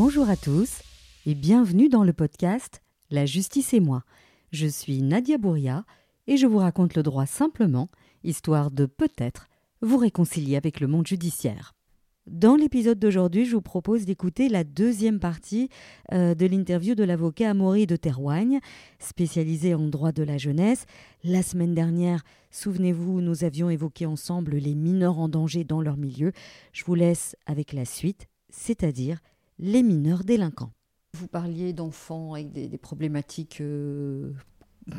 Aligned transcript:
Bonjour 0.00 0.30
à 0.30 0.36
tous 0.36 0.80
et 1.26 1.34
bienvenue 1.34 1.88
dans 1.88 2.04
le 2.04 2.12
podcast 2.12 2.82
La 3.10 3.26
justice 3.26 3.74
et 3.74 3.80
moi. 3.80 4.04
Je 4.52 4.68
suis 4.68 5.02
Nadia 5.02 5.38
Bouria 5.38 5.84
et 6.28 6.36
je 6.36 6.46
vous 6.46 6.58
raconte 6.58 6.94
le 6.94 7.02
droit 7.02 7.26
simplement, 7.26 7.88
histoire 8.22 8.70
de 8.70 8.86
peut-être 8.86 9.48
vous 9.82 9.96
réconcilier 9.96 10.54
avec 10.54 10.78
le 10.78 10.86
monde 10.86 11.08
judiciaire. 11.08 11.74
Dans 12.28 12.54
l'épisode 12.54 13.00
d'aujourd'hui, 13.00 13.44
je 13.44 13.56
vous 13.56 13.60
propose 13.60 14.04
d'écouter 14.04 14.48
la 14.48 14.62
deuxième 14.62 15.18
partie 15.18 15.68
euh, 16.12 16.36
de 16.36 16.46
l'interview 16.46 16.94
de 16.94 17.02
l'avocat 17.02 17.50
Amaury 17.50 17.88
de 17.88 17.96
Terroigne, 17.96 18.60
spécialisé 19.00 19.74
en 19.74 19.88
droit 19.88 20.12
de 20.12 20.22
la 20.22 20.38
jeunesse. 20.38 20.86
La 21.24 21.42
semaine 21.42 21.74
dernière, 21.74 22.22
souvenez-vous, 22.52 23.20
nous 23.20 23.42
avions 23.42 23.68
évoqué 23.68 24.06
ensemble 24.06 24.58
les 24.58 24.76
mineurs 24.76 25.18
en 25.18 25.28
danger 25.28 25.64
dans 25.64 25.82
leur 25.82 25.96
milieu. 25.96 26.30
Je 26.72 26.84
vous 26.84 26.94
laisse 26.94 27.34
avec 27.46 27.72
la 27.72 27.84
suite, 27.84 28.28
c'est-à-dire 28.48 29.18
les 29.58 29.82
mineurs 29.82 30.24
délinquants. 30.24 30.72
Vous 31.14 31.28
parliez 31.28 31.72
d'enfants 31.72 32.34
avec 32.34 32.52
des, 32.52 32.78
problématiques 32.78 33.60
euh, 33.60 34.32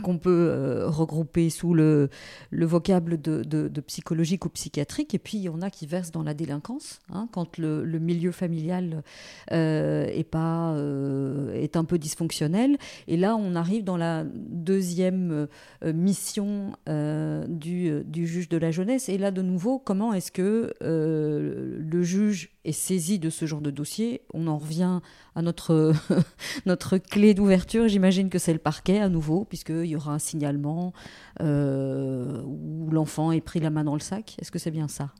qu'on 0.03 0.17
peut 0.17 0.49
euh, 0.49 0.87
regrouper 0.87 1.49
sous 1.49 1.73
le, 1.73 2.09
le 2.51 2.65
vocable 2.65 3.19
de, 3.19 3.43
de, 3.43 3.81
psychologique 3.81 4.45
ou 4.45 4.49
psychiatrique, 4.49 5.15
et 5.15 5.19
puis 5.19 5.37
il 5.37 5.43
y 5.43 5.49
en 5.49 5.61
a 5.61 5.69
qui 5.69 5.87
versent 5.87 6.11
dans 6.11 6.23
la 6.23 6.33
délinquance, 6.33 6.99
hein, 7.11 7.27
quand 7.31 7.57
le, 7.57 7.83
le, 7.83 7.99
milieu 7.99 8.31
familial 8.31 9.03
euh, 9.51 10.05
est, 10.07 10.23
pas, 10.23 10.73
euh, 10.73 11.53
est 11.53 11.75
un 11.75 11.85
peu 11.85 11.97
dysfonctionnel. 11.97 12.77
Et 13.07 13.17
là, 13.17 13.35
on 13.35 13.55
arrive 13.55 13.83
dans 13.83 13.97
la 13.97 14.23
deuxième 14.25 15.47
mission 15.83 16.73
du, 16.87 18.03
du, 18.03 18.27
juge 18.27 18.49
de 18.49 18.57
la 18.57 18.71
jeunesse. 18.71 19.09
Et 19.09 19.17
là, 19.17 19.31
de 19.31 19.41
nouveau, 19.41 19.79
comment 19.79 20.13
est-ce 20.13 20.31
que 20.31 20.73
le 20.81 22.03
juge 22.03 22.51
est 22.65 22.71
saisi 22.71 23.19
de 23.19 23.29
ce 23.29 23.45
genre 23.45 23.61
de 23.61 23.71
dossier? 23.71 24.21
On 24.33 24.47
en 24.47 24.57
revient 24.57 24.99
à 25.35 25.41
notre, 25.41 25.93
notre 26.65 26.97
clé 26.97 27.33
d'ouverture. 27.33 27.87
J'imagine 27.87 28.29
que 28.29 28.39
c'est 28.39 28.53
le 28.53 28.59
parquet 28.59 28.99
à 28.99 29.09
nouveau, 29.09 29.45
puisqu'il 29.79 29.91
y 29.91 29.95
aura 29.95 30.13
un 30.13 30.19
signalement 30.19 30.93
euh, 31.41 32.41
où 32.43 32.89
l'enfant 32.91 33.31
est 33.31 33.41
pris 33.41 33.59
la 33.59 33.69
main 33.69 33.83
dans 33.83 33.93
le 33.93 33.99
sac. 33.99 34.35
Est-ce 34.39 34.51
que 34.51 34.59
c'est 34.59 34.71
bien 34.71 34.87
ça? 34.87 35.11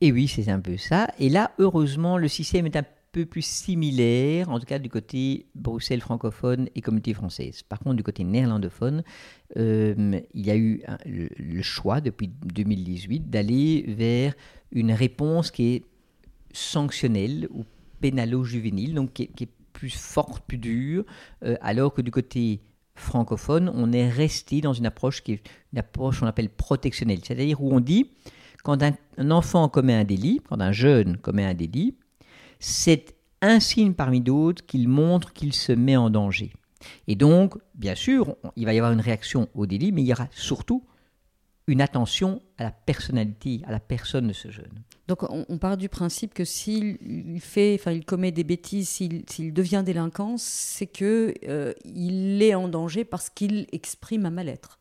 Et 0.00 0.12
oui, 0.12 0.28
c'est 0.28 0.48
un 0.48 0.60
peu 0.60 0.76
ça. 0.76 1.08
Et 1.18 1.28
là, 1.28 1.52
heureusement, 1.58 2.18
le 2.18 2.28
système 2.28 2.66
est 2.66 2.76
un 2.76 2.84
peu 3.12 3.26
plus 3.26 3.44
similaire, 3.44 4.50
en 4.50 4.58
tout 4.58 4.66
cas 4.66 4.80
du 4.80 4.88
côté 4.88 5.46
Bruxelles 5.54 6.00
francophone 6.00 6.68
et 6.74 6.80
communauté 6.80 7.14
française. 7.14 7.62
Par 7.62 7.78
contre, 7.78 7.94
du 7.94 8.02
côté 8.02 8.24
néerlandophone, 8.24 9.04
euh, 9.56 10.20
il 10.34 10.46
y 10.46 10.50
a 10.50 10.56
eu 10.56 10.82
le, 11.06 11.62
choix 11.62 12.00
depuis 12.00 12.28
2018 12.28 13.30
d'aller 13.30 13.84
vers 13.86 14.34
une 14.72 14.90
réponse 14.90 15.52
qui 15.52 15.74
est 15.74 15.84
sanctionnelle 16.52 17.48
ou 17.52 17.64
pénalo-juvénile, 18.00 18.94
donc 18.94 19.12
qui 19.12 19.22
est, 19.22 19.48
plus 19.72 19.90
forte, 19.90 20.44
plus 20.46 20.58
dure, 20.58 21.04
euh, 21.42 21.56
alors 21.60 21.92
que 21.92 22.00
du 22.00 22.12
côté 22.12 22.60
francophone, 22.94 23.70
on 23.74 23.92
est 23.92 24.08
resté 24.08 24.60
dans 24.60 24.72
une 24.72 24.86
approche 24.86 25.22
qui 25.22 25.32
est 25.32 25.42
une 25.72 25.78
approche 25.78 26.20
qu'on 26.20 26.26
appelle 26.26 26.48
protectionnelle, 26.48 27.20
c'est-à-dire 27.22 27.60
où 27.62 27.74
on 27.74 27.80
dit 27.80 28.10
quand 28.62 28.82
un, 28.82 29.30
enfant 29.30 29.68
commet 29.68 29.94
un 29.94 30.04
délit, 30.04 30.40
quand 30.48 30.60
un 30.60 30.72
jeune 30.72 31.18
commet 31.18 31.44
un 31.44 31.54
délit, 31.54 31.96
c'est 32.58 33.14
un 33.42 33.60
signe 33.60 33.92
parmi 33.92 34.20
d'autres 34.20 34.64
qu'il 34.64 34.88
montre 34.88 35.32
qu'il 35.32 35.52
se 35.52 35.72
met 35.72 35.96
en 35.96 36.08
danger. 36.08 36.52
Et 37.06 37.14
donc, 37.14 37.56
bien 37.74 37.94
sûr, 37.94 38.36
il 38.56 38.64
va 38.64 38.72
y 38.72 38.78
avoir 38.78 38.92
une 38.92 39.00
réaction 39.00 39.48
au 39.54 39.66
délit, 39.66 39.92
mais 39.92 40.02
il 40.02 40.06
y 40.06 40.12
aura 40.12 40.28
surtout 40.30 40.82
une 41.66 41.80
attention 41.80 42.42
à 42.58 42.64
la 42.64 42.70
personnalité, 42.70 43.62
à 43.66 43.72
la 43.72 43.80
personne 43.80 44.28
de 44.28 44.32
ce 44.32 44.50
jeune. 44.50 44.82
Donc 45.08 45.22
on, 45.30 45.58
part 45.58 45.76
du 45.76 45.88
principe 45.88 46.32
que 46.32 46.44
s'il 46.44 46.98
fait, 47.40 47.76
enfin 47.78 47.92
il 47.92 48.04
commet 48.04 48.32
des 48.32 48.44
bêtises, 48.44 48.88
s'il 48.88 49.52
devient 49.52 49.82
délinquant, 49.84 50.36
c'est 50.38 50.86
que 50.86 51.34
euh, 51.46 51.72
il 51.84 52.42
est 52.42 52.54
en 52.54 52.68
danger 52.68 53.04
parce 53.04 53.28
qu'il 53.28 53.66
exprime 53.72 54.26
un 54.26 54.30
mal-être. 54.30 54.78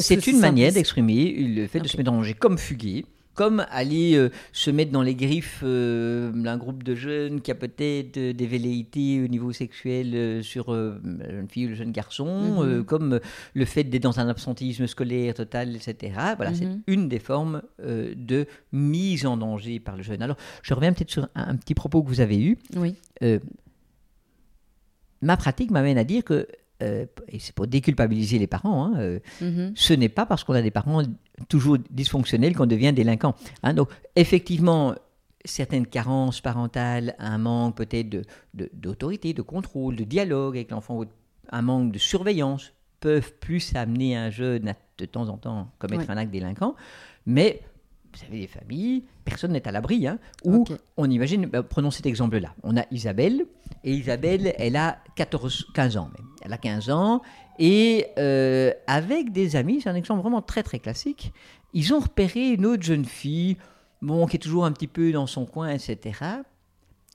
C'est 0.00 0.26
une 0.26 0.40
manière 0.40 0.72
d'exprimer 0.72 1.32
le 1.32 1.66
fait 1.66 1.80
de 1.80 1.88
se 1.88 1.96
mettre 1.96 2.10
en 2.10 2.16
danger 2.16 2.34
comme 2.34 2.56
fuguer 2.56 3.04
comme 3.38 3.64
aller 3.70 4.16
euh, 4.16 4.30
se 4.50 4.68
mettre 4.68 4.90
dans 4.90 5.02
les 5.02 5.14
griffes 5.14 5.60
euh, 5.62 6.32
d'un 6.32 6.56
groupe 6.56 6.82
de 6.82 6.96
jeunes 6.96 7.40
qui 7.40 7.52
a 7.52 7.54
peut-être 7.54 8.16
euh, 8.16 8.32
des 8.32 8.48
velléités 8.48 9.22
au 9.22 9.28
niveau 9.28 9.52
sexuel 9.52 10.42
sur 10.42 10.72
la 10.72 11.30
jeune 11.30 11.48
fille 11.48 11.66
ou 11.66 11.68
le 11.68 11.74
jeune 11.76 11.92
garçon, 11.92 12.64
mhm. 12.64 12.84
comme 12.84 13.20
le 13.54 13.64
fait 13.64 13.84
d'être 13.84 14.02
dans 14.02 14.18
un 14.18 14.28
absentéisme 14.28 14.88
scolaire 14.88 15.34
total, 15.34 15.76
etc. 15.76 16.14
Voilà, 16.36 16.52
c'est 16.52 16.64
mhm. 16.64 16.82
une 16.88 17.08
des 17.08 17.20
formes 17.20 17.62
de 17.78 18.46
mise 18.72 19.24
en 19.24 19.36
danger 19.36 19.78
par 19.78 19.96
le 19.96 20.02
jeune. 20.02 20.20
Alors, 20.20 20.36
je 20.62 20.74
reviens 20.74 20.92
peut-être 20.92 21.12
sur 21.12 21.28
un, 21.36 21.50
un, 21.50 21.54
petit 21.54 21.74
propos 21.74 22.02
que 22.02 22.08
vous 22.08 22.20
avez 22.20 22.42
eu. 22.42 22.58
Oui. 22.74 22.96
ma 25.22 25.36
pratique 25.36 25.70
m'amène 25.70 25.96
à 25.98 26.04
dire 26.04 26.24
que 26.24 26.48
euh, 26.82 27.06
et 27.28 27.38
c'est 27.38 27.54
pour 27.54 27.66
déculpabiliser 27.66 28.38
les 28.38 28.46
parents, 28.46 28.86
hein, 28.86 28.98
euh, 28.98 29.18
mhm. 29.40 29.72
ce 29.74 29.94
n'est 29.94 30.08
pas 30.08 30.26
parce 30.26 30.44
qu'on 30.44 30.54
a 30.54 30.62
des 30.62 30.70
parents 30.70 31.02
toujours 31.48 31.78
dysfonctionnels 31.90 32.54
qu'on 32.54 32.66
devient 32.66 32.92
délinquant. 32.92 33.34
Hein. 33.62 33.74
donc, 33.74 33.90
effectivement, 34.14 34.94
certaines 35.44 35.86
carences 35.86 36.40
parentales, 36.40 37.14
un 37.18 37.38
manque 37.38 37.76
peut-être 37.76 38.22
d'autorité, 38.54 39.32
de, 39.32 39.38
de, 39.38 39.42
contrôle, 39.42 39.96
de 39.96 40.04
dialogue 40.04 40.56
avec 40.56 40.70
l'enfant, 40.70 41.02
un 41.50 41.62
manque 41.62 41.92
de 41.92 41.98
surveillance 41.98 42.72
peuvent 43.00 43.32
plus 43.40 43.74
amener 43.74 44.16
un 44.16 44.30
jeune 44.30 44.68
à 44.68 44.74
de 44.98 45.06
temps 45.06 45.28
en 45.28 45.36
temps 45.36 45.70
commettre 45.78 46.10
un 46.10 46.16
acte 46.16 46.32
délinquant. 46.32 46.74
Mais 47.26 47.62
vous 48.18 48.24
savez, 48.24 48.38
les 48.38 48.46
familles, 48.46 49.04
personne 49.24 49.52
n'est 49.52 49.66
à 49.68 49.72
l'abri, 49.72 50.06
hein, 50.06 50.18
où 50.44 50.64
on 50.96 51.08
imagine, 51.08 51.46
bah, 51.46 51.62
prenons 51.62 51.90
cet 51.90 52.06
exemple-là, 52.06 52.52
on 52.64 52.76
a 52.76 52.84
Isabelle, 52.90 53.46
et 53.84 53.92
Isabelle, 53.92 54.54
elle 54.58 54.76
a 54.76 54.98
14, 55.14 55.68
15 55.74 55.96
ans 55.96 56.10
même, 56.16 56.26
elle 56.42 56.52
a 56.52 56.58
15 56.58 56.90
ans, 56.90 57.22
et 57.58 58.06
euh, 58.18 58.72
avec 58.86 59.30
des 59.32 59.54
amis, 59.54 59.80
c'est 59.82 59.88
un 59.88 59.94
exemple 59.94 60.22
vraiment 60.22 60.42
très 60.42 60.62
très 60.62 60.80
classique, 60.80 61.32
ils 61.74 61.94
ont 61.94 62.00
repéré 62.00 62.50
une 62.50 62.66
autre 62.66 62.82
jeune 62.82 63.04
fille, 63.04 63.56
bon, 64.02 64.26
qui 64.26 64.36
est 64.36 64.40
toujours 64.40 64.64
un 64.64 64.72
petit 64.72 64.88
peu 64.88 65.12
dans 65.12 65.26
son 65.26 65.46
coin, 65.46 65.68
etc. 65.70 66.18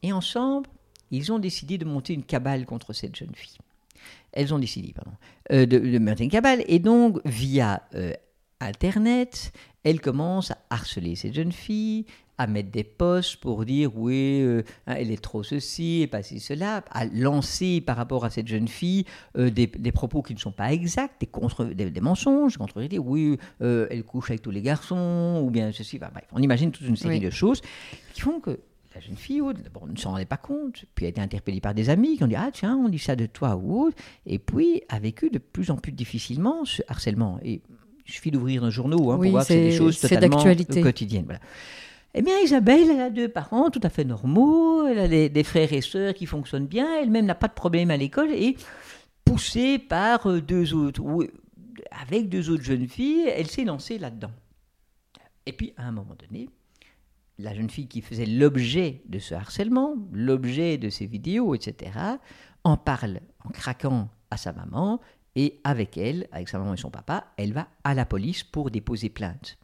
Et 0.03 0.13
ensemble, 0.13 0.69
ils 1.11 1.31
ont 1.31 1.39
décidé 1.39 1.77
de 1.77 1.85
monter 1.85 2.13
une 2.13 2.23
cabale 2.23 2.65
contre 2.65 2.93
cette 2.93 3.15
jeune 3.15 3.35
fille. 3.35 3.57
Elles 4.31 4.53
ont 4.53 4.59
décidé, 4.59 4.93
pardon, 4.93 5.11
euh, 5.51 5.65
de, 5.65 5.99
monter 5.99 6.23
une 6.23 6.31
cabale, 6.31 6.63
et 6.67 6.79
donc, 6.79 7.19
via 7.25 7.83
euh, 7.93 8.13
Internet, 8.65 9.51
elle 9.83 9.99
commence 9.99 10.51
à 10.51 10.57
harceler 10.69 11.15
cette 11.15 11.33
jeune 11.33 11.51
fille, 11.51 12.05
à 12.37 12.47
mettre 12.47 12.71
des 12.71 12.83
posts 12.83 13.37
pour 13.37 13.63
dire 13.65 13.95
oui, 13.95 14.41
euh, 14.41 14.63
hein, 14.87 14.95
elle 14.97 15.11
est 15.11 15.21
trop 15.21 15.43
ceci 15.43 16.01
et 16.01 16.07
pas 16.07 16.23
ci, 16.23 16.39
cela, 16.39 16.83
à 16.89 17.05
lancer 17.05 17.81
par 17.81 17.95
rapport 17.95 18.25
à 18.25 18.29
cette 18.29 18.47
jeune 18.47 18.67
fille 18.67 19.05
euh, 19.37 19.49
des, 19.49 19.67
propos 19.91 20.21
qui 20.21 20.33
ne 20.33 20.39
sont 20.39 20.51
pas 20.51 20.73
exacts, 20.73 21.21
des, 21.21 21.27
contre, 21.27 21.65
des, 21.65 22.01
mensonges, 22.01 22.57
contre 22.57 22.81
oui, 22.97 23.37
euh, 23.61 23.87
elle 23.91 24.03
couche 24.03 24.31
avec 24.31 24.41
tous 24.41 24.51
les 24.51 24.61
garçons, 24.61 25.41
ou 25.43 25.51
bien 25.51 25.71
ceci, 25.71 25.99
bref, 25.99 26.11
on 26.31 26.39
imagine 26.39 26.71
toute 26.71 26.87
une 26.87 26.95
série 26.95 27.19
de 27.19 27.29
choses 27.29 27.61
qui 28.13 28.21
font 28.21 28.39
que 28.39 28.59
la 28.95 29.01
jeune 29.01 29.15
fille, 29.15 29.41
d'abord, 29.63 29.87
ne 29.87 29.95
s'en 29.95 30.11
rendait 30.11 30.25
pas 30.25 30.37
compte, 30.37 30.85
puis 30.93 31.05
a 31.05 31.09
été 31.09 31.19
interpellée 31.19 31.61
par 31.61 31.73
des 31.73 31.89
amis 31.89 32.17
qui 32.17 32.23
ont 32.23 32.27
dit 32.27 32.35
Ah, 32.35 32.49
tiens, 32.53 32.77
on 32.77 32.89
dit 32.89 32.99
ça 32.99 33.15
de 33.15 33.25
toi 33.25 33.55
ou 33.55 33.85
autre, 33.85 33.97
et 34.25 34.37
puis 34.37 34.83
a 34.89 34.99
vécu 34.99 35.29
de 35.29 35.39
plus 35.39 35.71
en 35.71 35.77
plus 35.77 35.91
difficilement 35.91 36.63
ce 36.65 36.83
harcèlement. 36.87 37.39
Et 37.43 37.61
il 38.07 38.11
suffit 38.11 38.31
d'ouvrir 38.31 38.63
un 38.63 38.69
journaux 38.69 39.11
hein, 39.11 39.17
pour 39.17 39.29
voir 39.29 39.43
que 39.43 39.47
c'est 39.47 39.69
des 39.69 39.77
choses 39.77 39.99
totalement 39.99 40.43
quotidiennes. 40.43 41.25
Voilà. 41.25 41.39
Eh 42.15 42.21
bien, 42.21 42.39
Isabelle, 42.39 42.89
elle 42.91 43.01
a 43.01 43.09
deux 43.09 43.27
parents 43.27 43.71
tout 43.71 43.79
à 43.81 43.89
fait 43.89 44.03
normaux, 44.03 44.85
elle 44.85 44.99
a 44.99 45.07
des, 45.07 45.43
frères 45.43 45.73
et 45.73 45.81
sœurs 45.81 46.13
qui 46.13 46.27
fonctionnent 46.27 46.67
bien, 46.67 46.87
elle-même 47.01 47.25
n'a 47.25 47.35
pas 47.35 47.47
de 47.47 47.53
problème 47.53 47.89
à 47.89 47.97
l'école 47.97 48.31
et 48.31 48.55
poussée 49.25 49.79
par 49.79 50.29
euh, 50.29 50.41
deux 50.41 50.75
autres, 50.75 51.01
ou 51.01 51.23
avec 51.89 52.29
deux 52.29 52.51
autres 52.51 52.63
jeunes 52.63 52.87
filles, 52.87 53.27
elle 53.27 53.47
s'est 53.47 53.63
lancée 53.63 53.97
là-dedans. 53.97 54.31
Et 55.45 55.53
puis, 55.53 55.73
à 55.75 55.87
un 55.87 55.91
moment 55.91 56.15
donné, 56.15 56.49
la 57.39 57.55
jeune 57.55 57.69
fille 57.69 57.87
qui 57.87 58.01
faisait 58.01 58.27
l'objet 58.27 59.01
de 59.07 59.17
ce 59.17 59.33
harcèlement, 59.33 59.95
l'objet 60.11 60.77
de 60.77 60.89
ces 60.89 61.07
vidéos, 61.07 61.55
etc., 61.55 61.91
en 62.63 62.77
parle 62.77 63.21
en 63.43 63.49
craquant 63.49 64.09
à 64.29 64.37
sa 64.37 64.53
maman, 64.53 65.01
et 65.35 65.59
avec 65.63 65.97
elle, 65.97 66.27
avec 66.31 66.49
sa 66.49 66.59
maman 66.59 66.73
et 66.73 66.77
son 66.77 66.91
papa, 66.91 67.25
elle 67.37 67.53
va 67.53 67.67
à 67.83 67.93
la 67.93 68.05
police 68.05 68.43
pour 68.43 68.69
déposer 68.69 69.09
plainte. 69.09 69.57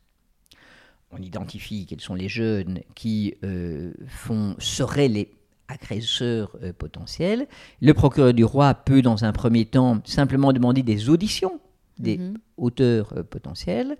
On 1.12 1.22
identifie 1.22 1.86
quels 1.86 2.02
sont 2.02 2.16
les 2.16 2.30
jeunes 2.30 2.82
qui 2.96 3.36
euh, 3.44 3.94
font, 4.08 4.56
seraient 4.60 5.08
les 5.08 5.32
agresseurs 5.68 6.56
euh, 6.62 6.74
potentiels. 6.74 7.48
Le 7.82 7.94
procureur 7.94 8.34
du 8.34 8.44
roi 8.44 8.74
peut, 8.74 9.02
dans 9.02 9.26
un 9.26 9.32
premier 9.32 9.66
temps, 9.66 10.02
simplement 10.06 10.54
demander 10.54 10.84
des 10.84 11.10
auditions 11.10 11.60
des 11.98 12.18
mhm. 12.18 12.38
auteurs 12.56 13.12
euh, 13.18 13.24
potentiels. 13.24 13.98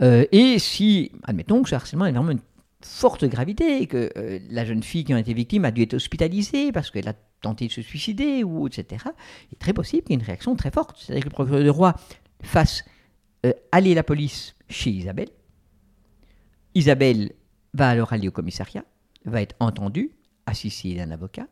et 0.00 0.58
si, 0.58 1.12
admettons 1.22 1.62
que 1.62 1.68
ce 1.68 1.76
harcèlement 1.76 2.06
est 2.06 2.12
vraiment 2.12 2.32
une 2.32 2.40
forte 2.82 3.24
gravité 3.24 3.86
que 3.86 4.10
la 4.50 4.64
jeune 4.64 4.82
fille 4.82 5.04
qui 5.04 5.14
en 5.14 5.16
été 5.16 5.34
victime 5.34 5.64
a 5.64 5.70
dû 5.70 5.82
être 5.82 5.94
hospitalisée 5.94 6.72
parce 6.72 6.90
qu'elle 6.90 7.08
a 7.08 7.14
tenté 7.40 7.66
de 7.66 7.72
se 7.72 7.82
suicider, 7.82 8.44
ou 8.44 8.66
etc., 8.66 9.04
il 9.50 9.54
est 9.54 9.58
très 9.58 9.72
possible 9.72 10.02
qu'il 10.02 10.12
y 10.12 10.14
ait 10.14 10.20
une 10.20 10.26
réaction 10.26 10.56
très 10.56 10.70
forte. 10.70 10.96
C'est-à-dire 10.98 11.24
que 11.24 11.28
le 11.28 11.34
procureur 11.34 11.62
du 11.62 11.70
roi 11.70 11.94
fasse 12.42 12.84
euh, 13.44 13.52
aller 13.72 13.94
la 13.94 14.02
police 14.02 14.56
chez 14.68 14.90
Isabelle. 14.90 15.28
Isabelle 16.74 17.32
va 17.74 17.88
alors 17.88 18.12
aller 18.12 18.28
au 18.28 18.32
commissariat, 18.32 18.84
va 19.24 19.42
être 19.42 19.54
entendue, 19.60 20.12
assistée 20.46 20.94
d'un 20.94 21.10
avocat. 21.10 21.46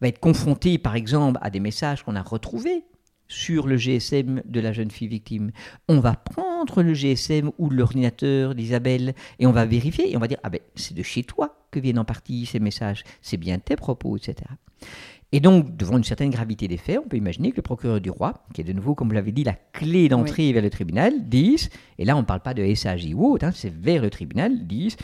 va 0.00 0.08
être 0.08 0.20
confrontée, 0.20 0.78
par 0.78 0.96
exemple, 0.96 1.38
à 1.42 1.50
des 1.50 1.60
messages 1.60 2.02
qu'on 2.02 2.16
a 2.16 2.22
retrouvés 2.22 2.84
sur 3.28 3.66
le 3.66 3.76
GSM 3.76 4.42
de 4.44 4.60
la 4.60 4.72
jeune 4.72 4.90
fille 4.90 5.08
victime. 5.08 5.52
On 5.88 6.00
va 6.00 6.14
prendre 6.14 6.51
le 6.82 6.94
GSM 6.94 7.50
ou 7.58 7.70
l'ordinateur 7.70 8.54
d'Isabelle 8.54 9.14
et 9.38 9.46
on 9.46 9.52
va 9.52 9.64
vérifier 9.64 10.10
et 10.10 10.16
on 10.16 10.20
va 10.20 10.28
dire 10.28 10.38
Ah 10.42 10.50
ben, 10.50 10.60
c'est 10.74 10.94
de 10.94 11.02
chez 11.02 11.24
toi 11.24 11.56
que 11.70 11.80
viennent 11.80 11.98
en 11.98 12.04
partie 12.04 12.46
ces 12.46 12.60
messages, 12.60 13.04
c'est 13.20 13.36
bien 13.36 13.58
tes 13.58 13.76
propos, 13.76 14.16
etc. 14.16 14.36
Et 15.32 15.40
donc, 15.40 15.76
devant 15.76 15.96
une 15.96 16.04
certaine 16.04 16.30
gravité 16.30 16.68
des 16.68 16.76
faits, 16.76 17.00
on 17.02 17.08
peut 17.08 17.16
imaginer 17.16 17.52
que 17.52 17.56
le 17.56 17.62
procureur 17.62 18.00
du 18.00 18.10
roi, 18.10 18.44
qui 18.52 18.60
est 18.60 18.64
de 18.64 18.72
nouveau, 18.74 18.94
comme 18.94 19.08
vous 19.08 19.14
l'avez 19.14 19.32
dit, 19.32 19.44
la 19.44 19.56
clé 19.72 20.10
d'entrée 20.10 20.52
vers 20.52 20.62
le 20.62 20.68
tribunal, 20.68 21.26
dise, 21.26 21.70
et 21.98 22.04
là 22.04 22.16
on 22.16 22.20
ne 22.20 22.26
parle 22.26 22.40
pas 22.40 22.52
de 22.52 22.74
SAJ 22.74 23.14
ou 23.14 23.32
autre, 23.32 23.46
hein, 23.46 23.52
c'est 23.54 23.72
vers 23.72 24.02
le 24.02 24.10
tribunal, 24.10 24.66
dise 24.66 24.96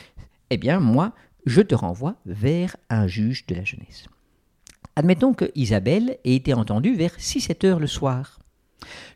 Eh 0.51 0.59
bien, 0.59 0.81
moi, 0.81 1.15
je 1.47 1.63
te 1.63 1.75
renvoie 1.75 2.17
vers 2.27 2.77
un 2.91 3.07
juge 3.07 3.47
de 3.47 3.55
la 3.55 3.65
jeunesse. 3.65 4.07
Admettons 4.97 5.33
que 5.33 5.51
Isabelle 5.55 6.19
ait 6.25 6.35
été 6.35 6.53
entendue 6.53 6.95
vers 6.95 7.17
6-7 7.17 7.67
heures 7.67 7.81
le 7.81 7.87
soir. 7.87 8.41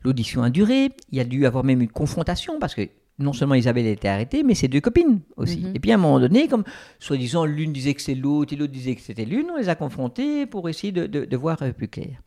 L'audition 0.03 0.43
a 0.43 0.51
duré, 0.51 0.91
il 1.11 1.19
y 1.19 1.21
a 1.21 1.25
dû 1.25 1.47
avoir 1.47 1.65
même 1.65 1.81
une 1.81 1.91
confrontation 1.91 2.59
parce 2.59 2.75
que 2.75 2.89
non 3.19 3.33
seulement 3.33 3.55
Isabelle 3.55 3.87
a 3.87 3.91
été 3.91 4.09
arrêtée, 4.09 4.43
mais 4.43 4.55
ses 4.55 4.69
deux 4.69 4.81
copines 4.81 5.21
aussi. 5.37 5.61
Mhm. 5.61 5.77
Et 5.77 5.81
puis 5.81 5.93
à 5.93 5.95
un 5.95 5.99
moment 5.99 6.21
donné, 6.21 6.49
comme 6.49 6.65
soi-disant 6.99 7.45
l'une 7.45 7.73
disait 7.73 7.95
que 7.95 8.03
c'est 8.03 8.15
l'autre 8.15 8.53
et 8.53 8.57
l'autre 8.57 8.73
disait 8.73 8.95
que 8.95 9.03
c'était 9.03 9.25
l'une, 9.25 9.51
on 9.51 9.59
les 9.59 9.69
a 9.69 9.75
confrontées 9.75 10.47
pour 10.47 10.69
essayer 10.69 10.93
de, 10.93 11.37
voir 11.37 11.63
euh, 11.63 11.73
plus 11.73 11.89
clair. 11.89 12.21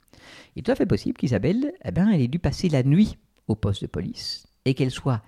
Il 0.55 0.59
est 0.59 0.63
tout 0.63 0.71
à 0.71 0.75
fait 0.75 0.85
possible 0.85 1.17
qu'Isabelle, 1.17 1.73
eh 1.83 1.91
ben, 1.91 2.09
elle 2.09 2.21
ait 2.21 2.27
dû 2.27 2.39
passer 2.39 2.69
la 2.69 2.83
nuit 2.83 3.17
au 3.47 3.55
poste 3.55 3.81
de 3.81 3.87
police 3.87 4.47
et 4.63 4.73
qu'elle 4.73 4.91
soit 4.91 5.21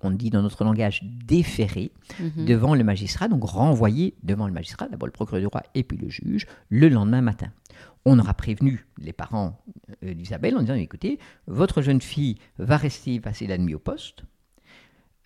on 0.00 0.10
dit 0.10 0.30
dans 0.30 0.42
notre 0.42 0.64
langage, 0.64 1.02
déféré 1.04 1.92
mhm. 2.18 2.44
devant 2.46 2.74
le 2.74 2.82
magistrat, 2.82 3.28
donc 3.28 3.44
renvoyé 3.44 4.14
devant 4.22 4.46
le 4.46 4.52
magistrat, 4.52 4.88
d'abord 4.88 5.06
le 5.06 5.12
procureur 5.12 5.40
du 5.40 5.46
roi 5.46 5.62
et 5.74 5.84
puis 5.84 5.96
le 5.96 6.08
juge, 6.08 6.46
le 6.68 6.88
lendemain 6.88 7.20
matin. 7.20 7.48
On 8.04 8.18
aura 8.18 8.34
prévenu 8.34 8.86
les 8.98 9.12
parents 9.12 9.62
euh, 10.04 10.14
d'Isabelle 10.14 10.56
en 10.56 10.60
disant, 10.60 10.74
écoutez, 10.74 11.18
votre 11.46 11.82
jeune 11.82 12.00
fille 12.00 12.36
va 12.58 12.76
rester 12.76 13.20
passer 13.20 13.46
la 13.46 13.58
nuit 13.58 13.74
au 13.74 13.78
poste, 13.78 14.24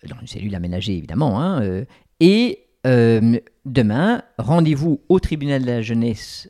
dans 0.07 0.19
une 0.19 0.27
cellule 0.27 0.53
aménagée 0.53 0.95
évidemment, 0.95 1.41
hein, 1.41 1.61
euh, 1.63 1.85
et 2.19 2.59
euh, 2.85 3.39
demain, 3.65 4.21
rendez-vous 4.37 5.01
au 5.09 5.19
tribunal 5.19 5.63
de 5.63 5.67
la 5.67 5.81
jeunesse, 5.81 6.49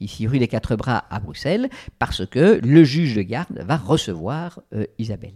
ici 0.00 0.26
rue 0.26 0.38
des 0.38 0.48
Quatre 0.48 0.74
Bras 0.74 1.04
à 1.10 1.20
Bruxelles, 1.20 1.68
parce 1.98 2.26
que 2.26 2.60
le 2.64 2.84
juge 2.84 3.14
de 3.14 3.22
garde 3.22 3.58
va 3.58 3.76
recevoir 3.76 4.60
Isabelle. 4.98 5.34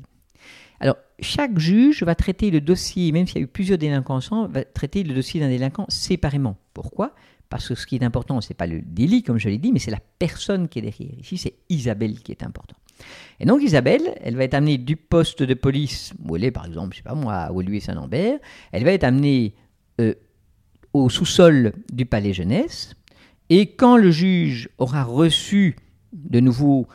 Alors, 0.81 0.97
chaque 1.21 1.59
juge 1.59 2.03
va 2.03 2.15
traiter 2.15 2.51
le 2.51 2.61
dossier, 2.61 3.11
même 3.13 3.27
s'il 3.27 3.37
y 3.37 3.41
a 3.41 3.45
eu 3.45 3.49
plusieurs 3.49 3.79
délinquants 3.79 4.17
ensemble, 4.17 4.53
va 4.53 4.65
traiter 4.65 5.03
le 5.03 5.15
dossier 5.15 5.41
d'un 5.41 5.49
délinquant 5.49 5.87
séparément. 5.89 6.57
Pourquoi? 6.73 7.15
Parce 7.49 7.69
que 7.69 7.75
ce 7.75 7.87
qui 7.87 7.97
est 7.97 8.03
important, 8.03 8.41
ce 8.41 8.51
n'est 8.51 8.57
pas 8.57 8.67
le 8.67 8.83
délit, 8.83 9.23
comme 9.23 9.39
je 9.39 9.49
l'ai 9.49 9.59
dit, 9.59 9.73
mais 9.73 9.79
c'est 9.79 9.91
la 9.91 10.01
personne 10.19 10.69
qui 10.69 10.81
est 10.81 10.83
derrière. 10.83 11.19
Ici, 11.19 11.39
c'est 11.39 11.55
Isabelle 11.69 12.21
qui 12.21 12.33
est 12.33 12.43
important. 12.43 12.77
Et 13.41 13.47
donc, 13.47 13.63
Isabelle, 13.63 14.15
elle 14.21 14.37
va 14.37 14.45
être 14.45 14.55
amenée 14.55 14.77
du 14.77 14.97
poste 14.97 15.43
de 15.43 15.55
police, 15.55 16.13
où 16.25 16.37
elle 16.37 16.45
est, 16.45 16.51
par 16.51 16.67
exemple, 16.67 16.93
je 16.93 16.99
sais 16.99 17.03
pas 17.03 17.15
moi, 17.15 17.35
à 17.35 17.51
Louis 17.51 17.81
Saint-Lambert, 17.81 18.39
elle 18.73 18.85
va 18.85 18.93
être 18.93 19.05
amenée 19.05 19.55
euh, 20.01 20.15
au 20.93 21.09
sous-sol 21.09 21.73
du 21.93 22.07
palais 22.07 22.33
jeunesse, 22.33 22.95
et 23.51 23.75
quand 23.75 23.97
le 23.97 24.11
juge 24.11 24.69
aura 24.79 25.05
reçu 25.05 25.77
de 26.13 26.41
nouveau 26.41 26.87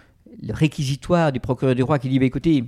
le 0.41 0.53
réquisitoire 0.53 1.31
du 1.31 1.39
procureur 1.39 1.75
du 1.75 1.83
roi 1.83 1.99
qui 1.99 2.09
dit 2.09 2.19
bah, 2.19 2.25
écoutez, 2.25 2.65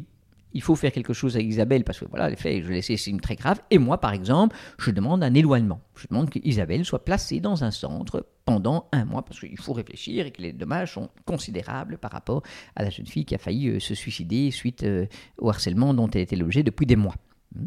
il 0.55 0.61
faut 0.61 0.75
faire 0.75 0.93
quelque 0.93 1.13
chose 1.13 1.35
avec 1.35 1.47
Isabelle 1.47 1.83
parce 1.83 1.99
que 1.99 2.05
voilà, 2.05 2.29
les 2.29 2.37
faits, 2.37 2.63
je 2.63 2.71
laisse 2.71 2.89
c'est 2.95 3.21
très 3.21 3.35
grave. 3.35 3.59
Et 3.69 3.77
moi, 3.77 3.99
par 3.99 4.13
exemple, 4.13 4.55
je 4.79 4.89
demande 4.89 5.21
un 5.21 5.33
éloignement. 5.33 5.81
Je 5.97 6.07
demande 6.07 6.29
qu'Isabelle 6.29 6.85
soit 6.85 7.03
placée 7.03 7.41
dans 7.41 7.65
un 7.65 7.71
centre 7.71 8.25
pendant 8.45 8.87
un 8.93 9.03
mois 9.03 9.23
parce 9.25 9.41
qu'il 9.41 9.59
faut 9.59 9.73
réfléchir 9.73 10.25
et 10.25 10.31
que 10.31 10.41
les 10.41 10.53
dommages 10.53 10.93
sont 10.93 11.09
considérables 11.25 11.97
par 11.97 12.11
rapport 12.11 12.41
à 12.77 12.83
la 12.83 12.89
jeune 12.89 13.05
fille 13.05 13.25
qui 13.25 13.35
a 13.35 13.37
failli 13.37 13.67
euh, 13.67 13.79
se 13.81 13.95
suicider 13.95 14.49
suite 14.49 14.83
euh, 14.83 15.07
au 15.37 15.49
harcèlement 15.49 15.93
dont 15.93 16.07
elle 16.07 16.21
était 16.21 16.37
logée 16.37 16.63
depuis 16.63 16.85
des 16.85 16.95
mois. 16.95 17.15
Hmm. 17.53 17.65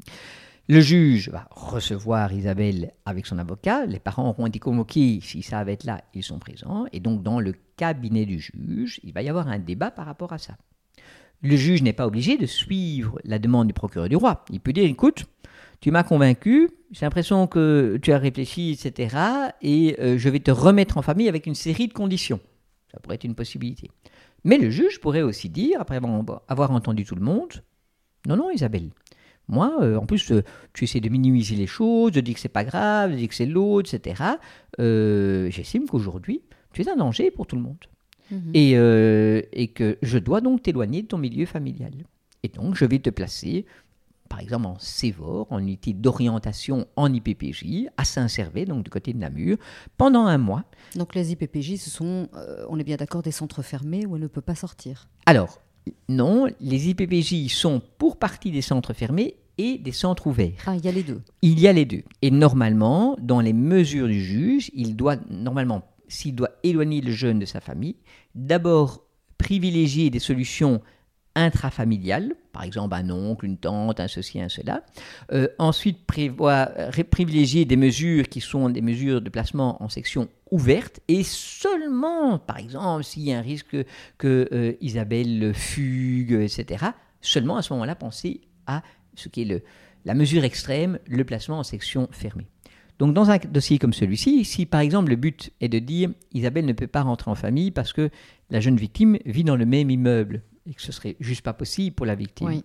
Le 0.70 0.80
juge 0.80 1.28
va 1.28 1.46
recevoir 1.50 2.32
Isabelle 2.32 2.92
avec 3.04 3.26
son 3.26 3.38
avocat. 3.38 3.84
Les 3.84 4.00
parents 4.00 4.30
auront 4.30 4.46
été 4.46 4.58
convoqués. 4.58 5.20
S'ils 5.22 5.44
savent 5.44 5.68
être 5.68 5.84
là, 5.84 6.02
ils 6.14 6.22
sont 6.22 6.38
présents. 6.38 6.86
Et 6.92 7.00
donc, 7.00 7.22
dans 7.22 7.40
le 7.40 7.54
cabinet 7.76 8.24
du 8.24 8.38
juge, 8.38 9.00
il 9.02 9.12
va 9.12 9.22
y 9.22 9.28
avoir 9.28 9.48
un 9.48 9.58
débat 9.58 9.90
par 9.90 10.06
rapport 10.06 10.32
à 10.32 10.38
ça 10.38 10.56
le 11.42 11.56
juge 11.56 11.82
n'est 11.82 11.92
pas 11.92 12.06
obligé 12.06 12.36
de 12.36 12.46
suivre 12.46 13.18
la 13.24 13.38
demande 13.38 13.68
du 13.68 13.72
procureur 13.72 14.08
du 14.08 14.16
roi. 14.16 14.44
Il 14.50 14.60
peut 14.60 14.72
dire, 14.72 14.84
écoute, 14.84 15.26
tu 15.80 15.90
m'as 15.90 16.02
convaincu, 16.02 16.70
j'ai 16.90 17.06
l'impression 17.06 17.46
que 17.46 17.98
tu 18.02 18.12
as 18.12 18.18
réfléchi, 18.18 18.72
etc., 18.72 19.16
et 19.62 19.96
euh, 20.00 20.18
je 20.18 20.28
vais 20.28 20.40
te 20.40 20.50
remettre 20.50 20.98
en 20.98 21.02
famille 21.02 21.28
avec 21.28 21.46
une 21.46 21.54
série 21.54 21.86
de 21.86 21.92
conditions. 21.92 22.40
Ça 22.90 22.98
pourrait 23.00 23.16
être 23.16 23.24
une 23.24 23.34
possibilité. 23.34 23.90
Mais 24.44 24.58
le 24.58 24.70
juge 24.70 25.00
pourrait 25.00 25.22
aussi 25.22 25.48
dire, 25.48 25.80
après 25.80 26.00
avoir 26.48 26.70
entendu 26.72 27.04
tout 27.04 27.14
le 27.14 27.22
monde, 27.22 27.62
non, 28.26 28.36
non, 28.36 28.50
Isabelle, 28.50 28.90
moi, 29.46 29.78
euh, 29.80 29.96
en 29.96 30.06
plus, 30.06 30.32
euh, 30.32 30.42
tu 30.72 30.84
essaies 30.84 31.00
de 31.00 31.08
minimiser 31.08 31.54
les 31.54 31.66
choses, 31.66 32.12
de 32.12 32.20
dire 32.20 32.34
que 32.34 32.40
c'est 32.40 32.48
pas 32.48 32.64
grave, 32.64 33.12
de 33.12 33.16
dire 33.16 33.28
que 33.28 33.34
c'est 33.34 33.46
l'autre, 33.46 33.94
etc. 33.94 34.22
J'estime 35.50 35.86
qu'aujourd'hui, 35.86 36.42
tu 36.72 36.82
es 36.82 36.88
un 36.88 36.96
danger 36.96 37.30
pour 37.30 37.46
tout 37.46 37.56
le 37.56 37.62
monde. 37.62 37.78
Mhm. 38.30 38.52
Euh, 38.56 39.42
et, 39.52 39.68
que 39.68 39.98
je 40.02 40.18
dois 40.18 40.40
donc 40.40 40.62
t'éloigner 40.62 41.02
de 41.02 41.08
ton 41.08 41.18
milieu 41.18 41.46
familial. 41.46 41.92
Et 42.42 42.48
donc, 42.48 42.74
je 42.74 42.84
vais 42.84 42.98
te 42.98 43.10
placer, 43.10 43.66
par 44.28 44.40
exemple, 44.40 44.66
en 44.66 44.78
Cévor, 44.78 45.46
en 45.50 45.58
unité 45.58 45.92
d'orientation 45.92 46.86
en 46.96 47.12
IPPJ, 47.12 47.88
à 47.96 48.04
Saint-Servais, 48.04 48.64
donc 48.64 48.84
du 48.84 48.90
côté 48.90 49.12
de 49.12 49.18
Namur, 49.18 49.56
pendant 49.96 50.26
un 50.26 50.38
mois. 50.38 50.64
Donc, 50.94 51.14
les 51.14 51.32
IPPJ, 51.32 51.76
ce 51.76 51.90
sont, 51.90 52.28
euh, 52.34 52.64
on 52.68 52.78
est 52.78 52.84
bien 52.84 52.96
d'accord, 52.96 53.22
des 53.22 53.32
centres 53.32 53.62
fermés 53.62 54.06
où 54.06 54.16
elle 54.16 54.22
ne 54.22 54.28
peut 54.28 54.40
pas 54.40 54.54
sortir 54.54 55.08
Alors, 55.26 55.60
non, 56.08 56.46
les 56.60 56.90
IPPJ 56.90 57.48
sont 57.50 57.80
pour 57.98 58.18
partie 58.18 58.50
des 58.50 58.62
centres 58.62 58.92
fermés 58.92 59.36
et 59.58 59.78
des 59.78 59.92
centres 59.92 60.28
ouverts. 60.28 60.62
Ah, 60.66 60.76
il 60.76 60.84
y 60.84 60.88
a 60.88 60.92
les 60.92 61.02
deux. 61.02 61.20
Il 61.42 61.58
y 61.58 61.66
a 61.66 61.72
les 61.72 61.84
deux. 61.84 62.02
Et 62.22 62.30
normalement, 62.30 63.16
dans 63.20 63.40
les 63.40 63.52
mesures 63.52 64.06
du 64.06 64.22
juge, 64.22 64.70
il 64.74 64.96
doit 64.96 65.16
normalement 65.28 65.82
s'il 66.08 66.34
doit 66.34 66.50
éloigner 66.62 67.00
le 67.00 67.12
jeune 67.12 67.38
de 67.38 67.46
sa 67.46 67.60
famille, 67.60 67.96
d'abord 68.34 69.04
privilégier 69.38 70.10
des 70.10 70.18
solutions 70.18 70.82
intrafamiliales, 71.34 72.34
par 72.52 72.64
exemple 72.64 72.96
un 72.96 73.10
oncle, 73.10 73.46
une 73.46 73.58
tante, 73.58 74.00
un 74.00 74.08
ceci, 74.08 74.40
un 74.40 74.48
cela. 74.48 74.82
Euh, 75.32 75.46
ensuite, 75.58 76.04
privilégier 76.04 77.64
des 77.64 77.76
mesures 77.76 78.28
qui 78.28 78.40
sont 78.40 78.68
des 78.68 78.80
mesures 78.80 79.20
de 79.20 79.30
placement 79.30 79.80
en 79.82 79.88
section 79.88 80.28
ouverte 80.50 81.00
et 81.06 81.22
seulement, 81.22 82.38
par 82.38 82.58
exemple, 82.58 83.04
s'il 83.04 83.22
y 83.22 83.32
a 83.32 83.38
un 83.38 83.42
risque 83.42 83.76
que 84.18 84.48
euh, 84.52 84.72
Isabelle 84.80 85.52
fugue, 85.54 86.32
etc., 86.32 86.86
seulement 87.20 87.56
à 87.56 87.62
ce 87.62 87.72
moment-là 87.74 87.94
penser 87.94 88.40
à 88.66 88.82
ce 89.14 89.28
qui 89.28 89.42
est 89.42 89.64
la 90.04 90.14
mesure 90.14 90.44
extrême, 90.44 90.98
le 91.06 91.24
placement 91.24 91.58
en 91.58 91.64
section 91.64 92.08
fermée. 92.10 92.48
Donc 92.98 93.14
dans 93.14 93.30
un 93.30 93.38
dossier 93.38 93.78
comme 93.78 93.92
celui-ci, 93.92 94.44
si 94.44 94.66
par 94.66 94.80
exemple 94.80 95.10
le 95.10 95.16
but 95.16 95.52
est 95.60 95.68
de 95.68 95.78
dire 95.78 96.10
Isabelle 96.32 96.66
ne 96.66 96.72
peut 96.72 96.86
pas 96.86 97.02
rentrer 97.02 97.30
en 97.30 97.36
famille 97.36 97.70
parce 97.70 97.92
que 97.92 98.10
la 98.50 98.60
jeune 98.60 98.76
victime 98.76 99.18
vit 99.24 99.44
dans 99.44 99.56
le 99.56 99.66
même 99.66 99.90
immeuble 99.90 100.42
et 100.66 100.74
que 100.74 100.82
ce 100.82 100.92
serait 100.92 101.16
juste 101.20 101.42
pas 101.42 101.52
possible 101.52 101.94
pour 101.94 102.06
la 102.06 102.14
victime, 102.14 102.48
oui. 102.48 102.64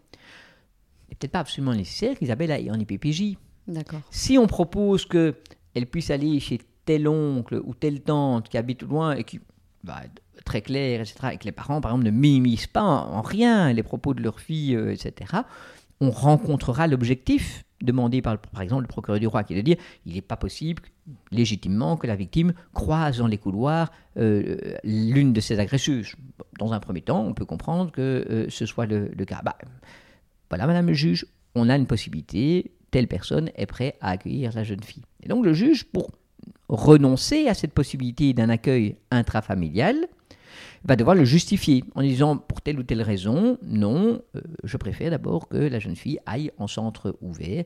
il 1.07 1.11
n'est 1.11 1.15
peut-être 1.15 1.31
pas 1.31 1.39
absolument 1.39 1.73
nécessaire 1.73 2.17
qu'Isabelle 2.17 2.51
aille 2.51 2.71
en 2.71 2.79
IPPJ. 2.79 3.37
D'accord. 3.67 4.01
Si 4.09 4.37
on 4.37 4.47
propose 4.47 5.05
qu'elle 5.05 5.85
puisse 5.89 6.09
aller 6.09 6.39
chez 6.39 6.59
tel 6.85 7.07
oncle 7.07 7.61
ou 7.63 7.73
telle 7.73 8.01
tante 8.01 8.49
qui 8.49 8.57
habite 8.57 8.81
loin 8.81 9.15
et 9.15 9.23
qui 9.23 9.39
va 9.83 10.03
être 10.03 10.21
très 10.43 10.61
clair, 10.61 11.01
etc., 11.01 11.15
et 11.33 11.37
que 11.37 11.45
les 11.45 11.51
parents, 11.51 11.79
par 11.79 11.91
exemple, 11.91 12.05
ne 12.05 12.11
minimisent 12.11 12.67
pas 12.67 12.81
en, 12.81 13.21
rien 13.21 13.71
les 13.71 13.83
propos 13.83 14.13
de 14.13 14.21
leur 14.21 14.39
fille, 14.39 14.75
euh, 14.75 14.91
etc., 14.91 15.41
on 16.01 16.11
rencontrera 16.11 16.87
l'objectif 16.87 17.63
demandé 17.83 18.21
par, 18.21 18.37
par 18.39 18.61
exemple 18.61 18.83
le 18.83 18.87
procureur 18.87 19.19
du 19.19 19.27
roi, 19.27 19.43
qui 19.43 19.53
est 19.53 19.57
de 19.57 19.61
dire 19.61 19.77
il 20.05 20.15
n'est 20.15 20.21
pas 20.21 20.37
possible 20.37 20.81
légitimement 21.31 21.97
que 21.97 22.07
la 22.07 22.15
victime 22.15 22.53
croise 22.73 23.17
dans 23.17 23.27
les 23.27 23.37
couloirs 23.37 23.91
euh, 24.17 24.57
l'une 24.83 25.33
de 25.33 25.41
ses 25.41 25.59
agresseuses. 25.59 26.15
Dans 26.59 26.73
un 26.73 26.79
premier 26.79 27.01
temps, 27.01 27.25
on 27.25 27.33
peut 27.33 27.45
comprendre 27.45 27.91
que 27.91 28.25
euh, 28.29 28.45
ce 28.49 28.65
soit 28.65 28.85
le, 28.85 29.09
cas. 29.25 29.41
Bah, 29.43 29.57
voilà, 30.49 30.67
Madame 30.67 30.87
le 30.87 30.93
juge, 30.93 31.25
on 31.55 31.69
a 31.69 31.75
une 31.75 31.87
possibilité, 31.87 32.71
telle 32.91 33.07
personne 33.07 33.49
est 33.55 33.65
prête 33.65 33.97
à 34.01 34.11
accueillir 34.11 34.51
la 34.55 34.63
jeune 34.63 34.83
fille. 34.83 35.03
Et 35.21 35.27
donc 35.27 35.45
le 35.45 35.53
juge, 35.53 35.85
pour 35.85 36.11
renoncer 36.69 37.47
à 37.47 37.53
cette 37.53 37.73
possibilité 37.73 38.33
d'un 38.33 38.49
accueil 38.49 38.97
intrafamilial, 39.11 40.07
va 40.85 40.95
devoir 40.95 41.15
le 41.15 41.25
justifier 41.25 41.83
en 41.95 42.01
disant 42.01 42.37
pour 42.37 42.61
telle 42.61 42.79
ou 42.79 42.83
telle 42.83 43.01
raison, 43.01 43.57
non, 43.63 44.21
euh, 44.35 44.41
je 44.63 44.77
préfère 44.77 45.11
d'abord 45.11 45.47
que 45.47 45.57
la 45.57 45.79
jeune 45.79 45.95
fille 45.95 46.19
aille 46.25 46.51
en 46.57 46.67
centre 46.67 47.17
ouvert 47.21 47.63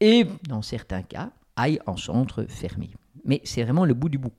et 0.00 0.26
dans 0.48 0.62
certains 0.62 1.02
cas 1.02 1.30
aille 1.56 1.78
en 1.86 1.96
centre 1.96 2.44
fermé. 2.48 2.90
Mais 3.24 3.40
c'est 3.44 3.62
vraiment 3.62 3.84
le 3.84 3.94
bout 3.94 4.08
du 4.08 4.18
bout. 4.18 4.32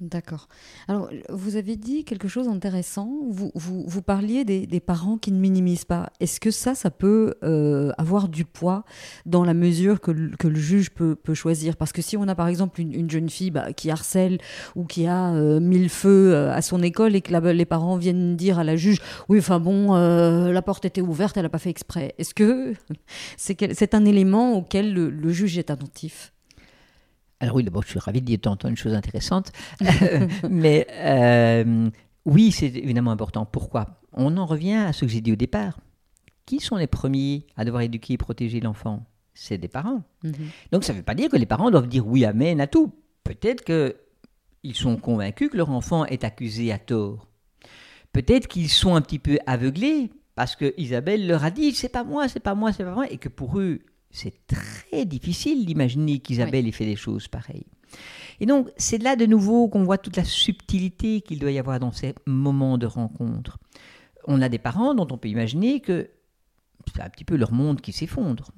D'accord. 0.00 0.48
Alors, 0.86 1.10
vous 1.28 1.56
avez 1.56 1.76
dit 1.76 2.04
quelque 2.04 2.26
chose 2.26 2.46
d'intéressant. 2.46 3.10
Vous, 3.28 3.52
vous, 3.54 4.02
parliez 4.02 4.44
des, 4.44 4.80
parents 4.80 5.18
qui 5.18 5.30
ne 5.30 5.38
minimisent 5.38 5.84
pas. 5.84 6.10
Est-ce 6.20 6.40
que 6.40 6.50
ça, 6.50 6.74
ça 6.74 6.90
peut 6.90 7.34
euh, 7.42 7.92
avoir 7.98 8.28
du 8.28 8.44
poids 8.44 8.84
dans 9.26 9.44
la 9.44 9.52
mesure 9.52 10.00
que, 10.00 10.10
le, 10.10 10.54
juge 10.54 10.90
peut, 10.90 11.16
choisir? 11.34 11.76
Parce 11.76 11.92
que 11.92 12.00
si 12.00 12.16
on 12.16 12.26
a 12.28 12.34
par 12.34 12.48
exemple 12.48 12.80
une, 12.80 12.94
une 12.94 13.10
jeune 13.10 13.28
fille 13.28 13.50
bah, 13.50 13.72
qui 13.74 13.90
harcèle 13.90 14.38
ou 14.74 14.84
qui 14.84 15.06
a 15.06 15.34
euh, 15.34 15.60
mis 15.60 15.78
le 15.78 15.88
feu 15.88 16.32
euh, 16.32 16.52
à 16.52 16.62
son 16.62 16.82
école 16.82 17.14
et 17.14 17.20
que 17.20 17.34
les 17.34 17.64
parents 17.66 17.96
viennent 17.96 18.36
dire 18.36 18.58
à 18.58 18.64
la 18.64 18.76
juge 18.76 19.00
Oui, 19.28 19.38
enfin 19.38 19.60
bon, 19.60 19.94
euh, 19.94 20.50
la 20.50 20.62
porte 20.62 20.86
était 20.86 21.02
ouverte, 21.02 21.36
elle 21.36 21.42
n'a 21.42 21.50
pas 21.50 21.58
fait 21.58 21.70
exprès. 21.70 22.14
Est-ce 22.18 22.34
que 22.34 22.74
c'est 23.36 23.94
un 23.94 24.04
élément 24.06 24.54
auquel 24.56 24.94
le 24.94 25.30
juge 25.30 25.58
est 25.58 25.70
attentif? 25.70 26.32
Alors 27.40 27.56
oui, 27.56 27.62
d'abord, 27.62 27.82
je 27.82 27.88
suis 27.90 27.98
ravi 27.98 28.20
d'entendre 28.20 28.70
une 28.70 28.76
chose 28.76 28.94
intéressante. 28.94 29.52
mais 30.50 30.86
euh, 30.90 31.88
oui, 32.24 32.50
c'est 32.50 32.66
évidemment 32.66 33.12
important. 33.12 33.46
Pourquoi? 33.46 34.00
On 34.12 34.36
en 34.36 34.46
revient 34.46 34.74
à 34.74 34.92
ce 34.92 35.04
que 35.04 35.10
j'ai 35.10 35.20
dit 35.20 35.32
au 35.32 35.36
départ. 35.36 35.78
Qui 36.46 36.60
sont 36.60 36.76
les 36.76 36.86
premiers 36.86 37.46
à 37.56 37.64
devoir 37.64 37.82
éduquer 37.82 38.14
et 38.14 38.16
protéger 38.16 38.60
l'enfant? 38.60 39.06
C'est 39.34 39.58
des 39.58 39.68
parents. 39.68 40.02
Mm 40.24 40.30
-hmm. 40.30 40.48
Donc 40.72 40.84
ça 40.84 40.92
ne 40.92 40.98
veut 40.98 41.04
pas 41.04 41.14
dire 41.14 41.28
que 41.28 41.36
les 41.36 41.46
parents 41.46 41.70
doivent 41.70 41.88
dire 41.88 42.06
oui, 42.06 42.24
amen 42.24 42.60
à 42.60 42.66
tout. 42.66 42.92
Peut-être 43.22 43.62
qu'ils 43.64 44.74
sont 44.74 44.96
convaincus 44.96 45.50
que 45.50 45.56
leur 45.56 45.70
enfant 45.70 46.06
est 46.06 46.24
accusé 46.24 46.72
à 46.72 46.78
tort. 46.78 47.28
Peut-être 48.12 48.48
qu'ils 48.48 48.70
sont 48.70 48.96
un 48.96 49.02
petit 49.02 49.20
peu 49.20 49.38
aveuglés 49.46 50.10
parce 50.34 50.56
que 50.56 50.74
Isabelle 50.76 51.26
leur 51.26 51.44
a 51.44 51.50
dit 51.50 51.72
c'est 51.74 51.92
pas 51.92 52.04
moi, 52.04 52.26
c'est 52.28 52.42
pas 52.42 52.54
moi, 52.54 52.72
c'est 52.72 52.84
pas 52.84 52.94
moi, 52.94 53.06
et 53.10 53.18
que 53.18 53.28
pour 53.28 53.60
eux 53.60 53.80
c'est 54.10 54.46
très 54.46 55.04
difficile 55.04 55.66
d'imaginer 55.66 56.18
qu'Isabelle 56.18 56.64
oui. 56.64 56.70
ait 56.70 56.72
fait 56.72 56.86
des 56.86 56.96
choses 56.96 57.28
pareilles. 57.28 57.66
Et 58.40 58.46
donc, 58.46 58.70
c'est 58.76 59.02
là 59.02 59.16
de 59.16 59.26
nouveau 59.26 59.68
qu'on 59.68 59.84
voit 59.84 59.98
toute 59.98 60.16
la 60.16 60.24
subtilité 60.24 61.20
qu'il 61.20 61.38
doit 61.38 61.50
y 61.50 61.58
avoir 61.58 61.80
dans 61.80 61.92
ces 61.92 62.14
moments 62.26 62.78
de 62.78 62.86
rencontre. 62.86 63.58
On 64.26 64.42
a 64.42 64.48
des 64.48 64.58
parents 64.58 64.94
dont 64.94 65.08
on 65.10 65.18
peut 65.18 65.28
imaginer 65.28 65.80
que 65.80 66.10
c'est 66.94 67.02
un 67.02 67.10
petit 67.10 67.24
peu 67.24 67.36
leur 67.36 67.52
monde 67.52 67.80
qui 67.80 67.92
s'effondre. 67.92 68.52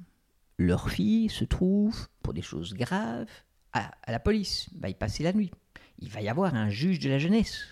Leur 0.57 0.89
fille 0.89 1.29
se 1.29 1.43
trouve, 1.43 2.07
pour 2.21 2.33
des 2.33 2.41
choses 2.41 2.73
graves, 2.73 3.25
à, 3.73 3.91
à 4.03 4.11
la 4.11 4.19
police, 4.19 4.69
va 4.79 4.89
y 4.89 4.93
passer 4.93 5.23
la 5.23 5.33
nuit. 5.33 5.51
Il 5.99 6.09
va 6.09 6.21
y 6.21 6.29
avoir 6.29 6.55
un 6.55 6.69
juge 6.69 6.99
de 6.99 7.09
la 7.09 7.17
jeunesse. 7.17 7.63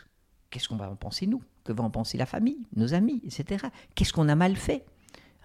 Qu'est-ce 0.49 0.67
qu'on 0.67 0.77
va 0.77 0.89
en 0.89 0.95
penser 0.95 1.27
nous? 1.27 1.43
Que 1.63 1.73
va 1.73 1.83
en 1.83 1.91
penser 1.91 2.17
la 2.17 2.25
famille, 2.25 2.65
nos 2.75 2.93
amis, 2.93 3.21
etc. 3.23 3.67
Qu'est-ce 3.95 4.13
qu'on 4.13 4.29
a 4.29 4.35
mal 4.35 4.55
fait? 4.55 4.85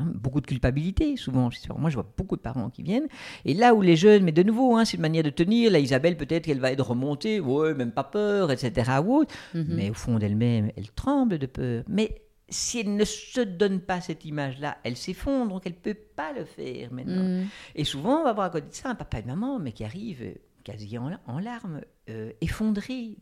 Hein, 0.00 0.10
beaucoup 0.14 0.40
de 0.40 0.46
culpabilité, 0.46 1.16
souvent. 1.16 1.50
Moi, 1.78 1.88
je 1.90 1.94
vois 1.94 2.12
beaucoup 2.16 2.34
de 2.36 2.40
parents 2.40 2.68
qui 2.68 2.82
viennent. 2.82 3.06
Et 3.44 3.54
là 3.54 3.74
où 3.74 3.80
les 3.80 3.94
jeunes, 3.94 4.24
mais 4.24 4.32
de 4.32 4.42
nouveau, 4.42 4.74
hein, 4.76 4.84
c'est 4.84 4.96
une 4.96 5.02
manière 5.02 5.22
de 5.22 5.30
tenir. 5.30 5.70
Là, 5.70 5.78
Isabelle, 5.78 6.16
peut-être 6.16 6.46
qu'elle 6.46 6.58
va 6.58 6.72
être 6.72 6.84
remontée, 6.84 7.38
ouais, 7.38 7.74
même 7.74 7.92
pas 7.92 8.02
peur, 8.02 8.50
etc. 8.50 8.90
Ou 9.06 9.22
mm 9.22 9.26
-hmm. 9.60 9.74
Mais 9.76 9.90
au 9.90 9.94
fond 9.94 10.18
d'elle-même, 10.18 10.72
elle 10.76 10.90
tremble 10.90 11.38
de 11.38 11.46
peur. 11.46 11.84
Mais 11.88 12.22
si 12.48 12.80
elle 12.80 12.96
ne 12.96 13.04
se 13.04 13.40
donne 13.40 13.80
pas 13.80 14.00
cette 14.00 14.24
image-là, 14.24 14.78
elle 14.82 14.96
s'effondre, 14.96 15.52
donc 15.52 15.62
elle 15.66 15.78
ne 15.80 15.84
peut 15.92 16.00
pas 16.16 16.32
le 16.32 16.44
faire 16.44 16.92
maintenant. 16.92 17.22
Mm 17.22 17.42
-hmm. 17.42 17.78
Et 17.80 17.84
souvent, 17.84 18.16
on 18.20 18.24
va 18.24 18.32
voir 18.32 18.46
à 18.46 18.50
côté 18.50 18.68
de 18.68 18.74
ça 18.74 18.90
un 18.90 18.96
papa 18.96 19.18
et 19.18 19.22
une 19.22 19.28
maman, 19.28 19.60
mais 19.60 19.72
qui 19.76 19.84
arrivent 19.84 20.34
quasi 20.64 20.98
en, 20.98 21.10
en 21.34 21.38
larmes, 21.38 21.80
euh, 22.10 22.32
effondrés. 22.40 23.16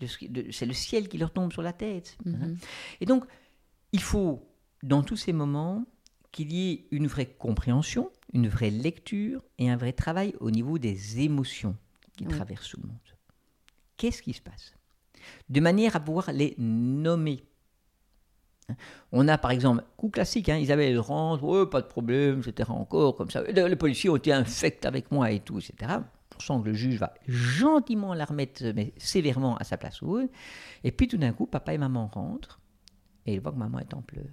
C'est 0.57 0.67
le 0.73 0.77
ciel 0.87 1.03
qui 1.11 1.19
leur 1.19 1.33
tombe 1.37 1.53
sur 1.53 1.63
la 1.71 1.75
tête. 1.85 2.09
Mm 2.25 2.33
-hmm. 2.33 2.43
hein. 2.43 2.55
Et 3.01 3.07
donc, 3.11 3.23
il 3.93 4.03
faut, 4.11 4.33
dans 4.93 5.03
tous 5.09 5.19
ces 5.25 5.35
moments, 5.43 5.85
qu'il 6.33 6.53
y 6.53 6.73
ait 6.73 6.87
une 6.91 7.07
vraie 7.07 7.27
compréhension, 7.27 8.11
une 8.33 8.49
vraie 8.49 8.71
lecture 8.71 9.45
et 9.59 9.71
un 9.71 9.77
vrai 9.77 9.93
travail 9.93 10.35
au 10.41 10.51
niveau 10.51 10.79
des 10.79 11.21
émotions 11.21 11.77
qui 12.17 12.27
oui. 12.27 12.35
traversent 12.35 12.71
tout 12.71 12.81
le 12.83 12.89
monde. 12.89 12.99
Qu'est-ce 13.97 14.23
qui 14.23 14.33
se 14.33 14.41
passe? 14.41 14.75
De 15.49 15.61
manière 15.61 15.95
à 15.95 16.01
pouvoir 16.01 16.33
les 16.33 16.55
nommer. 16.59 17.45
On 19.13 19.29
a 19.29 19.37
par 19.39 19.51
exemple, 19.51 19.85
coup 19.97 20.09
classique, 20.09 20.49
hein, 20.49 20.57
Isabelle 20.57 20.99
rentre, 20.99 21.45
ouais, 21.45 21.67
pas 21.67 21.83
de 21.83 21.87
problème, 21.87 22.43
etc. 22.47 22.71
Encore 22.71 23.15
comme 23.15 23.31
ça. 23.31 23.43
Les 23.43 23.77
policiers 23.77 24.09
ont 24.11 24.17
été 24.17 24.33
infects 24.33 24.87
avec 24.87 25.13
moi 25.13 25.31
et 25.31 25.41
tout, 25.41 25.59
etc. 25.59 25.99
On 26.35 26.41
sent 26.41 26.63
que 26.63 26.69
le 26.69 26.75
juge 26.75 26.97
va 26.97 27.13
gentiment 27.29 28.15
la 28.15 28.25
remettre, 28.25 28.65
mais 28.75 28.95
sévèrement 28.97 29.57
à 29.59 29.65
sa 29.65 29.77
place. 29.77 30.01
Et 30.83 30.91
puis 30.91 31.07
tout 31.07 31.19
d'un 31.19 31.33
coup, 31.33 31.47
papa 31.47 31.75
et 31.75 31.79
maman 31.79 32.07
rentrent 32.07 32.61
et 33.27 33.35
ils 33.35 33.41
voient 33.41 33.53
que 33.53 33.59
maman 33.59 33.79
est 33.79 33.95
en 33.95 34.03
pleurs. 34.03 34.25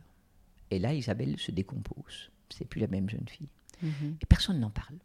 Et 0.71 0.79
là, 0.79 0.93
Isabelle 0.93 1.37
se 1.39 1.51
décompose. 1.51 2.31
C'est 2.49 2.65
plus 2.65 2.81
la 2.81 2.87
même 2.87 3.09
jeune 3.09 3.27
fille. 3.27 3.49
-hmm. 3.83 4.15
Et 4.21 4.25
personne 4.25 4.59
n'en 4.59 4.69
parle. 4.69 4.97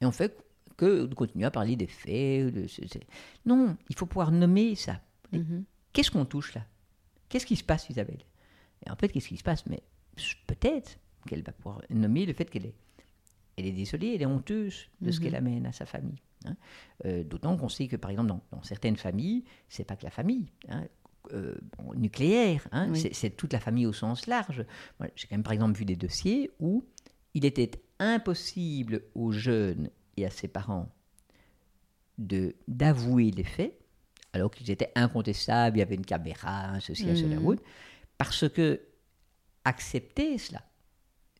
Et 0.00 0.06
on 0.06 0.12
fait 0.12 0.32
que 0.76 1.06
de 1.06 1.14
continuer 1.14 1.46
à 1.46 1.50
parler 1.50 1.76
des 1.76 1.86
faits. 1.86 2.54
De. 2.54 2.66
Non, 3.46 3.76
il 3.88 3.96
faut 3.96 4.06
pouvoir 4.06 4.30
nommer 4.32 4.74
ça. 4.74 5.00
-hmm. 5.32 5.62
Qu'est-ce 5.92 6.10
qu'on 6.10 6.24
touche 6.26 6.54
là? 6.54 6.64
Qu'est-ce 7.28 7.46
qui 7.46 7.56
se 7.56 7.64
passe, 7.64 7.88
Isabelle? 7.90 8.24
Et 8.84 8.90
en 8.90 8.96
fait, 8.96 9.08
qu'est-ce 9.12 9.28
qui 9.28 9.36
se 9.36 9.44
passe? 9.50 9.64
Mais 9.66 9.82
peut-être 10.46 10.98
qu'elle 11.26 11.42
va 11.42 11.52
pouvoir 11.52 11.82
nommer 11.88 12.26
le 12.26 12.32
fait 12.32 12.48
qu'elle 12.50 12.66
est, 12.66 12.74
elle 13.56 13.66
est 13.66 13.72
désolée, 13.84 14.10
elle 14.14 14.22
est 14.22 14.32
honteuse 14.36 14.78
de 15.00 15.10
ce 15.12 15.20
qu'elle 15.20 15.36
amène 15.36 15.66
à 15.66 15.72
sa 15.72 15.86
famille. 15.86 16.20
Hein. 16.46 16.56
Euh, 17.06 17.22
D'autant 17.24 17.56
qu'on 17.56 17.68
sait 17.68 17.86
que, 17.86 17.96
par 17.96 18.10
exemple, 18.10 18.28
dans, 18.28 18.42
dans 18.50 18.62
certaines 18.62 18.96
familles, 18.96 19.44
c'est 19.68 19.84
pas 19.84 19.96
que 19.96 20.04
la 20.04 20.10
famille. 20.10 20.46
Hein 20.68 20.84
euh, 21.32 21.54
bon, 21.78 21.94
nucléaire, 21.94 22.66
hein, 22.72 22.88
oui. 22.90 23.10
c'est 23.12 23.30
toute 23.30 23.52
la 23.52 23.60
famille 23.60 23.86
au 23.86 23.92
sens 23.92 24.26
large. 24.26 24.64
J'ai 25.14 25.28
quand 25.28 25.36
même 25.36 25.42
par 25.42 25.52
exemple 25.52 25.78
vu 25.78 25.84
des 25.84 25.96
dossiers 25.96 26.50
où 26.58 26.84
il 27.34 27.44
était 27.44 27.70
impossible 27.98 29.02
aux 29.14 29.30
jeunes 29.30 29.90
et 30.16 30.26
à 30.26 30.30
ses 30.30 30.48
parents 30.48 30.88
d'avouer 32.18 33.30
les 33.30 33.44
faits, 33.44 33.78
alors 34.32 34.50
qu'ils 34.50 34.70
étaient 34.70 34.92
incontestables, 34.94 35.76
il 35.76 35.80
y 35.80 35.82
avait 35.82 35.94
une 35.94 36.04
caméra, 36.04 36.78
ceci, 36.80 37.06
mmh. 37.06 37.16
cela, 37.16 37.56
parce 38.18 38.48
que 38.48 38.80
accepter 39.64 40.38
cela, 40.38 40.62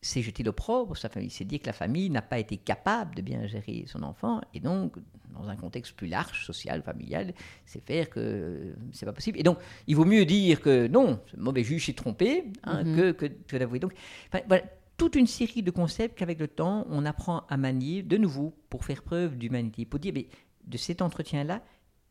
c'est 0.03 0.21
jeter 0.21 0.43
l'opprobre 0.43 0.97
sa 0.97 1.09
famille. 1.09 1.29
C'est 1.29 1.45
dire 1.45 1.59
que 1.61 1.67
la 1.67 1.73
famille 1.73 2.09
n'a 2.09 2.21
pas 2.21 2.37
été 2.37 2.57
capable 2.57 3.15
de 3.15 3.21
bien 3.21 3.47
gérer 3.47 3.85
son 3.87 4.03
enfant. 4.03 4.41
Et 4.53 4.59
donc, 4.59 4.95
dans 5.33 5.47
un 5.47 5.55
contexte 5.55 5.95
plus 5.95 6.07
large, 6.07 6.45
social, 6.45 6.83
familial, 6.83 7.33
c'est 7.65 7.83
faire 7.83 8.09
que 8.09 8.75
c'est 8.91 9.05
pas 9.05 9.13
possible. 9.13 9.39
Et 9.39 9.43
donc, 9.43 9.57
il 9.87 9.95
vaut 9.95 10.05
mieux 10.05 10.25
dire 10.25 10.61
que 10.61 10.87
non, 10.87 11.21
ce 11.31 11.37
mauvais 11.37 11.63
juge 11.63 11.85
s'est 11.85 11.93
trompé 11.93 12.51
hein, 12.63 12.83
mm 12.83 12.87
-hmm. 12.87 12.95
que, 12.95 13.11
que, 13.11 13.25
que 13.47 13.57
d'avouer. 13.57 13.79
Donc, 13.79 13.93
enfin, 14.27 14.43
voilà, 14.47 14.63
toute 14.97 15.15
une 15.15 15.27
série 15.27 15.63
de 15.63 15.71
concepts 15.71 16.17
qu'avec 16.17 16.39
le 16.39 16.49
temps, 16.49 16.85
on 16.89 17.05
apprend 17.05 17.45
à 17.49 17.57
manier 17.57 18.03
de 18.03 18.17
nouveau 18.17 18.53
pour 18.69 18.83
faire 18.85 19.01
preuve 19.01 19.37
d'humanité. 19.37 19.85
Pour 19.85 19.99
dire, 19.99 20.13
mais, 20.13 20.27
de 20.73 20.77
cet 20.77 21.01
entretien-là, 21.01 21.63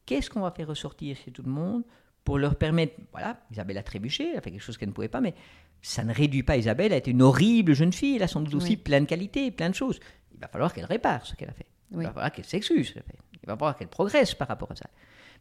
qu'est-ce 0.06 0.30
qu'on 0.30 0.40
va 0.40 0.50
faire 0.50 0.68
ressortir 0.68 1.16
chez 1.16 1.30
tout 1.30 1.42
le 1.42 1.50
monde 1.50 1.84
pour 2.24 2.38
leur 2.38 2.56
permettre, 2.56 2.94
voilà, 3.10 3.40
Isabelle 3.50 3.78
a 3.78 3.82
trébuché, 3.82 4.30
elle 4.30 4.38
a 4.38 4.40
fait 4.40 4.50
quelque 4.50 4.62
chose 4.62 4.78
qu'elle 4.78 4.90
ne 4.90 4.94
pouvait 4.94 5.08
pas, 5.08 5.20
mais 5.20 5.34
ça 5.82 6.04
ne 6.04 6.14
réduit 6.14 6.44
pas 6.44 6.56
Isabelle 6.56 6.92
à 6.92 6.96
être 6.96 7.08
une 7.08 7.22
horrible 7.22 7.74
jeune 7.74 7.92
fille. 7.92 8.16
Elle 8.16 8.22
a 8.22 8.28
sans 8.28 8.40
doute 8.40 8.54
aussi 8.54 8.70
oui. 8.70 8.76
plein 8.76 9.00
de 9.00 9.06
qualités, 9.06 9.50
plein 9.50 9.68
de 9.68 9.74
choses. 9.74 9.98
Il 10.32 10.40
va 10.40 10.48
falloir 10.48 10.72
qu'elle 10.72 10.84
répare 10.84 11.26
ce 11.26 11.34
qu'elle 11.34 11.50
a 11.50 11.52
fait. 11.52 11.66
Oui. 11.90 12.04
Il 12.04 12.06
va 12.06 12.12
falloir 12.12 12.32
qu'elle 12.32 12.44
s'excuse. 12.44 12.94
Il 12.96 13.46
va 13.46 13.56
falloir 13.56 13.76
qu'elle 13.76 13.88
progresse 13.88 14.34
par 14.34 14.48
rapport 14.48 14.70
à 14.70 14.76
ça. 14.76 14.86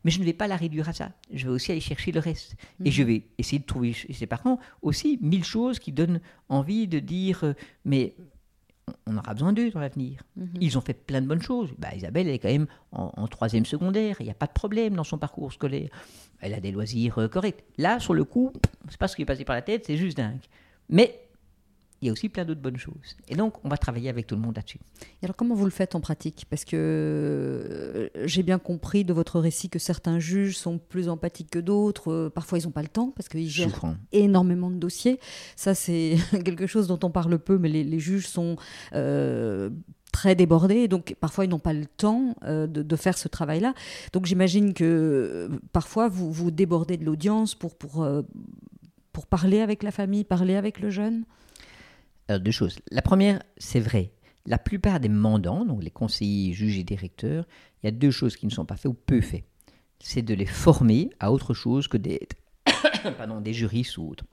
Mais 0.03 0.09
je 0.09 0.19
ne 0.19 0.25
vais 0.25 0.33
pas 0.33 0.47
la 0.47 0.55
réduire 0.55 0.89
à 0.89 0.93
ça. 0.93 1.11
Je 1.31 1.45
vais 1.45 1.51
aussi 1.51 1.71
aller 1.71 1.79
chercher 1.79 2.11
le 2.11 2.19
reste. 2.19 2.55
Et 2.83 2.89
je 2.89 3.03
vais 3.03 3.23
essayer 3.37 3.59
de 3.59 3.65
trouver 3.65 3.93
chez 3.93 4.11
ses 4.13 4.25
parents 4.25 4.59
aussi 4.81 5.19
mille 5.21 5.43
choses 5.43 5.77
qui 5.77 5.91
donnent 5.91 6.21
envie 6.49 6.87
de 6.87 6.97
dire 6.97 7.43
euh, 7.43 7.53
mais 7.85 8.15
on 9.05 9.17
aura 9.17 9.33
besoin 9.33 9.53
d'eux 9.53 9.71
dans 9.71 9.79
l'avenir. 9.79 10.21
-hmm. 10.37 10.47
Ils 10.59 10.77
ont 10.77 10.81
fait 10.81 10.93
plein 10.93 11.21
de 11.21 11.27
bonnes 11.27 11.41
choses. 11.41 11.69
Bah, 11.77 11.89
Isabelle, 11.95 12.27
elle 12.27 12.35
est 12.35 12.39
quand 12.39 12.51
même 12.51 12.67
en, 12.91 13.11
en 13.15 13.27
troisième 13.27 13.65
secondaire. 13.65 14.17
Il 14.19 14.25
n'y 14.25 14.31
a 14.31 14.35
pas 14.35 14.47
de 14.47 14.53
problème 14.53 14.95
dans 14.95 15.03
son 15.03 15.17
parcours 15.17 15.51
scolaire. 15.53 15.89
Elle 16.39 16.53
a 16.53 16.59
des 16.59 16.71
loisirs 16.71 17.19
euh, 17.19 17.27
corrects. 17.27 17.63
Là, 17.77 17.99
sur 17.99 18.13
le 18.13 18.23
coup, 18.23 18.51
c'est 18.89 18.97
pas 18.97 19.07
ce 19.07 19.15
qui 19.15 19.21
est 19.21 19.25
passé 19.25 19.45
par 19.45 19.55
la 19.55 19.61
tête, 19.61 19.85
c'est 19.85 19.97
juste 19.97 20.17
dingue. 20.17 20.41
Mais 20.89 21.20
il 22.01 22.07
y 22.07 22.09
a 22.09 22.13
aussi 22.13 22.29
plein 22.29 22.45
d'autres 22.45 22.61
bonnes 22.61 22.77
choses. 22.77 23.15
Et 23.27 23.35
donc, 23.35 23.63
on 23.63 23.69
va 23.69 23.77
travailler 23.77 24.09
avec 24.09 24.27
tout 24.27 24.35
le 24.35 24.41
monde 24.41 24.55
là-dessus. 24.55 24.79
Et 25.21 25.25
alors, 25.25 25.35
comment 25.35 25.55
vous 25.55 25.65
le 25.65 25.71
faites 25.71 25.95
en 25.95 26.01
pratique? 26.01 26.45
Parce 26.49 26.65
que 26.65 26.75
euh, 26.75 28.09
j'ai 28.25 28.43
bien 28.43 28.59
compris 28.59 29.05
de 29.05 29.13
votre 29.13 29.39
récit 29.39 29.69
que 29.69 29.79
certains 29.79 30.19
juges 30.19 30.57
sont 30.57 30.77
plus 30.77 31.09
empathiques 31.09 31.51
que 31.51 31.59
d'autres. 31.59 32.11
Euh, 32.11 32.29
parfois, 32.29 32.57
ils 32.57 32.65
n'ont 32.65 32.71
pas 32.71 32.81
le 32.81 32.87
temps 32.87 33.11
parce 33.15 33.29
qu'ils 33.29 33.49
gèrent 33.49 33.69
Souffrant. 33.69 33.95
énormément 34.11 34.69
de 34.69 34.75
dossiers. 34.75 35.19
Ça, 35.55 35.75
c'est 35.75 36.15
quelque 36.43 36.67
chose 36.67 36.87
dont 36.87 36.99
on 37.03 37.11
parle 37.11 37.37
peu, 37.39 37.57
mais 37.57 37.69
les, 37.69 37.83
les 37.83 37.99
juges 37.99 38.27
sont... 38.27 38.55
Euh, 38.93 39.69
très 40.11 40.35
débordés, 40.35 40.87
donc 40.87 41.15
parfois 41.19 41.45
ils 41.45 41.49
n'ont 41.49 41.59
pas 41.59 41.73
le 41.73 41.85
temps 41.85 42.35
euh, 42.43 42.67
de, 42.67 42.83
de, 42.83 42.95
faire 42.95 43.17
ce 43.17 43.27
travail-là. 43.27 43.73
Donc 44.13 44.25
j'imagine 44.25 44.73
que 44.73 44.83
euh, 44.83 45.59
parfois 45.71 46.09
vous 46.09 46.31
vous 46.31 46.51
débordez 46.51 46.97
de 46.97 47.05
l'audience 47.05 47.55
pour, 47.55 47.75
pour, 47.75 48.03
euh, 48.03 48.21
pour 49.13 49.25
parler 49.25 49.61
avec 49.61 49.83
la 49.83 49.91
famille, 49.91 50.23
parler 50.23 50.55
avec 50.55 50.79
le 50.79 50.89
jeune? 50.89 51.23
Deux 52.39 52.51
choses. 52.51 52.79
La 52.91 53.01
première, 53.01 53.41
c'est 53.57 53.79
vrai. 53.79 54.11
La 54.45 54.57
plupart 54.57 54.99
des 54.99 55.09
mandants, 55.09 55.65
donc 55.65 55.83
les 55.83 55.91
conseillers, 55.91 56.53
juges 56.53 56.77
et 56.77 56.83
directeurs, 56.83 57.45
il 57.81 57.87
y 57.87 57.89
a 57.89 57.91
deux 57.91 58.11
choses 58.11 58.35
qui 58.35 58.45
ne 58.45 58.51
sont 58.51 58.65
pas 58.65 58.75
faites 58.75 58.91
ou 58.91 58.95
peu 58.95 59.21
faites. 59.21 59.45
C'est 59.99 60.23
de 60.23 60.33
les 60.33 60.47
former 60.47 61.09
à 61.19 61.31
autre 61.31 61.53
chose 61.53 61.87
que 61.87 61.97
des, 61.97 62.27
pardon, 63.17 63.39
des 63.39 63.53
juristes 63.53 63.97
ou 63.97 64.09
autres 64.09 64.25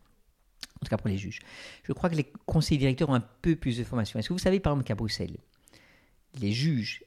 en 0.81 0.85
tout 0.85 0.91
cas 0.91 0.97
pour 0.97 1.09
les 1.09 1.19
juges. 1.19 1.41
Je 1.83 1.93
crois 1.93 2.09
que 2.09 2.15
les 2.15 2.31
conseillers 2.47 2.79
directeurs 2.79 3.09
ont 3.09 3.15
un 3.15 3.25
peu 3.43 3.57
plus 3.57 3.79
de 3.79 3.85
formation. 3.85 4.19
Est-ce 4.19 4.29
que 4.29 4.33
vous 4.33 4.39
savez 4.39 4.61
par 4.61 4.73
exemple 4.73 4.87
qu'à 4.87 4.95
Bruxelles, 4.95 5.37
les 6.41 6.53
juges 6.53 7.05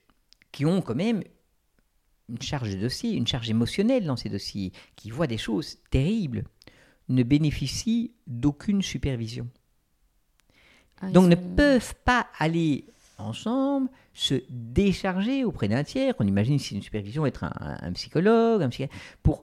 qui 0.52 0.66
ont 0.66 0.82
quand 0.82 0.96
même 0.96 1.24
une 2.30 2.42
charge 2.42 2.76
de 2.76 2.80
dossier, 2.80 3.12
une 3.14 3.28
charge 3.28 3.50
émotionnelle 3.50 4.06
dans 4.06 4.16
ces 4.16 4.30
dossiers, 4.30 4.72
qui 4.96 5.10
voient 5.10 5.28
des 5.28 5.38
choses 5.38 5.78
terribles, 5.90 6.46
ne 7.10 7.24
bénéficient 7.24 8.14
d'aucune 8.28 8.82
supervision? 8.82 9.48
Ah, 11.02 11.10
Donc 11.10 11.28
ne 11.28 11.36
peuvent 11.36 11.96
pas 12.06 12.28
aller 12.40 12.86
ensemble 13.18 13.90
se 14.14 14.36
décharger 14.50 15.44
auprès 15.44 15.68
d'un 15.68 15.84
tiers. 15.84 16.14
On 16.20 16.28
imagine 16.28 16.60
si 16.60 16.76
une 16.76 16.82
supervision 16.82 17.26
être 17.26 17.44
un, 17.44 17.92
psychologue, 17.94 18.62
un 18.62 18.70
psychiatre, 18.70 18.96
pour 19.24 19.42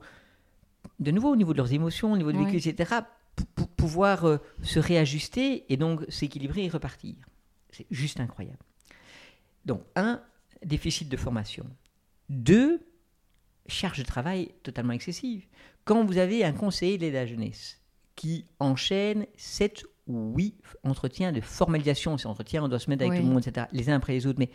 de 0.99 1.11
nouveau 1.11 1.31
au 1.31 1.35
niveau 1.35 1.53
de 1.53 1.57
leurs 1.57 1.73
émotions, 1.73 2.11
au 2.11 2.17
niveau 2.17 2.31
de 2.31 2.37
vécu, 2.37 2.57
etc., 2.57 3.01
pour 3.55 3.67
pouvoir 3.69 4.25
euh, 4.25 4.37
se 4.63 4.79
réajuster 4.79 5.65
et 5.71 5.77
donc 5.77 6.01
s'équilibrer 6.09 6.65
et 6.65 6.69
repartir. 6.69 7.15
C'est 7.71 7.87
juste 7.89 8.19
incroyable. 8.19 8.59
Donc, 9.65 9.83
un, 9.95 10.21
déficit 10.63 11.07
de 11.07 11.15
formation. 11.15 11.65
Deux, 12.27 12.85
charge 13.67 13.99
de 13.99 14.03
travail 14.03 14.51
totalement 14.63 14.93
excessive. 14.93 15.45
Quand 15.85 16.03
vous 16.03 16.17
avez 16.17 16.43
un 16.43 16.51
conseiller 16.51 16.97
de 16.97 17.07
la 17.07 17.25
jeunesse 17.25 17.79
qui 18.15 18.45
enchaîne 18.59 19.25
7 19.37 19.85
ou 20.09 20.33
8 20.35 20.55
entretiens 20.83 21.31
de 21.31 21.39
formalisation, 21.39 22.17
ces 22.17 22.27
entretiens, 22.27 22.63
on 22.63 22.67
doit 22.67 22.79
se 22.79 22.89
mettre 22.89 23.05
avec 23.05 23.19
tout 23.19 23.25
le 23.25 23.31
monde, 23.31 23.45
etc., 23.45 23.67
les 23.71 23.89
uns 23.89 23.95
après 23.95 24.13
les 24.13 24.27
autres, 24.27 24.39
mais 24.39 24.49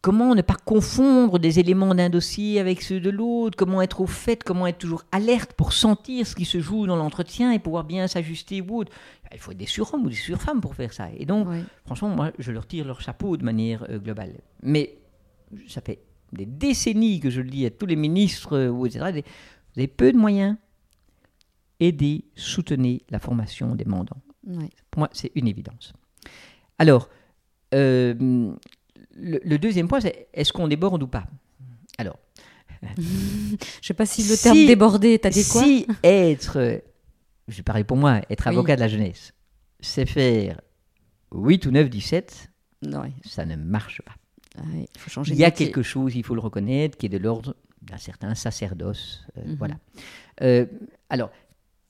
comment 0.00 0.34
ne 0.34 0.42
pas 0.42 0.54
confondre 0.54 1.38
des 1.38 1.58
éléments 1.58 1.94
d'un 1.94 2.08
dossier 2.08 2.60
avec 2.60 2.82
ceux 2.82 3.00
de 3.00 3.10
l'autre, 3.10 3.56
comment 3.56 3.82
être 3.82 4.00
au 4.00 4.06
fait, 4.06 4.42
comment 4.44 4.66
être 4.66 4.78
toujours 4.78 5.02
alerte 5.12 5.52
pour 5.54 5.72
sentir 5.72 6.26
ce 6.26 6.34
qui 6.34 6.44
se 6.44 6.60
joue 6.60 6.86
dans 6.86 6.96
l'entretien 6.96 7.52
et 7.52 7.58
pouvoir 7.58 7.84
bien 7.84 8.06
s'ajuster 8.06 8.60
ou 8.60 8.78
autre? 8.78 8.92
Il 9.32 9.40
faut 9.40 9.50
être 9.50 9.58
des 9.58 9.66
surhommes 9.66 10.04
ou 10.04 10.08
des 10.08 10.14
surfemmes 10.14 10.60
pour 10.60 10.74
faire 10.74 10.92
ça. 10.92 11.08
Et 11.18 11.26
donc, 11.26 11.48
franchement, 11.84 12.08
moi, 12.08 12.30
je 12.38 12.52
leur 12.52 12.66
tire 12.66 12.86
leur 12.86 13.00
chapeau 13.00 13.36
de 13.36 13.44
manière 13.44 13.84
euh, 13.90 13.98
globale. 13.98 14.34
Mais 14.62 14.98
ça 15.66 15.80
fait 15.80 16.00
des 16.32 16.46
décennies 16.46 17.20
que 17.20 17.30
je 17.30 17.40
le 17.40 17.50
dis 17.50 17.66
à 17.66 17.70
tous 17.70 17.86
les 17.86 17.96
ministres, 17.96 18.56
euh, 18.56 18.84
etc. 18.84 19.00
Vous 19.74 19.80
avez 19.80 19.88
peu 19.88 20.12
de 20.12 20.16
moyens. 20.16 20.56
Aidez, 21.80 22.24
soutenez 22.36 23.02
la 23.10 23.18
formation 23.18 23.74
des 23.74 23.84
mandants. 23.84 24.22
Pour 24.90 25.00
moi, 25.00 25.10
c'est 25.12 25.32
une 25.34 25.48
évidence. 25.48 25.92
Alors, 26.78 27.08
euh, 27.74 28.52
le, 29.16 29.56
deuxième 29.58 29.88
point, 29.88 30.00
c'est 30.00 30.28
est-ce 30.32 30.52
qu'on 30.52 30.68
déborde 30.68 31.02
ou 31.02 31.08
pas? 31.08 31.26
Alors. 31.98 32.18
je 32.98 33.02
ne 33.02 33.56
sais 33.80 33.94
pas 33.94 34.04
si 34.04 34.22
le 34.24 34.36
terme 34.36 34.66
déborder 34.66 35.14
est 35.14 35.24
adéquat. 35.24 35.62
Si 35.62 35.86
être, 36.02 36.82
je 37.48 37.62
parle 37.62 37.84
pour 37.84 37.96
moi, 37.96 38.20
être 38.28 38.46
avocat 38.46 38.76
de 38.76 38.80
la 38.80 38.88
jeunesse, 38.88 39.32
c'est 39.80 40.04
faire 40.04 40.60
8 41.32 41.66
ou 41.66 41.70
9, 41.70 41.88
17, 41.88 42.50
ça 43.24 43.46
ne 43.46 43.56
marche 43.56 44.02
pas. 44.02 44.14
il, 44.74 44.86
faut 44.98 45.10
changer 45.10 45.32
il 45.32 45.38
y 45.38 45.44
a 45.44 45.50
quelque 45.50 45.82
chose, 45.82 46.14
il 46.14 46.24
faut 46.24 46.34
le 46.34 46.40
reconnaître, 46.40 46.98
qui 46.98 47.06
est 47.06 47.10
de 47.10 47.18
l'ordre 47.18 47.56
d'un 47.82 47.98
certain 47.98 48.34
sacerdoce. 48.34 49.24
Euh, 49.36 49.44
mhm. 49.46 49.56
Voilà. 49.56 49.74
Euh, 50.42 50.66
alors, 51.10 51.30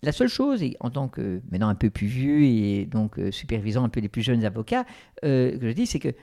la 0.05 0.13
seule 0.13 0.29
chose, 0.29 0.63
en 0.81 0.91
tant 0.91 1.09
que 1.09 1.41
maintenant 1.51 1.69
un 1.69 1.75
peu 1.75 1.91
plus 1.91 2.07
vieux 2.07 2.43
et 2.43 2.87
donc 2.87 3.19
euh, 3.19 3.31
supervisant 3.31 3.85
un 3.85 3.89
peu 3.89 4.01
les 4.01 4.09
plus 4.09 4.23
jeunes 4.23 4.45
avocats, 4.45 4.85
que 5.23 5.59
je 5.61 5.73
dis, 5.73 5.87
c'est 5.87 5.99
que 5.99 6.15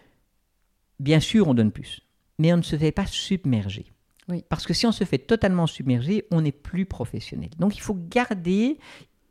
bien 1.00 1.20
sûr, 1.20 1.48
on 1.48 1.54
donne 1.54 1.72
plus, 1.72 2.02
mais 2.40 2.54
on 2.54 2.58
ne 2.58 2.62
se 2.62 2.78
fait 2.78 2.92
pas 2.92 3.06
submerger. 3.06 3.86
Parce 4.50 4.66
que 4.66 4.74
si 4.74 4.86
on 4.86 4.92
se 4.92 5.04
fait 5.04 5.18
totalement 5.18 5.68
submerger, 5.68 6.26
on 6.32 6.42
n'est 6.42 6.52
plus 6.52 6.86
professionnel. 6.86 7.50
Donc 7.60 7.76
il 7.76 7.82
faut 7.82 7.98
garder 8.10 8.78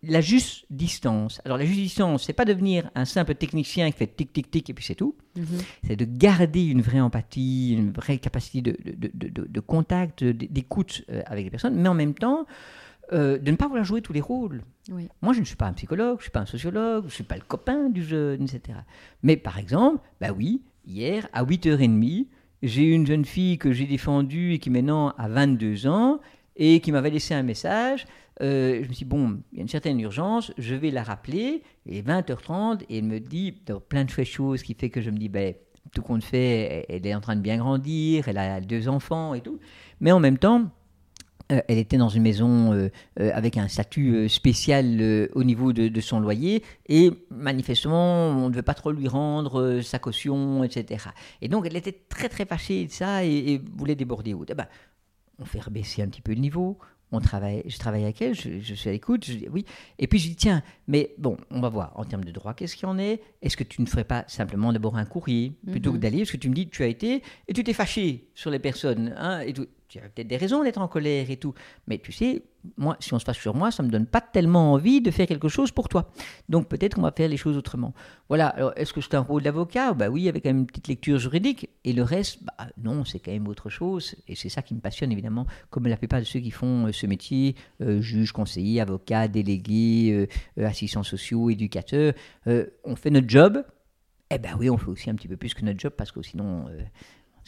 la 0.03 0.21
juste 0.21 0.65
distance. 0.71 1.41
Alors 1.45 1.59
la 1.59 1.65
juste 1.65 1.81
distance, 1.81 2.25
c'est 2.25 2.33
pas 2.33 2.45
devenir 2.45 2.91
un 2.95 3.05
simple 3.05 3.35
technicien 3.35 3.91
qui 3.91 3.99
fait 3.99 4.07
tic 4.07 4.33
tic 4.33 4.51
tic 4.51 4.71
et 4.71 4.75
puis 4.75 4.85
c'est 4.85 4.95
tout. 4.95 5.15
Mhm. 5.37 5.45
C'est 5.87 5.97
de 5.97 6.05
garder 6.05 6.65
une 6.65 6.83
vraie 6.83 7.01
empathie, 7.01 7.73
une 7.73 7.93
vraie 7.93 8.19
capacité 8.19 8.63
de, 8.63 8.77
de, 8.83 9.61
contact, 9.61 10.25
d'écoute 10.25 11.03
euh, 11.11 11.23
avec 11.27 11.45
les 11.45 11.51
personnes, 11.51 11.77
mais 11.77 11.89
en 11.89 11.95
même 11.95 12.15
temps 12.15 12.47
euh, 13.13 13.39
de 13.39 13.51
ne 13.51 13.57
pas 13.57 13.67
vouloir 13.67 13.85
jouer 13.85 14.03
tous 14.03 14.13
les 14.13 14.21
rôles. 14.21 14.63
Moi, 15.23 15.33
je 15.33 15.41
ne 15.41 15.45
suis 15.45 15.57
pas 15.57 15.67
un 15.67 15.73
psychologue, 15.73 16.19
je 16.19 16.21
ne 16.21 16.23
suis 16.23 16.31
pas 16.31 16.41
un 16.41 16.47
sociologue, 16.47 17.03
je 17.05 17.09
ne 17.09 17.13
suis 17.13 17.25
pas 17.25 17.37
le 17.37 17.43
copain 17.43 17.89
du 17.89 18.05
jeune, 18.05 18.43
etc. 18.43 18.79
Mais 19.23 19.37
par 19.37 19.59
exemple, 19.59 20.01
bah 20.21 20.33
oui, 20.37 20.63
hier, 20.87 21.29
à 21.33 21.45
8h30, 21.45 22.27
j'ai 22.63 22.83
une 22.83 23.07
jeune 23.07 23.25
fille 23.25 23.59
que 23.59 23.73
j'ai 23.73 23.87
défendue 23.87 24.55
et 24.55 24.59
qui 24.59 24.71
maintenant 24.71 25.11
a 25.19 25.29
22 25.29 25.87
ans 25.87 26.21
et 26.57 26.81
qui 26.81 26.93
m'avait 26.93 27.11
laissé 27.11 27.35
un 27.35 27.43
message. 27.43 28.07
Euh, 28.43 28.77
je 28.77 28.89
me 28.89 28.95
suis 28.95 29.05
dit, 29.05 29.05
bon, 29.05 29.41
il 29.53 29.57
y 29.57 29.61
a 29.61 29.63
une 29.63 29.69
certaine 29.69 30.01
urgence, 30.01 30.53
je 30.57 30.75
vais 30.75 30.91
la 30.91 31.03
rappeler. 31.03 31.63
Est 31.89 32.07
20h30 32.07 32.83
et 32.89 32.99
elle 32.99 33.05
me 33.05 33.19
dit 33.19 33.53
plein 33.89 34.05
de 34.05 34.11
choses 34.11 34.63
qui 34.63 34.75
fait 34.75 34.91
que 34.91 35.01
je 35.01 35.11
me 35.11 35.19
dis, 35.19 35.29
ben, 35.29 35.55
tout 35.93 36.03
compte 36.03 36.23
fait, 36.23 36.87
elle 36.89 37.07
est 37.07 37.15
en 37.15 37.21
train 37.21 37.37
de 37.37 37.41
bien 37.41 37.59
grandir, 37.59 38.29
elle 38.29 38.39
a 38.39 38.61
deux 38.61 38.89
enfants 38.89 39.35
et 39.35 39.41
tout. 39.41 39.59
Mais 40.01 40.13
en 40.13 40.21
même 40.21 40.39
temps, 40.39 40.71
euh, 41.51 41.61
elle 41.69 41.79
était 41.79 41.97
dans 41.97 42.09
une 42.09 42.23
maison 42.23 42.73
euh, 42.73 42.89
euh, 43.19 43.31
avec 43.35 43.57
un 43.57 43.69
statut 43.69 44.29
spécial 44.29 45.29
au 45.35 45.45
niveau 45.45 45.73
de, 45.73 46.01
son 46.01 46.21
loyer 46.21 46.63
et 46.89 47.11
manifestement 47.31 48.29
on 48.29 48.49
ne 48.49 48.55
veut 48.55 48.63
pas 48.63 48.75
trop 48.75 48.91
lui 48.91 49.09
rendre 49.09 49.81
sa 49.83 49.99
caution, 49.99 50.65
etc. 50.65 51.05
Et 51.43 51.49
donc 51.49 51.67
elle 51.67 51.77
était 51.77 51.93
très 52.09 52.29
très 52.29 52.47
fâchée 52.47 52.87
de 52.87 52.91
ça 52.91 53.25
et, 53.25 53.61
voulait 53.77 53.95
déborder. 53.95 54.35
Eh 54.49 54.55
ben, 54.55 54.67
on 55.39 55.45
fait 55.45 55.61
rebaisser 55.61 56.03
un 56.03 56.09
petit 56.09 56.23
peu 56.23 56.33
le 56.33 56.41
niveau, 56.41 56.79
on 57.13 57.21
travaille, 57.21 57.63
je 57.67 57.79
travaille 57.79 58.05
avec 58.05 58.23
elle, 58.23 58.35
je, 58.35 58.75
suis 58.75 58.89
à 58.89 58.93
l'écoute, 58.93 59.29
oui. 59.51 59.65
Et 59.99 60.07
puis 60.07 60.19
je 60.19 60.29
dis, 60.29 60.37
tiens, 60.37 60.63
mais 60.87 61.15
bon, 61.19 61.37
on 61.51 61.61
va 61.61 61.69
voir, 61.69 61.93
en 61.97 62.05
termes 62.05 62.25
de 62.25 62.31
droit, 62.31 62.55
qu'est-ce 62.55 62.77
qu'il 62.77 62.87
y 62.87 62.91
en 62.91 62.99
est? 62.99 63.21
Est-ce 63.43 63.57
que 63.57 63.65
tu 63.65 63.83
ne 63.83 63.87
ferais 63.87 64.05
pas 64.05 64.25
simplement 64.29 64.73
d'abord 64.73 64.97
un 64.97 65.05
courrier? 65.05 65.53
Plutôt 65.71 65.91
que 65.91 65.97
mhm. 65.97 66.03
d'aller 66.03 66.19
Parce 66.19 66.31
que 66.31 66.37
tu 66.37 66.49
me 66.49 66.55
dis, 66.55 66.69
tu 66.69 66.83
as 66.83 66.87
été 66.87 67.23
et 67.49 67.53
tu 67.53 67.65
t'es 67.65 67.73
fâché 67.73 68.29
sur 68.35 68.51
les 68.51 68.59
personnes. 68.59 69.15
Hein, 69.19 69.41
et 69.41 69.53
tout 69.53 69.67
tu 69.91 69.99
as 69.99 70.03
peut-être 70.03 70.29
des 70.29 70.37
raisons 70.37 70.63
d'être 70.63 70.79
en 70.79 70.87
colère 70.87 71.31
et 71.31 71.37
tout. 71.37 71.53
Mais 71.89 71.99
tu 71.99 72.13
sais, 72.13 72.45
moi, 72.77 72.97
si 73.01 73.13
on 73.13 73.19
se 73.19 73.25
passe 73.25 73.39
sur 73.39 73.57
moi, 73.57 73.73
ça 73.73 73.83
ne 73.83 73.89
me 73.89 73.93
donne 73.93 74.07
pas 74.07 74.21
tellement 74.21 74.73
envie 74.73 75.01
de 75.01 75.11
faire 75.11 75.27
quelque 75.27 75.49
chose 75.49 75.73
pour 75.73 75.89
toi. 75.89 76.13
Donc 76.49 76.69
peut-être 76.69 76.95
qu'on 76.95 77.03
va 77.03 77.11
faire 77.11 77.29
les 77.29 77.37
choses 77.37 77.57
autrement. 77.57 77.93
Voilà, 78.29 78.49
alors 78.49 78.73
est-ce 78.77 78.93
que 78.93 79.01
c'est 79.01 79.15
un 79.15 79.21
rôle 79.21 79.43
d'avocat? 79.43 79.93
Bah 79.95 80.09
oui, 80.09 80.29
avec 80.29 80.47
une 80.47 80.65
petite 80.67 80.87
lecture 80.87 81.19
juridique. 81.19 81.71
Et 81.85 81.93
le 81.93 82.05
reste, 82.05 82.39
bah 82.45 82.69
non, 82.81 83.05
c'est 83.05 83.19
quand 83.19 83.33
même 83.33 83.49
autre 83.49 83.69
chose. 83.69 84.15
Et 84.29 84.37
c'est 84.37 84.49
ça 84.49 84.63
qui 84.63 84.75
me 84.75 84.81
passionne 84.81 85.11
évidemment, 85.11 85.47
comme 85.71 85.89
la 85.89 85.97
plupart 85.97 86.21
de 86.21 86.25
ceux 86.25 86.41
qui 86.41 86.53
font 86.53 86.87
euh, 86.87 86.93
ce 86.93 87.07
métier, 87.07 87.57
euh, 87.81 88.01
juge, 88.01 88.31
conseiller, 88.31 88.81
avocat, 88.81 89.27
délégué, 89.27 90.29
euh, 90.57 90.67
assistants 90.67 91.03
sociaux, 91.03 91.51
éducateurs. 91.51 92.15
on 92.47 92.95
fait 92.95 93.11
notre 93.11 93.29
job. 93.29 93.65
Eh 94.31 94.39
ben 94.39 94.55
oui, 94.57 94.71
on 94.71 94.79
fait 94.79 94.89
aussi 94.89 95.11
un 95.11 95.17
petit 95.17 95.27
peu 95.27 95.37
plus 95.37 95.53
que 95.53 95.65
notre 95.65 95.81
job 95.81 95.93
parce 95.97 96.13
que 96.13 96.23
sinon 96.23 96.67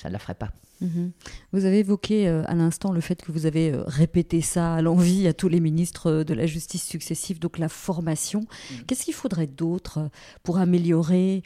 ça 0.02 0.08
ne 0.08 0.14
la 0.14 0.18
ferait 0.18 0.34
pas. 0.34 0.50
Mhm. 0.80 1.12
Vous 1.52 1.64
avez 1.64 1.78
évoqué 1.78 2.26
euh, 2.26 2.42
à 2.46 2.56
l'instant 2.56 2.90
le 2.90 3.00
fait 3.00 3.22
que 3.22 3.30
vous 3.30 3.46
avez 3.46 3.72
euh, 3.72 3.84
répété 3.86 4.40
ça 4.40 4.74
à 4.74 4.82
l'envie 4.82 5.28
à 5.28 5.32
tous 5.32 5.48
les 5.48 5.60
ministres 5.60 6.10
euh, 6.10 6.24
de 6.24 6.34
la 6.34 6.46
justice 6.46 6.84
successifs, 6.84 7.38
donc 7.38 7.58
la 7.58 7.68
formation. 7.68 8.40
Mhm. 8.40 8.84
Qu'est-ce 8.86 9.04
qu'il 9.04 9.14
faudrait 9.14 9.46
d'autre 9.46 10.10
pour 10.42 10.58
améliorer 10.58 11.42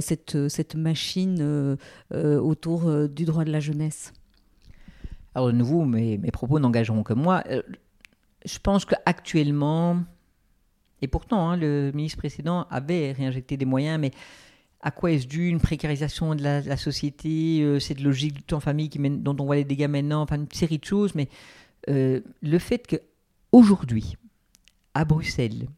cette, 0.00 0.48
cette 0.48 0.74
machine 0.74 1.76
autour 2.12 3.08
du 3.08 3.24
droit 3.24 3.44
de 3.44 3.50
la 3.50 3.60
jeunesse? 3.60 4.12
Alors 5.34 5.48
de 5.48 5.52
nouveau, 5.52 5.84
mes, 5.84 6.18
mes 6.18 6.30
propos 6.30 6.58
n'engageront 6.58 7.02
que 7.02 7.14
moi. 7.14 7.42
je 8.44 8.58
pense 8.58 8.84
qu'actuellement, 8.84 9.98
et 11.02 11.08
pourtant 11.08 11.50
hein, 11.50 11.56
le 11.56 11.90
ministre 11.92 12.18
précédent 12.18 12.66
avait 12.70 13.12
réinjecté 13.12 13.56
des 13.56 13.64
moyens, 13.64 13.98
mais 14.00 14.12
à 14.84 14.90
quoi 14.90 15.12
est-ce 15.12 15.26
dû 15.26 15.48
une 15.48 15.60
précarisation 15.60 16.34
de 16.34 16.42
la, 16.42 16.76
société, 16.76 17.62
euh, 17.62 17.80
cette 17.80 18.02
logique 18.02 18.34
du 18.34 18.42
temps 18.42 18.58
en 18.58 18.60
famille 18.60 18.90
qui 18.90 18.98
dont 18.98 19.34
on 19.40 19.46
voit 19.46 19.56
les 19.56 19.64
dégâts 19.64 19.88
maintenant, 19.88 20.20
enfin 20.20 20.36
une 20.36 20.52
série 20.52 20.78
de 20.78 20.84
choses, 20.84 21.14
mais 21.14 21.30
euh, 21.88 22.20
le 22.42 22.58
fait 22.58 22.86
qu'aujourd'hui, 22.86 24.18
à 24.92 25.06
Bruxelles, 25.06 25.68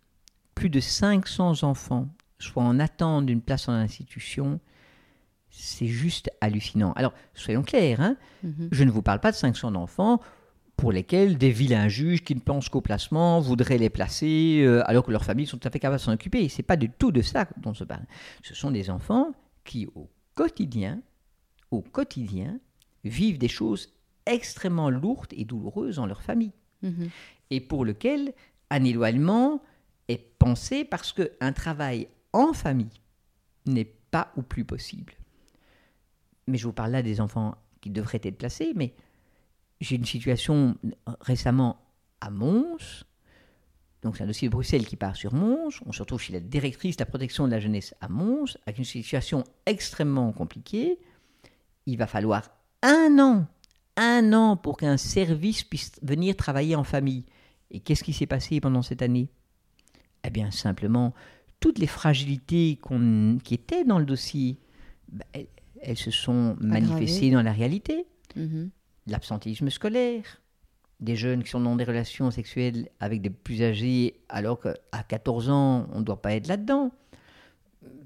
plus 0.56 0.70
de 0.70 0.80
500 0.80 1.62
enfants 1.62 2.08
soient 2.40 2.64
en 2.64 2.80
attente 2.80 3.26
d'une 3.26 3.40
place 3.40 3.68
en 3.68 3.74
institution, 3.74 4.58
c'est 5.50 5.86
juste 5.86 6.28
hallucinant. 6.40 6.92
Alors, 6.96 7.14
soyons 7.32 7.62
clairs, 7.62 8.00
hein, 8.00 8.16
mm-hmm. 8.44 8.68
je 8.72 8.84
ne 8.84 8.90
vous 8.90 9.02
parle 9.02 9.20
pas 9.20 9.30
de 9.30 9.36
500 9.36 9.76
enfants 9.76 10.20
pour 10.76 10.92
lesquels 10.92 11.38
des 11.38 11.50
vilains 11.50 11.88
juges 11.88 12.22
qui 12.22 12.34
ne 12.34 12.40
pensent 12.40 12.68
qu'au 12.68 12.82
placement 12.82 13.40
voudraient 13.40 13.78
les 13.78 13.88
placer 13.88 14.62
euh, 14.62 14.82
alors 14.86 15.04
que 15.04 15.10
leurs 15.10 15.24
familles 15.24 15.46
sont 15.46 15.56
tout 15.56 15.68
à 15.68 15.70
fait 15.70 15.78
capables 15.78 15.98
de 15.98 16.04
s'en 16.04 16.12
occuper. 16.12 16.48
Ce 16.48 16.58
n'est 16.58 16.64
pas 16.64 16.76
du 16.76 16.90
tout 16.90 17.12
de 17.12 17.22
ça 17.22 17.48
dont 17.56 17.70
on 17.70 17.74
se 17.74 17.84
parle. 17.84 18.04
Ce 18.42 18.54
sont 18.54 18.70
des 18.70 18.90
enfants 18.90 19.32
qui, 19.64 19.86
au 19.94 20.10
quotidien, 20.34 21.00
au 21.70 21.80
quotidien, 21.80 22.58
vivent 23.04 23.38
des 23.38 23.48
choses 23.48 23.90
extrêmement 24.26 24.90
lourdes 24.90 25.32
et 25.32 25.44
douloureuses 25.44 25.96
dans 25.96 26.06
leur 26.06 26.22
famille. 26.22 26.52
Mhm. 26.82 27.08
Et 27.50 27.60
pour 27.60 27.84
lequel 27.84 28.34
un 28.70 28.84
éloignement 28.84 29.62
est 30.08 30.38
pensé 30.38 30.84
parce 30.84 31.12
qu'un 31.12 31.52
travail 31.52 32.08
en 32.32 32.52
famille 32.52 33.00
n'est 33.64 33.92
pas 34.10 34.30
ou 34.36 34.42
plus 34.42 34.64
possible. 34.64 35.14
Mais 36.46 36.58
je 36.58 36.66
vous 36.66 36.72
parle 36.72 36.92
là 36.92 37.02
des 37.02 37.20
enfants 37.20 37.56
qui 37.80 37.90
devraient 37.90 38.20
être 38.22 38.38
placés, 38.38 38.72
mais 38.76 38.94
j'ai 39.80 39.96
une 39.96 40.04
situation 40.04 40.76
récemment 41.20 41.78
à 42.20 42.30
Mons. 42.30 43.04
Donc 44.02 44.16
c'est 44.16 44.24
un 44.24 44.26
dossier 44.26 44.48
de 44.48 44.52
Bruxelles 44.52 44.86
qui 44.86 44.96
part 44.96 45.16
sur 45.16 45.34
Mons. 45.34 45.80
On 45.84 45.92
se 45.92 46.00
retrouve 46.00 46.20
chez 46.20 46.32
la 46.32 46.40
directrice 46.40 46.96
de 46.96 47.02
la 47.02 47.06
protection 47.06 47.46
de 47.46 47.52
la 47.52 47.60
jeunesse 47.60 47.94
à 48.00 48.08
Mons, 48.08 48.56
avec 48.66 48.78
une 48.78 48.84
situation 48.84 49.44
extrêmement 49.66 50.32
compliquée. 50.32 50.98
Il 51.86 51.98
va 51.98 52.06
falloir 52.06 52.50
un 52.82 53.18
an 53.18 53.46
un 53.96 54.32
an 54.32 54.56
pour 54.56 54.76
qu'un 54.76 54.96
service 54.96 55.64
puisse 55.64 55.92
venir 56.02 56.36
travailler 56.36 56.76
en 56.76 56.84
famille. 56.84 57.24
Et 57.70 57.80
qu'est-ce 57.80 58.04
qui 58.04 58.12
s'est 58.12 58.26
passé 58.26 58.60
pendant 58.60 58.82
cette 58.82 59.02
année? 59.02 59.28
Eh 60.24 60.30
bien, 60.30 60.50
simplement, 60.50 61.14
toutes 61.60 61.78
les 61.78 61.86
fragilités 61.86 62.78
qui 63.42 63.54
étaient 63.54 63.84
dans 63.84 63.98
le 63.98 64.04
dossier, 64.04 64.58
ben, 65.08 65.24
elles, 65.80 65.96
se 65.96 66.10
sont 66.10 66.56
manifestées 66.60 67.30
dans 67.30 67.42
la 67.42 67.52
réalité. 67.52 68.06
Mm-hmm. 68.36 68.68
L'absentéisme 69.06 69.70
scolaire, 69.70 70.40
des 71.00 71.16
jeunes 71.16 71.42
qui 71.42 71.50
sont 71.50 71.60
dans 71.60 71.76
des 71.76 71.84
relations 71.84 72.30
sexuelles 72.30 72.88
avec 73.00 73.20
des 73.20 73.30
plus 73.30 73.62
âgés, 73.62 74.20
alors 74.28 74.60
qu'à 74.60 75.02
14 75.08 75.50
ans, 75.50 75.88
on 75.92 76.00
ne 76.00 76.04
doit 76.04 76.20
pas 76.20 76.34
être 76.34 76.48
là-dedans. 76.48 76.90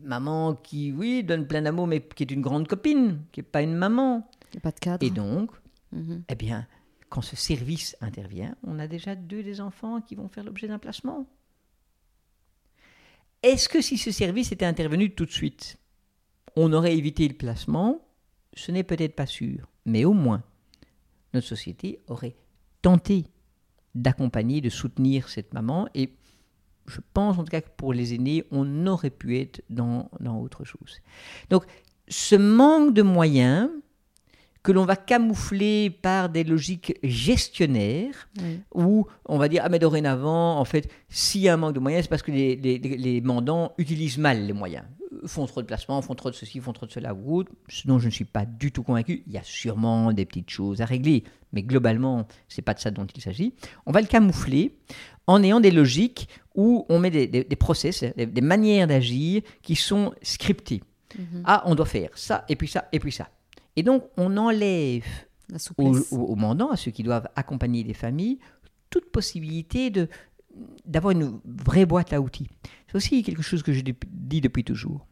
Maman 0.03 0.55
qui, 0.55 0.93
oui, 0.93 1.23
donne 1.23 1.47
plein 1.47 1.63
d'amour, 1.63 1.87
mais 1.87 2.01
qui 2.01 2.23
est 2.23 2.31
une 2.31 2.43
grande 2.43 2.69
copine, 2.69 3.23
qui 3.33 3.41
n'est 3.41 3.45
pas 3.45 3.63
une 3.63 3.75
maman. 3.75 4.29
pas 4.63 4.73
de 4.73 4.81
cadre. 4.81 5.07
Et 5.07 5.11
donc, 5.11 5.51
mm-hmm. 5.95 6.23
eh 6.29 6.35
bien, 6.35 6.67
quand 7.09 7.23
ce 7.23 7.37
service 7.37 7.97
intervient, 8.01 8.55
on 8.65 8.79
a 8.79 8.87
déjà 8.87 9.15
deux 9.15 9.43
des 9.43 9.61
enfants 9.61 10.01
qui 10.01 10.15
vont 10.15 10.29
faire 10.29 10.45
l'objet 10.45 10.69
d'un 10.69 10.79
placement. 10.79 11.27
Est-ce 13.43 13.69
que 13.69 13.81
si 13.81 13.97
ce 13.97 14.11
service 14.11 14.53
était 14.53 14.67
intervenu 14.67 15.15
tout 15.15 15.25
de 15.25 15.31
suite, 15.31 15.79
on 16.57 16.73
aurait 16.73 16.97
évité 16.97 17.27
le 17.27 17.35
placement? 17.35 18.01
Ce 18.55 18.71
n'est 18.71 18.83
peut-être 18.83 19.15
pas 19.15 19.27
sûr, 19.27 19.69
mais 19.87 20.05
au 20.05 20.13
moins, 20.13 20.43
notre 21.35 21.47
société 21.47 22.01
aurait 22.09 22.37
tenté 22.83 23.25
d'accompagner, 23.95 24.61
de 24.61 24.71
soutenir 24.71 25.29
cette 25.29 25.53
maman, 25.53 25.89
et 25.95 26.11
je 26.87 27.01
pense 27.13 27.39
en 27.39 27.45
tout 27.45 27.51
cas 27.51 27.61
que 27.61 27.71
pour 27.77 27.93
les 27.93 28.15
aînés, 28.15 28.45
on 28.51 28.87
aurait 28.87 29.11
pu 29.11 29.39
être 29.39 29.63
dans, 29.69 30.11
dans 30.21 30.39
autre 30.41 30.65
chose. 30.65 31.01
Donc, 31.51 31.65
ce 32.09 32.35
manque 32.37 32.95
de 32.95 33.03
moyens, 33.03 33.71
que 34.63 34.73
l'on 34.73 34.85
va 34.85 34.97
camoufler 34.97 35.89
par 35.91 36.29
des 36.29 36.45
logiques 36.45 36.99
gestionnaires, 37.03 38.29
où 38.75 39.07
on 39.25 39.39
va 39.39 39.49
dire, 39.49 39.63
ah 39.65 39.69
mais 39.71 39.79
dorénavant, 39.79 40.59
en 40.59 40.65
fait, 40.65 40.91
s'il 41.09 41.41
y 41.43 41.49
a 41.49 41.55
un 41.55 41.57
manque 41.57 41.75
de 41.75 41.81
moyens, 41.81 42.05
c'est 42.05 42.11
parce 42.11 42.23
que 42.23 42.31
les, 42.31 42.57
les, 42.57 43.21
mandants 43.23 43.73
utilisent 43.79 44.19
mal 44.19 44.45
les 44.45 44.53
moyens, 44.53 44.85
font 45.27 45.47
trop 45.47 45.63
de 45.63 45.67
placements, 45.67 46.01
font 46.03 46.15
trop 46.15 46.31
de 46.31 46.35
ceci, 46.35 46.61
font 46.61 46.73
trop 46.73 46.87
de 46.87 46.93
cela 46.93 47.15
ou 47.15 47.37
autre, 47.37 47.53
ce 47.69 47.87
dont 47.87 47.99
je 47.99 48.07
ne 48.07 48.11
suis 48.11 48.25
pas 48.25 48.45
du 48.47 48.73
tout 48.73 48.83
convaincu. 48.83 49.23
Il 49.27 49.33
y 49.33 49.39
a 49.39 49.43
sûrement 49.43 50.13
des 50.13 50.25
petites 50.25 50.51
choses 50.51 50.81
à 50.81 50.85
régler, 50.85 51.25
mais 51.53 51.63
globalement, 51.63 52.27
c'est 52.49 52.63
pas 52.63 52.75
de 52.75 52.81
ça 52.81 52.91
dont 52.91 53.07
il 53.07 53.21
s'agit. 53.21 53.55
On 53.87 53.93
va 53.93 54.01
le 54.01 54.07
camoufler 54.07 54.77
en 55.27 55.43
ayant 55.43 55.61
des 55.61 55.71
logiques 55.71 56.29
où 56.55 56.87
on 56.89 56.99
met 56.99 57.11
des, 57.11 57.27
des 57.27 57.57
process, 57.57 58.05
des, 58.17 58.41
manières 58.41 58.87
d'agir 58.87 59.43
qui 59.63 59.77
sont 59.77 60.13
scriptées. 60.23 60.83
Mhm. 61.19 61.43
Ah, 61.45 61.63
on 61.67 61.75
doit 61.75 61.87
faire 61.87 62.11
ça, 62.15 62.45
et 62.49 62.57
puis 62.57 62.69
ça, 62.69 62.89
et 62.93 62.99
puis 62.99 63.13
ça. 63.13 63.29
Et 63.77 63.83
donc, 63.83 64.05
on 64.17 64.37
enlève 64.37 65.05
aux, 65.79 66.37
mandants, 66.37 66.71
à 66.71 66.77
ceux 66.77 66.91
qui 66.91 67.03
doivent 67.03 67.29
accompagner 67.37 67.83
les 67.83 67.95
familles, 67.95 68.39
toute 68.91 69.11
possibilité 69.11 69.91
de 69.91 70.09
d'avoir 70.85 71.13
une 71.13 71.39
vraie 71.45 71.87
boîte 71.87 72.13
à 72.13 72.21
outils. 72.21 72.49
C'est 72.89 72.97
aussi 72.97 73.23
quelque 73.23 73.41
chose 73.41 73.63
que 73.63 73.73
je 73.73 73.83
dis 73.83 74.41
depuis 74.41 74.65
toujours. 74.65 75.07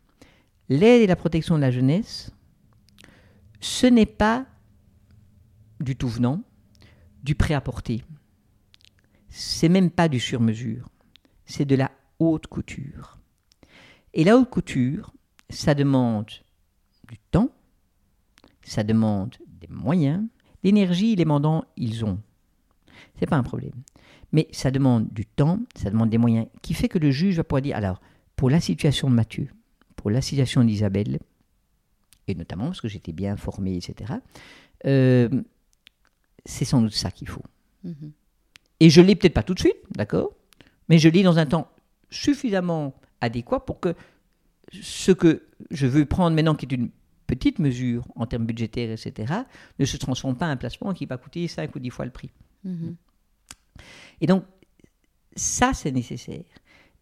L'aide 0.69 1.03
et 1.03 1.07
la 1.07 1.17
protection 1.17 1.57
de 1.57 1.61
la 1.61 1.71
jeunesse, 1.71 2.31
ce 3.61 3.87
n'est 3.87 4.07
pas 4.07 4.47
du 5.81 5.97
tout 5.97 6.09
venant, 6.09 6.43
du 7.23 7.35
prêt-à-porter. 7.35 8.05
C'est 9.29 9.69
même 9.69 9.91
pas 9.91 10.09
du 10.09 10.21
sur-mesure. 10.21 10.89
C'est 11.47 11.65
de 11.65 11.75
la 11.75 11.91
haute 12.19 12.47
couture. 12.47 13.19
Et 14.15 14.25
la 14.25 14.37
haute 14.37 14.51
couture, 14.51 15.13
ça 15.51 15.75
demande 15.75 16.31
du 17.09 17.19
temps, 17.31 17.51
ça 18.63 18.83
demande 18.83 19.37
des 19.49 19.69
moyens. 19.69 20.25
L'énergie, 20.63 21.17
les 21.17 21.25
mandants, 21.25 21.65
ils 21.77 22.05
ont. 22.05 22.21
C'est 23.19 23.27
pas 23.27 23.37
un 23.37 23.43
problème. 23.43 23.83
Mais 24.33 24.49
ça 24.53 24.71
demande 24.71 25.09
du 25.13 25.25
temps, 25.25 25.61
ça 25.75 25.91
demande 25.91 26.11
des 26.11 26.19
moyens, 26.19 26.49
qui 26.61 26.75
fait 26.75 26.89
que 26.89 26.99
le 26.99 27.11
juge 27.11 27.37
va 27.37 27.45
pouvoir 27.45 27.63
dire 27.63 27.77
alors, 27.77 28.01
pour 28.37 28.51
la 28.51 28.61
situation 28.61 29.09
de 29.09 29.15
Mathieu, 29.15 29.49
pour 29.99 30.11
la 30.11 30.23
situation 30.23 30.63
d'Isabelle, 30.63 31.19
et 32.29 32.35
notamment 32.37 32.67
parce 32.67 32.81
que 32.81 32.89
j'étais 32.89 33.13
bien 33.13 33.37
formé, 33.37 33.77
etc., 33.77 34.15
euh, 34.87 35.29
c'est 36.45 36.65
sans 36.65 36.81
doute 36.81 36.95
ça 36.95 37.11
qu'il 37.11 37.29
faut. 37.29 37.43
Mhm. 37.83 38.13
Et 38.79 38.91
je 38.91 39.01
ne 39.01 39.07
l'ai 39.07 39.17
peut-être 39.17 39.35
pas 39.35 39.43
tout 39.43 39.55
de 39.55 39.59
suite, 39.59 39.77
d'accord 39.91 40.31
Mais 40.89 40.99
je 40.99 41.09
l'ai 41.09 41.25
dans 41.25 41.39
un 41.39 41.47
temps 41.47 41.69
suffisamment 42.11 42.95
adéquat 43.21 43.59
pour 43.59 43.81
que 43.81 43.97
ce 44.71 45.11
que 45.11 45.43
je 45.73 45.89
veux 45.89 46.07
prendre 46.07 46.37
maintenant, 46.37 46.55
qui 46.55 46.67
est 46.67 46.73
une 46.73 46.91
petite 47.27 47.59
mesure 47.59 48.07
en 48.15 48.27
termes 48.27 48.47
budgétaires, 48.47 48.93
etc., 48.93 49.35
ne 49.81 49.85
se 49.85 49.97
transforme 49.97 50.37
pas 50.37 50.47
en 50.47 50.51
un 50.51 50.57
placement 50.57 50.95
qui 50.95 51.07
va 51.07 51.17
coûter 51.17 51.49
5 51.49 51.75
ou 51.75 51.81
10 51.81 51.91
fois 51.91 52.05
le 52.05 52.13
prix. 52.13 52.31
Mhm. 52.63 52.95
Et 54.21 54.29
donc, 54.29 54.45
ça, 55.35 55.75
c'est 55.75 55.91
nécessaire. 55.91 56.45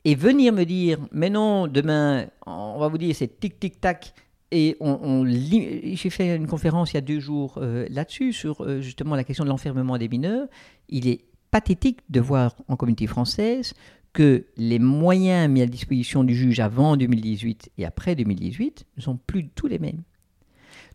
Et 0.07 0.15
venir 0.15 0.53
me 0.53 0.63
dire, 0.63 0.99
mais 1.11 1.31
non, 1.31 1.67
demain, 1.67 2.29
on 2.47 2.79
va 2.79 2.87
vous 2.87 2.97
dire, 2.97 3.13
c'est 3.13 3.41
tic-tic-tac, 3.41 4.15
et 4.53 4.77
on, 4.79 5.27
j'ai 5.27 6.11
fait 6.11 6.37
une 6.37 6.47
conférence 6.47 6.93
il 6.93 6.95
y 6.95 6.99
a 6.99 7.01
deux 7.01 7.19
jours 7.19 7.55
euh, 7.57 7.89
là-dessus, 7.91 8.33
sur 8.33 8.63
euh, 8.63 8.81
justement 8.81 9.17
la 9.17 9.25
question 9.25 9.43
de 9.43 9.49
l'enfermement 9.49 9.99
des 9.99 10.09
mineurs. 10.09 10.47
Il 10.89 11.09
est 11.09 11.25
pathétique 11.51 12.03
de 12.09 12.21
voir 12.21 12.55
en 12.69 12.77
communauté 12.77 13.09
française 13.09 13.75
que 14.13 14.47
les 14.57 14.79
moyens 14.79 15.51
mis 15.51 15.61
à 15.61 15.67
disposition 15.67 16.23
du 16.23 16.37
juge 16.37 16.61
avant 16.61 16.97
2018 16.97 17.73
et 17.77 17.85
après 17.85 18.15
2018 18.15 18.87
ne 18.97 19.03
sont 19.03 19.17
plus 19.17 19.43
du 19.43 19.49
tout 19.49 19.67
les 19.67 19.81
mêmes. 19.81 20.05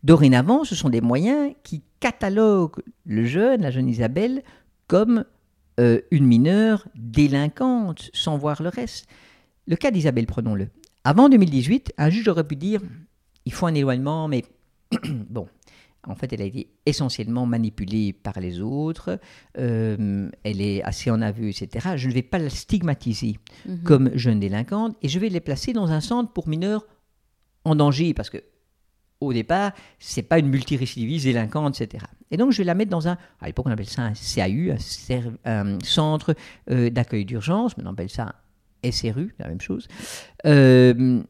Dorénavant, 0.02 0.64
ce 0.64 0.74
sont 0.74 0.88
des 0.88 1.02
moyens 1.02 1.52
qui 1.64 1.82
cataloguent 2.00 2.82
le 3.04 3.26
jeune, 3.26 3.60
la 3.60 3.70
jeune 3.70 3.90
Isabelle, 3.90 4.42
comme 4.86 5.26
euh, 5.80 6.00
une 6.10 6.26
mineure 6.26 6.86
délinquante, 6.94 8.10
sans 8.12 8.36
voir 8.36 8.62
le 8.62 8.68
reste. 8.68 9.06
Le 9.66 9.76
cas 9.76 9.90
d'Isabelle, 9.90 10.26
prenons-le. 10.26 10.68
Avant 11.04 11.28
2018, 11.28 11.94
un 11.98 12.10
juge 12.10 12.28
aurait 12.28 12.46
pu 12.46 12.56
dire 12.56 12.80
il 13.44 13.52
faut 13.52 13.66
un 13.66 13.74
éloignement, 13.74 14.28
mais 14.28 14.44
bon, 15.30 15.48
en 16.06 16.14
fait, 16.14 16.32
elle 16.32 16.42
a 16.42 16.44
été 16.44 16.68
essentiellement 16.84 17.46
manipulée 17.46 18.12
par 18.12 18.40
les 18.40 18.60
autres, 18.60 19.18
euh, 19.58 20.28
elle 20.42 20.60
est 20.60 20.82
assez 20.82 21.10
en 21.10 21.22
aveu, 21.22 21.48
etc. 21.48 21.90
Je 21.96 22.08
ne 22.08 22.14
vais 22.14 22.22
pas 22.22 22.38
la 22.38 22.50
stigmatiser 22.50 23.38
mhm. 23.66 23.82
comme 23.82 24.10
jeune 24.14 24.40
délinquante 24.40 24.96
et 25.02 25.08
je 25.08 25.18
vais 25.18 25.28
les 25.28 25.40
placer 25.40 25.72
dans 25.72 25.90
un 25.90 26.00
centre 26.00 26.32
pour 26.32 26.48
mineurs 26.48 26.86
en 27.64 27.76
danger, 27.76 28.14
parce 28.14 28.30
que 28.30 28.42
au 29.26 29.32
départ, 29.32 29.72
c'est 29.98 30.22
pas 30.22 30.38
une 30.38 30.48
multirécidiviste 30.48 31.24
délinquante, 31.24 31.80
etc. 31.80 32.04
Et 32.30 32.36
donc, 32.36 32.52
je 32.52 32.58
vais 32.58 32.64
la 32.64 32.74
mettre 32.74 32.90
dans 32.90 33.08
un, 33.08 33.16
à 33.40 33.46
l'époque, 33.46 33.66
on 33.66 33.70
appelle 33.70 33.88
ça 33.88 34.02
un 34.02 34.12
CAU, 34.12 34.72
un, 35.44 35.78
centre 35.82 36.34
euh, 36.70 36.90
d'accueil 36.90 37.24
d'urgence, 37.24 37.76
mais 37.76 37.84
on 37.86 37.90
appelle 37.90 38.10
ça 38.10 38.34
un 38.84 38.90
SRU, 38.90 39.34
la 39.38 39.48
même 39.48 39.60
chose, 39.60 39.86
euh, 40.46 41.22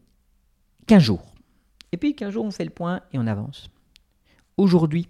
15 0.86 1.02
jours. 1.02 1.34
Et 1.92 1.96
puis, 1.96 2.14
15 2.14 2.32
jours, 2.32 2.44
on 2.44 2.50
fait 2.50 2.64
le 2.64 2.70
point 2.70 3.00
et 3.12 3.18
on 3.18 3.26
avance. 3.26 3.68
Aujourd'hui, 4.56 5.08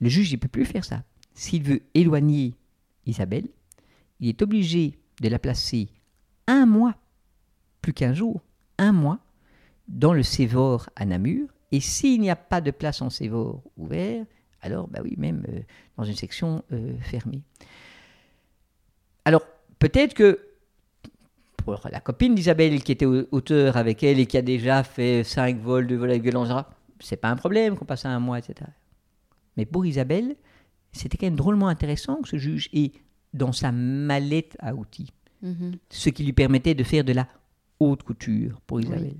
le 0.00 0.08
juge 0.08 0.32
ne 0.32 0.36
peut 0.36 0.48
plus 0.48 0.64
faire 0.64 0.84
ça. 0.84 1.02
S'il 1.34 1.62
veut 1.62 1.82
éloigner 1.94 2.54
Isabelle, 3.06 3.48
il 4.20 4.28
est 4.28 4.42
obligé 4.42 4.98
de 5.20 5.28
la 5.28 5.38
placer 5.38 5.88
un 6.46 6.66
mois, 6.66 6.94
plus 7.82 7.92
qu'un 7.92 8.14
jour, 8.14 8.42
un 8.78 8.92
mois, 8.92 9.20
dans 9.88 10.12
le 10.12 10.22
Sévor 10.22 10.90
à 10.96 11.04
Namur, 11.04 11.48
et 11.72 11.80
s'il 11.80 12.20
n'y 12.20 12.30
a 12.30 12.36
pas 12.36 12.60
de 12.60 12.70
place 12.70 13.02
en 13.02 13.10
Sévor 13.10 13.62
ouvert, 13.76 14.24
alors, 14.60 14.88
bah 14.88 15.00
oui, 15.02 15.14
même 15.16 15.44
euh, 15.48 15.60
dans 15.96 16.04
une 16.04 16.16
section 16.16 16.64
euh, 16.72 16.96
fermée. 17.00 17.42
Alors, 19.24 19.42
peut-être 19.78 20.14
que 20.14 20.40
pour 21.58 21.80
la 21.90 22.00
copine 22.00 22.34
d'Isabelle 22.34 22.82
qui 22.82 22.92
était 22.92 23.06
auteur 23.06 23.76
avec 23.76 24.02
elle 24.02 24.18
et 24.18 24.26
qui 24.26 24.36
a 24.36 24.42
déjà 24.42 24.82
fait 24.82 25.22
5 25.22 25.60
vols, 25.60 25.86
de 25.86 25.96
vols 25.96 26.10
avec 26.10 26.22
violence, 26.22 26.48
c'est 26.98 27.16
pas 27.16 27.28
un 27.28 27.36
problème 27.36 27.76
qu'on 27.76 27.84
passe 27.84 28.06
à 28.06 28.08
un 28.08 28.20
mois, 28.20 28.38
etc. 28.38 28.70
Mais 29.56 29.66
pour 29.66 29.84
Isabelle, 29.84 30.34
c'était 30.92 31.18
quand 31.18 31.26
même 31.26 31.36
drôlement 31.36 31.68
intéressant 31.68 32.22
que 32.22 32.28
ce 32.28 32.38
juge 32.38 32.70
ait 32.72 32.92
dans 33.34 33.52
sa 33.52 33.70
mallette 33.70 34.56
à 34.60 34.74
outils, 34.74 35.12
mm-hmm. 35.44 35.74
ce 35.90 36.08
qui 36.08 36.24
lui 36.24 36.32
permettait 36.32 36.74
de 36.74 36.82
faire 36.82 37.04
de 37.04 37.12
la 37.12 37.28
haute 37.78 38.02
couture 38.02 38.60
pour 38.66 38.80
Isabelle. 38.80 39.16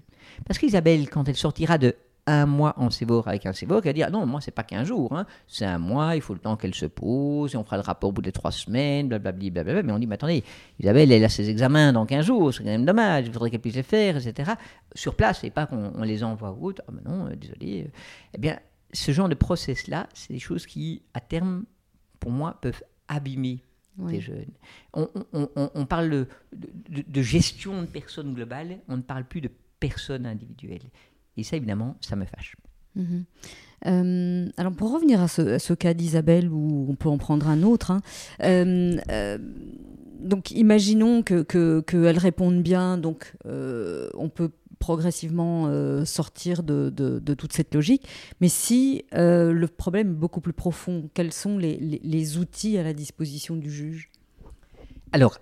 Parce 0.47 0.59
qu'Isabelle, 0.59 1.11
quand 1.11 1.29
elle 1.29 1.37
sortira 1.37 1.77
de 1.77 1.95
un 2.29 2.45
mois 2.45 2.75
en 2.77 2.91
sévor 2.91 3.27
avec 3.27 3.47
un 3.47 3.55
sévor, 3.55 3.81
qui 3.81 3.89
va 3.89 3.95
dire 3.95 4.11
non, 4.11 4.27
moi 4.27 4.43
c'est 4.43 4.51
pas 4.51 4.63
qu'un 4.63 4.85
jour, 4.85 5.17
hein. 5.17 5.25
c'est 5.47 5.65
un 5.65 5.79
mois, 5.79 6.15
il 6.15 6.21
faut 6.21 6.35
le 6.35 6.41
temps 6.41 6.57
qu'elle 6.57 6.75
se 6.75 6.85
pose, 6.85 7.55
et 7.55 7.57
on 7.57 7.65
fera 7.65 7.77
le 7.77 7.83
rapport 7.83 8.11
au 8.11 8.13
bout 8.13 8.21
des 8.21 8.33
trois 8.33 8.53
semaines, 8.53 9.09
blablabla, 9.09 9.51
blablabla. 9.51 9.83
Mais 9.83 9.93
on 9.93 9.99
dit, 9.99 10.07
mais 10.07 10.17
attendez, 10.17 10.45
Isabelle, 10.79 11.11
elle 11.11 11.25
a 11.25 11.31
ses 11.31 11.49
examens 11.49 11.93
dans 11.93 12.05
15 12.05 12.27
jours, 12.27 12.53
c'est 12.53 12.63
quand 12.63 12.69
même 12.69 12.85
dommage, 12.85 13.27
il 13.27 13.33
faudrait 13.33 13.51
qu'elle 13.51 13.61
puisse 13.61 13.77
les 13.77 13.83
faire, 13.83 14.19
etc. 14.19 14.53
Sur 14.95 15.15
place, 15.15 15.43
et 15.43 15.51
pas 15.51 15.67
qu'on 15.67 16.03
les 16.03 16.23
envoie 16.23 16.53
ou 16.53 16.67
autre. 16.67 16.83
Ah 16.87 16.93
ben 16.93 17.11
non, 17.11 17.27
euh, 17.27 17.35
désolé. 17.35 17.85
Euh. 17.87 17.91
Eh 18.35 18.39
bien, 18.39 18.59
ce 18.93 19.11
genre 19.11 19.31
de 19.31 19.35
process-là, 19.35 20.07
c'est 20.13 20.35
des 20.35 20.39
choses 20.39 20.67
qui, 20.67 21.03
à 21.15 21.21
terme, 21.21 21.65
pour 22.21 22.31
moi, 22.31 22.59
peuvent 22.61 22.83
abîmer 23.09 23.63
les 24.07 24.21
jeunes. 24.21 24.53
On, 24.93 25.87
parle 25.87 26.09
de, 26.11 26.27
de 26.53 27.23
gestion 27.23 27.81
de 27.81 27.87
personnes 27.87 28.33
globales, 28.33 28.79
on 28.87 28.99
ne 28.99 29.03
parle 29.03 29.25
plus 29.25 29.41
de 29.41 29.51
personnes 29.81 30.27
individuelles. 30.27 30.91
Et 31.39 31.45
ça, 31.45 31.57
évidemment, 31.57 31.97
ça 32.01 32.17
me 32.17 32.25
fâche. 32.25 32.57
Mhm. 32.97 33.25
Euh, 33.87 34.49
alors 34.57 34.73
pour 34.73 34.93
revenir 34.93 35.23
à 35.23 35.29
ce, 35.29 35.73
cas 35.73 35.95
d'Isabelle, 35.95 36.51
où 36.51 36.87
on 36.91 36.97
peut 36.97 37.09
en 37.09 37.17
prendre 37.17 37.49
un 37.49 37.63
autre, 37.63 37.93
hein, 37.93 38.01
euh, 38.43 39.39
donc 40.19 40.51
imaginons 40.51 41.23
qu'elle 41.23 41.45
que, 41.45 41.81
que 41.81 42.19
réponde 42.19 42.61
bien, 42.61 42.99
donc 42.99 43.35
on 43.45 44.29
peut 44.29 44.51
progressivement 44.81 45.73
sortir 46.05 46.65
de, 46.65 46.91
de, 46.91 47.35
toute 47.35 47.53
cette 47.53 47.73
logique. 47.73 48.09
Mais 48.41 48.49
si 48.49 49.05
le 49.13 49.67
problème 49.67 50.11
est 50.11 50.19
beaucoup 50.19 50.41
plus 50.41 50.53
profond, 50.53 51.09
quels 51.15 51.33
sont 51.33 51.57
les, 51.57 51.77
les, 51.77 52.01
les 52.03 52.39
outils 52.39 52.79
à 52.79 52.83
la 52.83 52.95
disposition 52.95 53.55
du 53.55 53.71
juge? 53.71 54.11
Alors, 55.13 55.39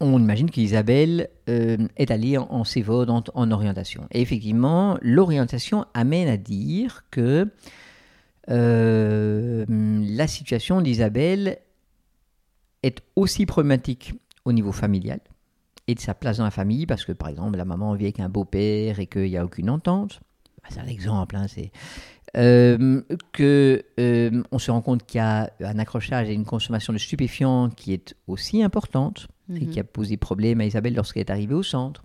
on 0.00 0.18
imagine 0.18 0.50
qu'Isabelle 0.50 1.28
euh, 1.48 1.76
est 1.96 2.10
allée 2.10 2.38
en, 2.38 2.48
en 2.50 2.64
en, 3.34 3.50
orientation. 3.50 4.06
Et 4.10 4.22
effectivement, 4.22 4.98
l'orientation 5.02 5.84
amène 5.94 6.28
à 6.28 6.38
dire 6.38 7.04
que 7.10 7.48
euh, 8.48 9.64
la 9.68 10.26
situation 10.26 10.80
d'Isabelle 10.80 11.58
est 12.82 13.02
aussi 13.14 13.44
problématique 13.44 14.14
au 14.46 14.52
niveau 14.52 14.72
familial 14.72 15.20
et 15.86 15.94
de 15.94 16.00
sa 16.00 16.14
place 16.14 16.38
dans 16.38 16.44
la 16.44 16.50
famille, 16.50 16.86
parce 16.86 17.04
que 17.04 17.12
par 17.12 17.28
exemple, 17.28 17.58
la 17.58 17.66
maman 17.66 17.94
vit 17.94 18.06
avec 18.06 18.20
un 18.20 18.30
beau-père 18.30 19.00
et 19.00 19.06
qu'il 19.06 19.24
n'y 19.24 19.36
a 19.36 19.44
aucune 19.44 19.68
entente. 19.68 20.20
Bah, 20.62 20.68
c'est 20.70 20.80
un 20.80 20.86
exemple, 20.86 21.36
hein, 21.36 21.46
c'est 21.46 21.72
euh, 22.36 23.02
que 23.32 23.84
on 24.50 24.58
se 24.58 24.70
rend 24.70 24.80
compte 24.80 25.04
qu'il 25.04 25.18
y 25.18 25.20
a 25.20 25.50
un 25.60 25.78
accrochage 25.78 26.30
et 26.30 26.32
une 26.32 26.44
consommation 26.44 26.92
de 26.92 26.98
stupéfiants 26.98 27.68
qui 27.70 27.92
est 27.92 28.14
aussi 28.28 28.62
importante 28.62 29.28
et 29.54 29.66
qui 29.66 29.78
a 29.78 29.82
mhm. 29.82 29.88
posé 29.88 30.16
problème 30.16 30.60
à 30.60 30.64
Isabelle 30.64 30.94
lorsqu'elle 30.94 31.22
est 31.22 31.30
arrivée 31.30 31.54
au 31.54 31.62
centre. 31.62 32.04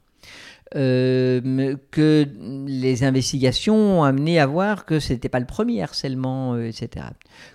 Euh, 0.76 1.76
que 1.92 2.28
les 2.68 3.04
investigations 3.04 4.00
ont 4.00 4.04
amené 4.04 4.40
à 4.40 4.48
voir 4.48 4.86
que 4.86 5.00
ce 5.00 5.14
n'était 5.14 5.30
pas 5.30 5.40
le 5.40 5.46
premier 5.46 5.84
harcèlement, 5.84 6.58
etc. 6.58 7.06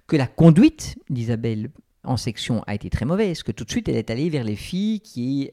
Que 0.06 0.16
la 0.16 0.28
conduite 0.28 0.96
d'Isabelle 1.10 1.70
en 2.04 2.16
section 2.16 2.62
a 2.66 2.74
été 2.74 2.88
très 2.88 3.04
mauvaise, 3.04 3.42
que 3.42 3.50
tout 3.52 3.64
de 3.64 3.70
suite 3.70 3.88
elle 3.88 3.96
est 3.96 4.10
allée 4.10 4.30
vers 4.30 4.44
les 4.44 4.54
filles 4.54 5.00
qui 5.00 5.50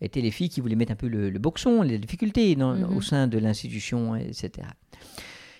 étaient 0.00 0.20
les 0.20 0.32
filles 0.32 0.48
qui 0.48 0.60
voulaient 0.60 0.74
mettre 0.74 0.92
un 0.92 0.96
peu 0.96 1.06
le, 1.06 1.30
boxon, 1.38 1.82
les 1.82 1.98
difficultés 1.98 2.56
mhm. 2.56 2.96
au 2.96 3.00
sein 3.00 3.28
de 3.28 3.38
l'institution, 3.38 4.16
etc. 4.16 4.66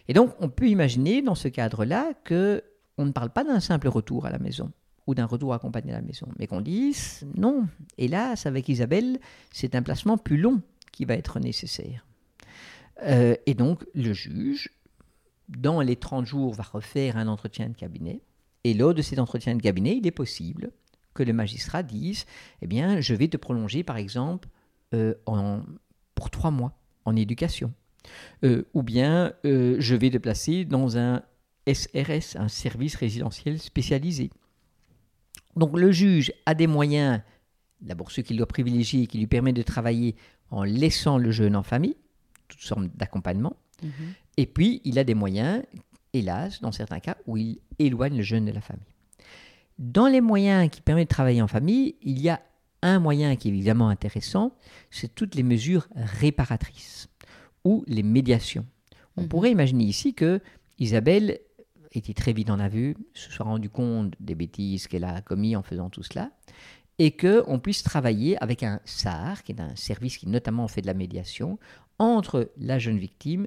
Et 0.08 0.14
donc, 0.14 0.34
on 0.40 0.48
peut 0.48 0.68
imaginer 0.68 1.22
dans 1.22 1.34
ce 1.34 1.48
cadre-là 1.48 2.12
que 2.24 2.64
on 2.96 3.04
ne 3.04 3.12
parle 3.12 3.30
pas 3.30 3.44
d'un 3.44 3.60
simple 3.60 3.88
retour 3.88 4.26
à 4.26 4.30
la 4.30 4.38
maison 4.38 4.72
ou 5.08 5.14
d'un 5.14 5.24
retour 5.24 5.54
accompagné 5.54 5.90
à 5.92 5.96
la 5.96 6.02
maison, 6.02 6.28
mais 6.38 6.46
qu'on 6.46 6.60
dise 6.60 7.26
non. 7.34 7.66
Hélas, 7.96 8.44
avec 8.44 8.68
Isabelle, 8.68 9.18
c'est 9.50 9.74
un 9.74 9.82
placement 9.82 10.18
plus 10.18 10.36
long 10.36 10.60
qui 10.92 11.06
va 11.06 11.14
être 11.14 11.40
nécessaire. 11.40 12.04
Euh, 13.02 13.34
et 13.46 13.54
donc, 13.54 13.86
le 13.94 14.12
juge, 14.12 14.70
dans 15.48 15.80
les 15.80 15.96
30 15.96 16.26
jours, 16.26 16.52
va 16.52 16.62
refaire 16.62 17.16
un 17.16 17.26
entretien 17.26 17.70
de 17.70 17.74
cabinet. 17.74 18.20
Et 18.64 18.74
lors 18.74 18.92
de 18.92 19.00
cet 19.00 19.18
entretien 19.18 19.56
de 19.56 19.62
cabinet, 19.62 19.96
il 19.96 20.06
est 20.06 20.10
possible 20.10 20.72
que 21.14 21.22
le 21.22 21.32
magistrat 21.32 21.82
dise 21.82 22.26
Eh 22.60 22.66
bien, 22.66 23.00
je 23.00 23.14
vais 23.14 23.28
te 23.28 23.38
prolonger, 23.38 23.82
par 23.82 23.96
exemple, 23.96 24.50
euh, 24.92 25.14
pour 26.14 26.30
trois 26.30 26.50
mois 26.50 26.78
en 27.06 27.16
éducation. 27.16 27.72
Euh, 28.44 28.64
ou 28.74 28.82
bien 28.82 29.32
je 29.42 29.94
vais 29.94 30.10
te 30.10 30.18
placer 30.18 30.66
dans 30.66 30.98
un 30.98 31.22
SRS, 31.66 32.36
un 32.36 32.48
service 32.48 32.94
résidentiel 32.94 33.58
spécialisé. 33.58 34.30
Donc 35.58 35.76
le 35.76 35.90
juge 35.90 36.32
a 36.46 36.54
des 36.54 36.66
moyens, 36.66 37.20
d'abord 37.80 38.10
ceux 38.10 38.22
qu'il 38.22 38.36
doit 38.36 38.46
privilégier, 38.46 39.06
qui 39.06 39.18
lui 39.18 39.26
permettent 39.26 39.56
de 39.56 39.62
travailler 39.62 40.14
en 40.50 40.62
laissant 40.62 41.18
le 41.18 41.30
jeune 41.30 41.56
en 41.56 41.62
famille, 41.62 41.96
toutes 42.46 42.60
sortes 42.60 42.84
d'accompagnement, 42.96 43.56
mhm. 43.82 43.90
et 44.36 44.46
puis 44.46 44.80
il 44.84 44.98
a 44.98 45.04
des 45.04 45.14
moyens, 45.14 45.62
hélas, 46.12 46.60
dans 46.60 46.72
certains 46.72 47.00
cas, 47.00 47.16
où 47.26 47.36
il 47.36 47.58
éloigne 47.78 48.16
le 48.16 48.22
jeune 48.22 48.44
de 48.44 48.52
la 48.52 48.60
famille. 48.60 48.86
Dans 49.78 50.06
les 50.06 50.20
moyens 50.20 50.70
qui 50.70 50.80
permettent 50.80 51.08
de 51.08 51.14
travailler 51.14 51.42
en 51.42 51.48
famille, 51.48 51.96
il 52.02 52.20
y 52.20 52.28
a 52.28 52.40
un 52.82 53.00
moyen 53.00 53.34
qui 53.34 53.48
est 53.48 53.50
évidemment 53.50 53.88
intéressant, 53.88 54.52
c'est 54.90 55.12
toutes 55.12 55.34
les 55.34 55.42
mesures 55.42 55.88
réparatrices 55.94 57.08
ou 57.64 57.84
les 57.88 58.04
médiations. 58.04 58.66
On 59.16 59.22
mhm. 59.22 59.28
pourrait 59.28 59.50
imaginer 59.50 59.84
ici 59.84 60.14
que 60.14 60.40
Isabelle 60.78 61.40
était 61.92 62.14
très 62.14 62.32
vite 62.32 62.50
en 62.50 62.68
vue, 62.68 62.96
se 63.14 63.30
soit 63.30 63.44
rendu 63.44 63.70
compte 63.70 64.14
des 64.20 64.34
bêtises 64.34 64.86
qu'elle 64.86 65.04
a 65.04 65.20
commis 65.20 65.56
en 65.56 65.62
faisant 65.62 65.90
tout 65.90 66.02
cela, 66.02 66.30
et 66.98 67.16
qu'on 67.16 67.60
puisse 67.60 67.82
travailler 67.82 68.42
avec 68.42 68.62
un 68.62 68.80
SAR, 68.84 69.42
qui 69.44 69.52
est 69.52 69.60
un 69.60 69.74
service 69.76 70.18
qui 70.18 70.28
notamment 70.28 70.66
fait 70.68 70.82
de 70.82 70.86
la 70.86 70.94
médiation, 70.94 71.58
entre 71.98 72.52
la 72.58 72.78
jeune 72.78 72.98
victime 72.98 73.46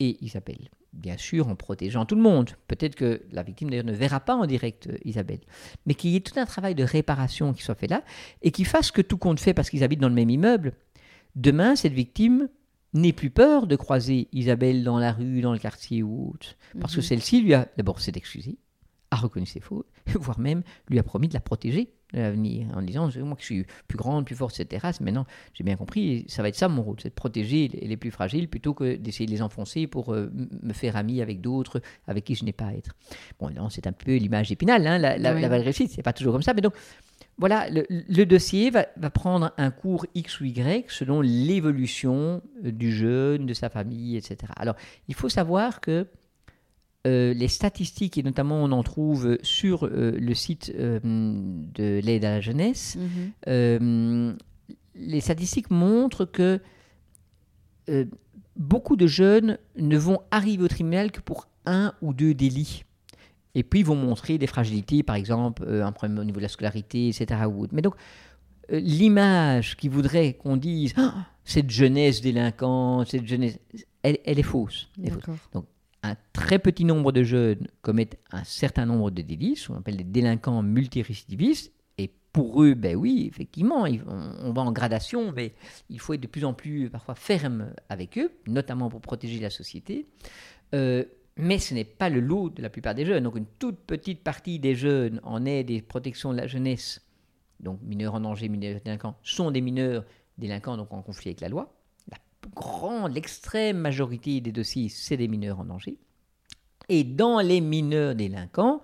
et 0.00 0.22
Isabelle. 0.24 0.70
Bien 0.94 1.18
sûr, 1.18 1.48
en 1.48 1.54
protégeant 1.54 2.06
tout 2.06 2.14
le 2.14 2.22
monde. 2.22 2.50
Peut-être 2.66 2.94
que 2.94 3.22
la 3.30 3.42
victime 3.42 3.68
d'ailleurs 3.68 3.84
ne 3.84 3.92
verra 3.92 4.20
pas 4.20 4.34
en 4.34 4.46
direct 4.46 4.86
euh, 4.86 4.96
Isabelle, 5.04 5.40
mais 5.84 5.94
qu'il 5.94 6.10
y 6.10 6.16
ait 6.16 6.20
tout 6.20 6.38
un 6.40 6.46
travail 6.46 6.74
de 6.74 6.82
réparation 6.82 7.52
qui 7.52 7.62
soit 7.62 7.74
fait 7.74 7.88
là, 7.88 8.02
et 8.42 8.50
qui 8.50 8.64
fasse 8.64 8.90
que 8.90 9.02
tout 9.02 9.18
compte 9.18 9.38
fait 9.38 9.52
parce 9.52 9.68
qu'ils 9.68 9.84
habitent 9.84 10.00
dans 10.00 10.08
le 10.08 10.14
même 10.14 10.30
immeuble. 10.30 10.72
Demain, 11.36 11.76
cette 11.76 11.92
victime 11.92 12.48
n'ait 12.94 13.12
plus 13.12 13.30
peur 13.30 13.66
de 13.66 13.76
croiser 13.76 14.28
Isabelle 14.32 14.84
dans 14.84 14.98
la 14.98 15.12
rue, 15.12 15.40
dans 15.40 15.52
le 15.52 15.58
quartier 15.58 16.02
ou 16.02 16.30
autre. 16.30 16.56
Parce 16.80 16.94
que 16.94 17.00
mhm. 17.00 17.06
celle-ci 17.06 17.40
lui 17.42 17.54
a 17.54 17.68
d'abord 17.76 18.00
s'est 18.00 18.12
excusée, 18.14 18.58
a 19.10 19.16
reconnu 19.16 19.46
ses 19.46 19.60
fautes, 19.60 19.88
voire 20.14 20.38
même 20.38 20.62
lui 20.88 20.98
a 20.98 21.02
promis 21.02 21.28
de 21.28 21.34
la 21.34 21.40
protéger 21.40 21.92
de 22.12 22.18
l'avenir, 22.18 22.66
en 22.74 22.82
disant 22.82 23.10
moi 23.18 23.36
que 23.36 23.42
je 23.42 23.46
suis 23.46 23.66
plus 23.86 23.98
grande, 23.98 24.24
plus 24.24 24.34
forte, 24.34 24.58
etc. 24.58 24.88
Maintenant, 25.00 25.26
j'ai 25.54 25.64
bien 25.64 25.76
compris, 25.76 26.24
ça 26.28 26.42
va 26.42 26.48
être 26.48 26.56
ça 26.56 26.68
mon 26.68 26.82
rôle, 26.82 26.96
c'est 27.02 27.10
de 27.10 27.14
protéger 27.14 27.68
les, 27.68 27.96
plus 27.96 28.10
fragiles 28.10 28.48
plutôt 28.48 28.74
que 28.74 28.96
d'essayer 28.96 29.26
de 29.26 29.30
les 29.30 29.42
enfoncer 29.42 29.86
pour 29.86 30.14
euh, 30.14 30.30
me 30.62 30.72
faire 30.72 30.96
ami 30.96 31.20
avec 31.20 31.40
d'autres 31.40 31.80
avec 32.06 32.24
qui 32.24 32.34
je 32.34 32.44
n'ai 32.44 32.52
pas 32.52 32.66
à 32.66 32.72
être. 32.72 32.94
Bon, 33.38 33.50
non, 33.50 33.68
c'est 33.68 33.86
un 33.86 33.92
peu 33.92 34.16
l'image 34.16 34.52
épinale, 34.52 34.86
hein, 34.86 34.98
la, 34.98 35.18
la, 35.18 35.34
la 35.34 35.48
réussite, 35.48 35.90
c'est 35.90 36.02
pas 36.02 36.12
toujours 36.12 36.32
comme 36.32 36.42
ça, 36.42 36.54
mais 36.54 36.62
donc 36.62 36.74
voilà, 37.38 37.68
le, 37.70 38.24
dossier 38.24 38.70
va, 38.70 38.84
prendre 39.10 39.52
un 39.58 39.70
cours 39.70 40.06
X 40.16 40.40
ou 40.40 40.44
Y 40.46 40.90
selon 40.90 41.20
l'évolution 41.20 42.42
euh, 42.64 42.72
du 42.72 42.90
jeune, 42.90 43.46
de 43.46 43.54
sa 43.54 43.68
famille, 43.70 44.16
etc. 44.16 44.52
Alors, 44.56 44.74
il 45.06 45.14
faut 45.14 45.28
savoir 45.28 45.80
que 45.80 46.08
euh, 47.06 47.32
les 47.32 47.48
statistiques, 47.48 48.18
et 48.18 48.22
notamment 48.22 48.62
on 48.62 48.72
en 48.72 48.82
trouve 48.82 49.38
sur 49.42 49.86
euh, 49.86 50.16
le 50.18 50.34
site 50.34 50.72
de 50.74 52.00
l'aide 52.00 52.24
à 52.24 52.30
la 52.30 52.40
jeunesse, 52.40 52.96
mhm. 53.46 54.36
les 54.94 55.20
statistiques 55.20 55.70
montrent 55.70 56.24
que 56.24 56.60
beaucoup 58.56 58.96
de 58.96 59.06
jeunes 59.06 59.58
ne 59.76 59.96
vont 59.96 60.20
arriver 60.30 60.64
au 60.64 60.68
tribunal 60.68 61.10
que 61.10 61.20
pour 61.20 61.48
un 61.64 61.94
ou 62.02 62.12
deux 62.12 62.34
délits. 62.34 62.84
Et 63.54 63.62
puis, 63.62 63.80
ils 63.80 63.86
vont 63.86 63.96
montrer 63.96 64.38
des 64.38 64.46
fragilités, 64.46 65.02
par 65.02 65.16
exemple, 65.16 65.64
euh, 65.66 65.84
un 65.84 65.92
problème 65.92 66.18
au 66.18 66.24
niveau 66.24 66.38
de 66.38 66.42
la 66.42 66.48
scolarité, 66.48 67.08
etc. 67.08 67.40
Mais 67.72 67.82
donc, 67.82 67.94
euh, 68.72 68.78
l'image 68.78 69.76
qui 69.76 69.88
voudrait 69.88 70.34
qu'on 70.34 70.56
dise 70.56 70.92
ah, 70.96 71.26
cette 71.44 71.70
jeunesse 71.70 72.20
délinquante, 72.20 73.08
cette 73.08 73.26
jeunesse, 73.26 73.58
elle, 74.02 74.18
est 74.24 74.42
fausse. 74.42 74.88
Donc, 75.52 75.64
un 76.02 76.16
très 76.32 76.58
petit 76.58 76.84
nombre 76.84 77.12
de 77.12 77.22
jeunes 77.22 77.66
commettent 77.82 78.18
un 78.30 78.44
certain 78.44 78.86
nombre 78.86 79.10
de 79.10 79.22
délits, 79.22 79.56
ce 79.56 79.68
qu'on 79.68 79.78
appelle 79.78 79.96
des 79.96 80.04
délinquants 80.04 80.62
multirécidivistes. 80.62 81.72
Et 81.98 82.10
pour 82.32 82.62
eux, 82.62 82.74
ben 82.74 82.96
oui, 82.96 83.26
effectivement, 83.28 83.84
on, 84.06 84.52
va 84.52 84.62
en 84.62 84.72
gradation, 84.72 85.32
mais 85.32 85.54
il 85.90 85.98
faut 85.98 86.14
être 86.14 86.20
de 86.20 86.28
plus 86.28 86.44
en 86.44 86.54
plus 86.54 86.88
parfois 86.88 87.14
ferme 87.14 87.72
avec 87.88 88.18
eux, 88.18 88.30
notamment 88.46 88.88
pour 88.88 89.00
protéger 89.00 89.40
la 89.40 89.50
société. 89.50 90.06
Euh, 90.74 91.04
mais 91.36 91.58
ce 91.58 91.74
n'est 91.74 91.84
pas 91.84 92.08
le 92.10 92.20
lot 92.20 92.50
de 92.50 92.62
la 92.62 92.70
plupart 92.70 92.94
des 92.94 93.06
jeunes. 93.06 93.24
Donc 93.24 93.36
une 93.36 93.46
toute 93.58 93.78
petite 93.78 94.22
partie 94.22 94.58
des 94.58 94.74
jeunes 94.74 95.20
en 95.24 95.46
aide 95.46 95.70
et 95.70 95.82
protection 95.82 96.32
de 96.32 96.36
la 96.36 96.46
jeunesse, 96.46 97.00
donc 97.60 97.80
mineurs 97.82 98.14
en 98.14 98.20
danger, 98.20 98.48
mineurs 98.48 98.80
délinquants, 98.84 99.16
sont 99.22 99.50
des 99.50 99.60
mineurs 99.60 100.04
délinquants, 100.36 100.76
donc 100.76 100.92
en 100.92 101.02
conflit 101.02 101.30
avec 101.30 101.40
la 101.40 101.48
loi. 101.48 101.77
Grande, 102.54 103.14
l'extrême 103.14 103.78
majorité 103.78 104.40
des 104.40 104.52
dossiers, 104.52 104.88
c'est 104.88 105.16
des 105.16 105.28
mineurs 105.28 105.60
en 105.60 105.64
danger. 105.64 105.96
Et 106.88 107.04
dans 107.04 107.40
les 107.40 107.60
mineurs 107.60 108.14
délinquants, 108.14 108.82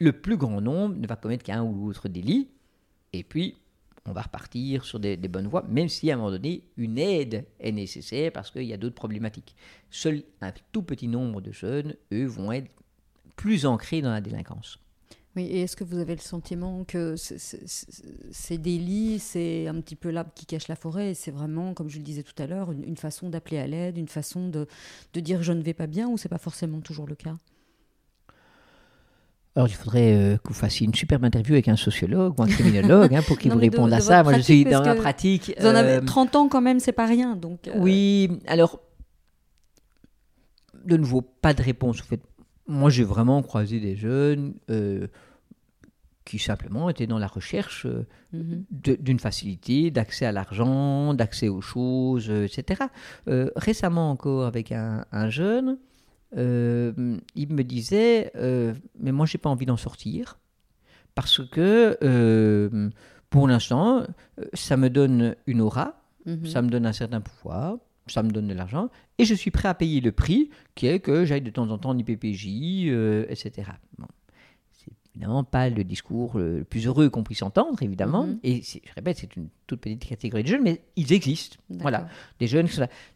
le 0.00 0.12
plus 0.12 0.36
grand 0.36 0.60
nombre 0.60 0.96
ne 0.96 1.06
va 1.06 1.16
commettre 1.16 1.44
qu'un 1.44 1.62
ou 1.62 1.86
l'autre 1.86 2.08
délit. 2.08 2.48
Et 3.12 3.22
puis, 3.22 3.56
on 4.06 4.12
va 4.12 4.22
repartir 4.22 4.84
sur 4.84 5.00
des, 5.00 5.16
bonnes 5.16 5.46
voies, 5.46 5.64
même 5.68 5.88
si 5.88 6.10
à 6.10 6.14
un 6.14 6.16
moment 6.18 6.30
donné, 6.30 6.64
une 6.76 6.98
aide 6.98 7.46
est 7.58 7.72
nécessaire 7.72 8.32
parce 8.32 8.50
qu'il 8.50 8.64
y 8.64 8.72
a 8.72 8.76
d'autres 8.76 8.94
problématiques. 8.94 9.56
Seul 9.90 10.22
un 10.40 10.52
tout 10.72 10.82
petit 10.82 11.08
nombre 11.08 11.40
de 11.40 11.52
jeunes, 11.52 11.94
eux, 12.12 12.26
vont 12.26 12.52
être 12.52 12.70
plus 13.36 13.64
ancrés 13.64 14.02
dans 14.02 14.10
la 14.10 14.20
délinquance. 14.20 14.78
Oui, 15.36 15.44
et 15.46 15.62
est-ce 15.62 15.74
que 15.74 15.82
vous 15.82 15.98
avez 15.98 16.14
le 16.14 16.20
sentiment 16.20 16.84
que 16.84 17.16
ces 17.16 18.58
délits, 18.58 19.18
c'est 19.18 19.66
un 19.66 19.80
petit 19.80 19.96
peu 19.96 20.10
l'arbre 20.10 20.30
qui 20.34 20.46
cache 20.46 20.68
la 20.68 20.76
forêt, 20.76 21.14
c'est 21.14 21.32
vraiment, 21.32 21.74
comme 21.74 21.90
je 21.90 21.98
le 21.98 22.04
disais 22.04 22.22
tout 22.22 22.40
à 22.40 22.46
l'heure, 22.46 22.70
une, 22.70 22.96
façon 22.96 23.28
d'appeler 23.28 23.58
à 23.58 23.66
l'aide, 23.66 23.98
une 23.98 24.08
façon 24.08 24.48
de, 24.48 24.68
de 25.12 25.20
dire 25.20 25.42
je 25.42 25.52
ne 25.52 25.60
vais 25.60 25.74
pas 25.74 25.88
bien, 25.88 26.08
ou 26.08 26.18
c'est 26.18 26.28
pas 26.28 26.38
forcément 26.38 26.80
toujours 26.80 27.08
le 27.08 27.16
cas? 27.16 27.34
Alors, 29.56 29.68
il 29.68 29.74
faudrait 29.74 30.14
euh, 30.14 30.36
que 30.36 30.48
vous 30.48 30.54
fassiez 30.54 30.84
une 30.84 30.94
superbe 30.94 31.24
interview 31.24 31.54
avec 31.54 31.68
un 31.68 31.76
sociologue 31.76 32.38
ou 32.38 32.42
un 32.42 32.48
criminologue 32.48 33.14
hein, 33.14 33.22
pour 33.22 33.38
qu'il 33.40 33.52
vous 33.52 33.58
réponde 33.58 33.92
à 33.92 34.00
ça. 34.00 34.24
Moi, 34.24 34.34
je 34.34 34.40
suis 34.40 34.64
dans 34.64 34.82
la 34.82 34.96
pratique. 34.96 35.54
Vous 35.60 35.66
en 35.66 35.74
avez 35.74 36.04
30 36.04 36.34
euh, 36.34 36.38
ans 36.38 36.48
quand 36.48 36.60
même, 36.60 36.80
c'est 36.80 36.92
pas 36.92 37.06
rien. 37.06 37.36
Donc, 37.36 37.68
euh. 37.68 37.72
Oui, 37.76 38.30
alors, 38.46 38.80
de 40.84 40.96
nouveau, 40.96 41.22
pas 41.22 41.54
de 41.54 41.62
réponse. 41.62 42.00
En 42.00 42.04
fait, 42.04 42.20
moi, 42.66 42.90
j'ai 42.90 43.04
vraiment 43.04 43.42
croisé 43.42 43.80
des 43.80 43.96
jeunes 43.96 44.54
euh, 44.70 45.06
qui 46.24 46.38
simplement 46.38 46.88
étaient 46.88 47.06
dans 47.06 47.18
la 47.18 47.26
recherche 47.26 47.86
euh, 47.86 48.06
mhm. 48.32 48.64
d'une 48.70 49.18
facilité, 49.18 49.90
d'accès 49.90 50.24
à 50.26 50.32
l'argent, 50.32 51.14
d'accès 51.14 51.48
aux 51.48 51.60
choses, 51.60 52.30
etc. 52.30 52.84
récemment 53.26 54.10
encore, 54.10 54.46
avec 54.46 54.72
un, 54.72 55.04
jeune, 55.28 55.78
il 56.32 57.52
me 57.52 57.62
disait, 57.62 58.32
mais 58.98 59.12
moi, 59.12 59.26
j'ai 59.26 59.38
pas 59.38 59.50
envie 59.50 59.66
d'en 59.66 59.76
sortir 59.76 60.38
parce 61.14 61.46
que 61.46 61.98
pour 63.30 63.46
l'instant, 63.46 64.06
ça 64.54 64.76
me 64.76 64.88
donne 64.88 65.36
une 65.46 65.60
aura, 65.60 66.00
mhm. 66.24 66.46
ça 66.46 66.62
me 66.62 66.68
donne 66.68 66.86
un 66.86 66.92
certain 66.92 67.20
pouvoir, 67.20 67.76
ça 68.06 68.22
me 68.22 68.30
donne 68.30 68.48
de 68.48 68.54
l'argent, 68.54 68.90
et 69.18 69.24
je 69.24 69.34
suis 69.34 69.50
prêt 69.50 69.68
à 69.68 69.74
payer 69.74 70.00
le 70.00 70.12
prix, 70.12 70.50
qui 70.74 70.86
est 70.86 71.00
que 71.00 71.24
j'aille 71.24 71.42
de 71.42 71.50
temps 71.50 71.68
en 71.70 71.78
temps 71.78 71.90
en 71.90 71.98
IPPJ, 71.98 72.46
euh, 72.88 73.26
etc. 73.28 73.70
Bon. 73.98 74.06
C'est 74.72 74.92
évidemment 75.14 75.44
pas 75.44 75.70
le 75.70 75.84
discours 75.84 76.38
le 76.38 76.64
plus 76.64 76.86
heureux 76.86 77.08
qu'on 77.08 77.22
puisse 77.22 77.42
entendre, 77.42 77.82
évidemment, 77.82 78.26
mhm. 78.26 78.40
et 78.42 78.62
je 78.62 78.78
répète, 78.94 79.18
c'est 79.18 79.36
une 79.36 79.48
toute 79.66 79.80
petite 79.80 80.04
catégorie 80.04 80.42
de 80.42 80.48
jeunes, 80.48 80.62
mais 80.62 80.82
ils 80.96 81.12
existent. 81.12 81.56
Voilà, 81.70 82.08
des 82.38 82.46
jeunes, 82.46 82.68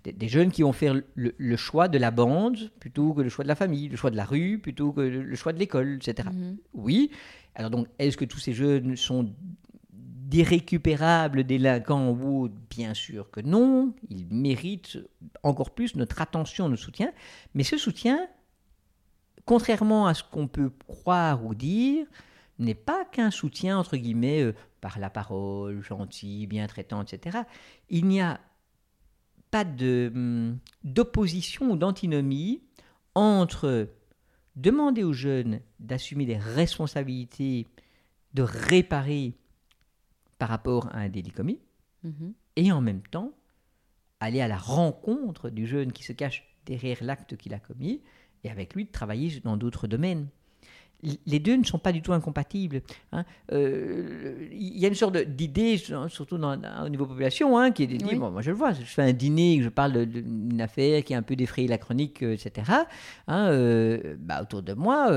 des, 0.05 0.29
jeunes 0.29 0.51
qui 0.51 0.62
vont 0.62 0.72
faire 0.72 0.94
le, 1.14 1.57
choix 1.57 1.88
de 1.88 1.98
la 1.98 2.11
bande 2.11 2.70
plutôt 2.81 3.12
que 3.12 3.20
le 3.20 3.29
choix 3.29 3.42
de 3.42 3.48
la 3.48 3.57
famille, 3.57 3.88
le 3.88 3.96
choix 3.96 4.11
de 4.11 4.16
la 4.16 4.24
rue 4.24 4.59
plutôt 4.59 4.92
que 4.92 5.01
le, 5.01 5.35
choix 5.35 5.53
de 5.53 5.59
l'école, 5.59 5.98
etc. 6.03 6.29
Mhm. 6.33 6.57
Oui. 6.74 7.11
Alors 7.55 7.70
donc, 7.70 7.88
est-ce 7.98 8.16
que 8.16 8.24
tous 8.24 8.38
ces 8.38 8.53
jeunes 8.53 8.96
sont 8.96 9.31
d'irrécupérables 10.29 11.45
délinquants 11.45 12.11
ou 12.11 12.51
bien 12.69 12.93
sûr 12.93 13.31
que 13.31 13.41
non, 13.41 13.95
ils 14.11 14.27
méritent 14.27 14.99
encore 15.43 15.71
plus 15.71 15.97
notre 15.97 16.21
attention, 16.21 16.69
notre 16.69 16.83
soutien, 16.83 17.12
mais 17.55 17.62
ce 17.64 17.79
soutien, 17.79 18.29
contrairement 19.47 20.07
à 20.07 20.12
ce 20.12 20.23
qu'on 20.23 20.47
peut 20.47 20.71
croire 20.87 21.47
ou 21.47 21.55
dire, 21.55 22.07
n'est 22.59 22.75
pas 22.75 23.07
qu'un 23.07 23.31
soutien, 23.31 23.79
entre 23.79 23.97
guillemets, 23.97 24.43
euh, 24.43 24.55
par 24.83 24.99
la 24.99 25.09
parole, 25.09 25.81
gentil, 25.81 26.47
bien 26.47 26.67
traitant, 26.67 27.03
etc. 27.03 27.38
Il 27.88 28.05
n'y 28.07 28.21
a 28.21 28.38
pas 29.51 29.64
hum, 29.64 30.59
d'opposition 30.85 31.71
ou 31.71 31.77
d'antinomie 31.77 32.61
entre 33.14 33.88
demander 34.57 35.05
aux 35.05 35.14
jeunes 35.14 35.61
d'assumer 35.81 36.27
des 36.27 36.37
responsabilités, 36.37 37.67
de 38.35 38.43
réparer 38.43 39.33
par 40.38 40.48
rapport 40.48 40.88
à 40.88 40.98
un 40.98 41.09
délit 41.09 41.33
commis, 41.33 41.61
mhm. 42.05 42.35
et 42.57 42.72
en 42.72 42.81
même 42.81 43.03
temps 43.03 43.33
aller 44.20 44.40
à 44.40 44.48
la 44.48 44.57
rencontre 44.57 45.51
du 45.51 45.66
jeune 45.66 45.92
qui 45.92 46.03
se 46.03 46.12
cache 46.12 46.44
derrière 46.66 47.03
l'acte 47.03 47.37
qu'il 47.37 47.55
a 47.55 47.61
commis, 47.61 48.03
et 48.44 48.51
avec 48.51 48.74
lui 48.74 48.85
de 48.85 48.90
travailler 48.90 49.40
dans 49.40 49.57
d'autres 49.57 49.87
domaines 49.87 50.29
les 51.27 51.39
deux 51.39 51.57
ne 51.57 51.65
sont 51.65 51.79
pas 51.79 51.93
du 51.93 52.03
tout 52.03 52.13
incompatibles. 52.13 52.83
Hein. 53.13 53.25
Euh, 53.53 54.49
il 54.51 54.79
y 54.79 54.85
a 54.85 54.89
une 54.89 54.95
sorte 54.95 55.17
d'idée, 55.17 55.77
surtout 56.09 56.37
au 56.37 56.89
niveau 56.89 57.07
population, 57.07 57.57
hein, 57.57 57.71
qui 57.71 57.85
est 57.85 57.87
de 57.87 57.97
dire, 57.97 58.19
bon, 58.19 58.31
moi 58.31 58.43
je 58.43 58.51
le 58.51 58.57
vois, 58.57 58.73
je 58.73 58.83
fais 58.83 59.03
un 59.03 59.13
dîner, 59.13 59.61
je 59.63 59.69
parle 59.69 60.07
d'une 60.07 60.61
affaire 60.61 61.05
qui 61.05 61.15
a 61.15 61.19
un 61.19 61.23
peu 61.23 61.37
défrayé 61.37 61.69
la 61.69 61.79
chronique, 61.79 62.23
euh, 62.23 62.35
etc. 62.35 62.73
Hein, 63.29 63.49
euh, 63.49 64.17
bah, 64.19 64.43
autour 64.43 64.63
de 64.63 64.75
moi, 64.75 65.09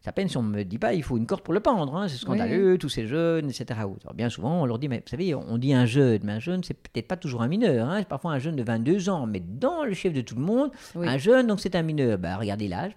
c'est 0.00 0.08
à 0.08 0.12
peine 0.12 0.28
si 0.28 0.36
on 0.36 0.42
ne 0.42 0.56
me 0.56 0.64
dit 0.64 0.78
pas, 0.78 0.94
il 0.94 1.02
faut 1.02 1.18
une 1.18 1.26
corde 1.26 1.42
pour 1.42 1.54
le 1.54 1.60
pendre, 1.60 2.06
c'est 2.08 2.16
scandaleux, 2.16 2.78
tous 2.78 2.88
ces 2.88 3.06
jeunes, 3.06 3.50
etc. 3.50 3.80
bien 4.14 4.30
souvent, 4.30 4.62
on 4.62 4.66
leur 4.66 4.78
dit, 4.78 4.88
mais 4.88 4.98
vous 4.98 5.10
savez, 5.10 5.34
on 5.34 5.58
dit 5.58 5.74
un 5.74 5.86
jeune, 5.86 6.20
mais 6.24 6.32
un 6.32 6.40
jeune, 6.40 6.64
c'est 6.64 6.74
peut-être 6.74 7.08
pas 7.08 7.16
toujours 7.16 7.42
un 7.42 7.48
mineur, 7.48 7.94
c'est 7.98 8.08
parfois 8.08 8.32
un 8.32 8.38
jeune 8.38 8.56
de 8.56 8.62
22 8.62 9.10
ans, 9.10 9.26
mais 9.26 9.40
dans 9.40 9.84
le 9.84 9.92
chef 9.92 10.12
de 10.12 10.22
tout 10.22 10.36
le 10.36 10.42
monde, 10.42 10.70
un 10.94 11.18
jeune, 11.18 11.46
donc 11.46 11.60
c'est 11.60 11.74
un 11.74 11.82
mineur. 11.82 12.18
Bah, 12.18 12.36
regardez 12.36 12.68
l'âge, 12.68 12.92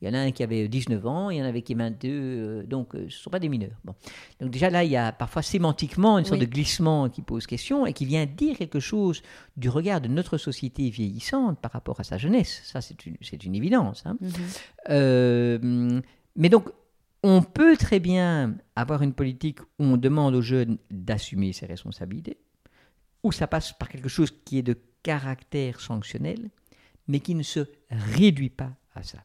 il 0.00 0.08
y 0.08 0.10
en 0.10 0.14
a 0.14 0.18
un 0.18 0.30
qui 0.30 0.42
avait 0.42 0.66
19 0.68 1.06
ans, 1.06 1.30
il 1.30 1.38
y 1.38 1.42
en 1.42 1.44
avait 1.44 1.62
qui 1.62 1.74
22, 1.74 2.08
euh, 2.08 2.62
donc 2.64 2.94
euh, 2.94 3.00
ce 3.00 3.04
ne 3.04 3.10
sont 3.10 3.30
pas 3.30 3.38
des 3.38 3.48
mineurs. 3.48 3.78
Bon. 3.84 3.94
Donc 4.40 4.50
déjà 4.50 4.70
là, 4.70 4.82
il 4.84 4.90
y 4.90 4.96
a 4.96 5.12
parfois 5.12 5.42
sémantiquement 5.42 6.18
une 6.18 6.24
sorte 6.24 6.40
de 6.40 6.46
glissement 6.46 7.08
qui 7.08 7.22
pose 7.22 7.46
question 7.46 7.86
et 7.86 7.92
qui 7.92 8.06
vient 8.06 8.26
dire 8.26 8.56
quelque 8.56 8.80
chose 8.80 9.22
du 9.56 9.68
regard 9.68 10.00
de 10.00 10.08
notre 10.08 10.38
société 10.38 10.88
vieillissante 10.88 11.58
par 11.60 11.72
rapport 11.72 12.00
à 12.00 12.04
sa 12.04 12.18
jeunesse. 12.18 12.62
Ça, 12.64 12.80
c'est 12.80 13.06
une, 13.06 13.16
une, 13.44 13.54
évidence. 13.54 14.02
Hein. 14.06 14.16
Mhm. 14.20 14.32
Euh, 14.88 16.00
mais 16.36 16.48
donc, 16.48 16.68
on 17.22 17.42
peut 17.42 17.76
très 17.76 18.00
bien 18.00 18.56
avoir 18.76 19.02
une 19.02 19.12
politique 19.12 19.60
où 19.60 19.84
on 19.84 19.96
demande 19.96 20.34
aux 20.34 20.42
jeunes 20.42 20.78
d'assumer 20.90 21.52
ses 21.52 21.66
responsabilités, 21.66 22.38
où 23.22 23.32
ça 23.32 23.46
passe 23.46 23.72
par 23.74 23.88
quelque 23.90 24.08
chose 24.08 24.32
qui 24.44 24.58
est 24.58 24.62
de 24.62 24.78
caractère 25.02 25.80
sanctionnel, 25.80 26.50
mais 27.08 27.20
qui 27.20 27.34
ne 27.34 27.42
se 27.42 27.66
réduit 27.90 28.50
pas 28.50 28.72
à 28.94 29.02
ça. 29.02 29.18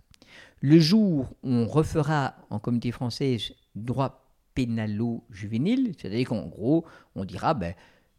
Le 0.61 0.79
jour 0.79 1.29
où 1.43 1.49
on 1.49 1.67
refera 1.67 2.35
en 2.49 2.59
communauté 2.59 2.91
française 2.91 3.53
droit 3.75 4.25
pénalo-juvénile, 4.55 5.93
c'est-à-dire 5.97 6.29
qu'en 6.29 6.47
gros, 6.47 6.85
on 7.13 7.25
dira, 7.25 7.53
ben, 7.53 7.75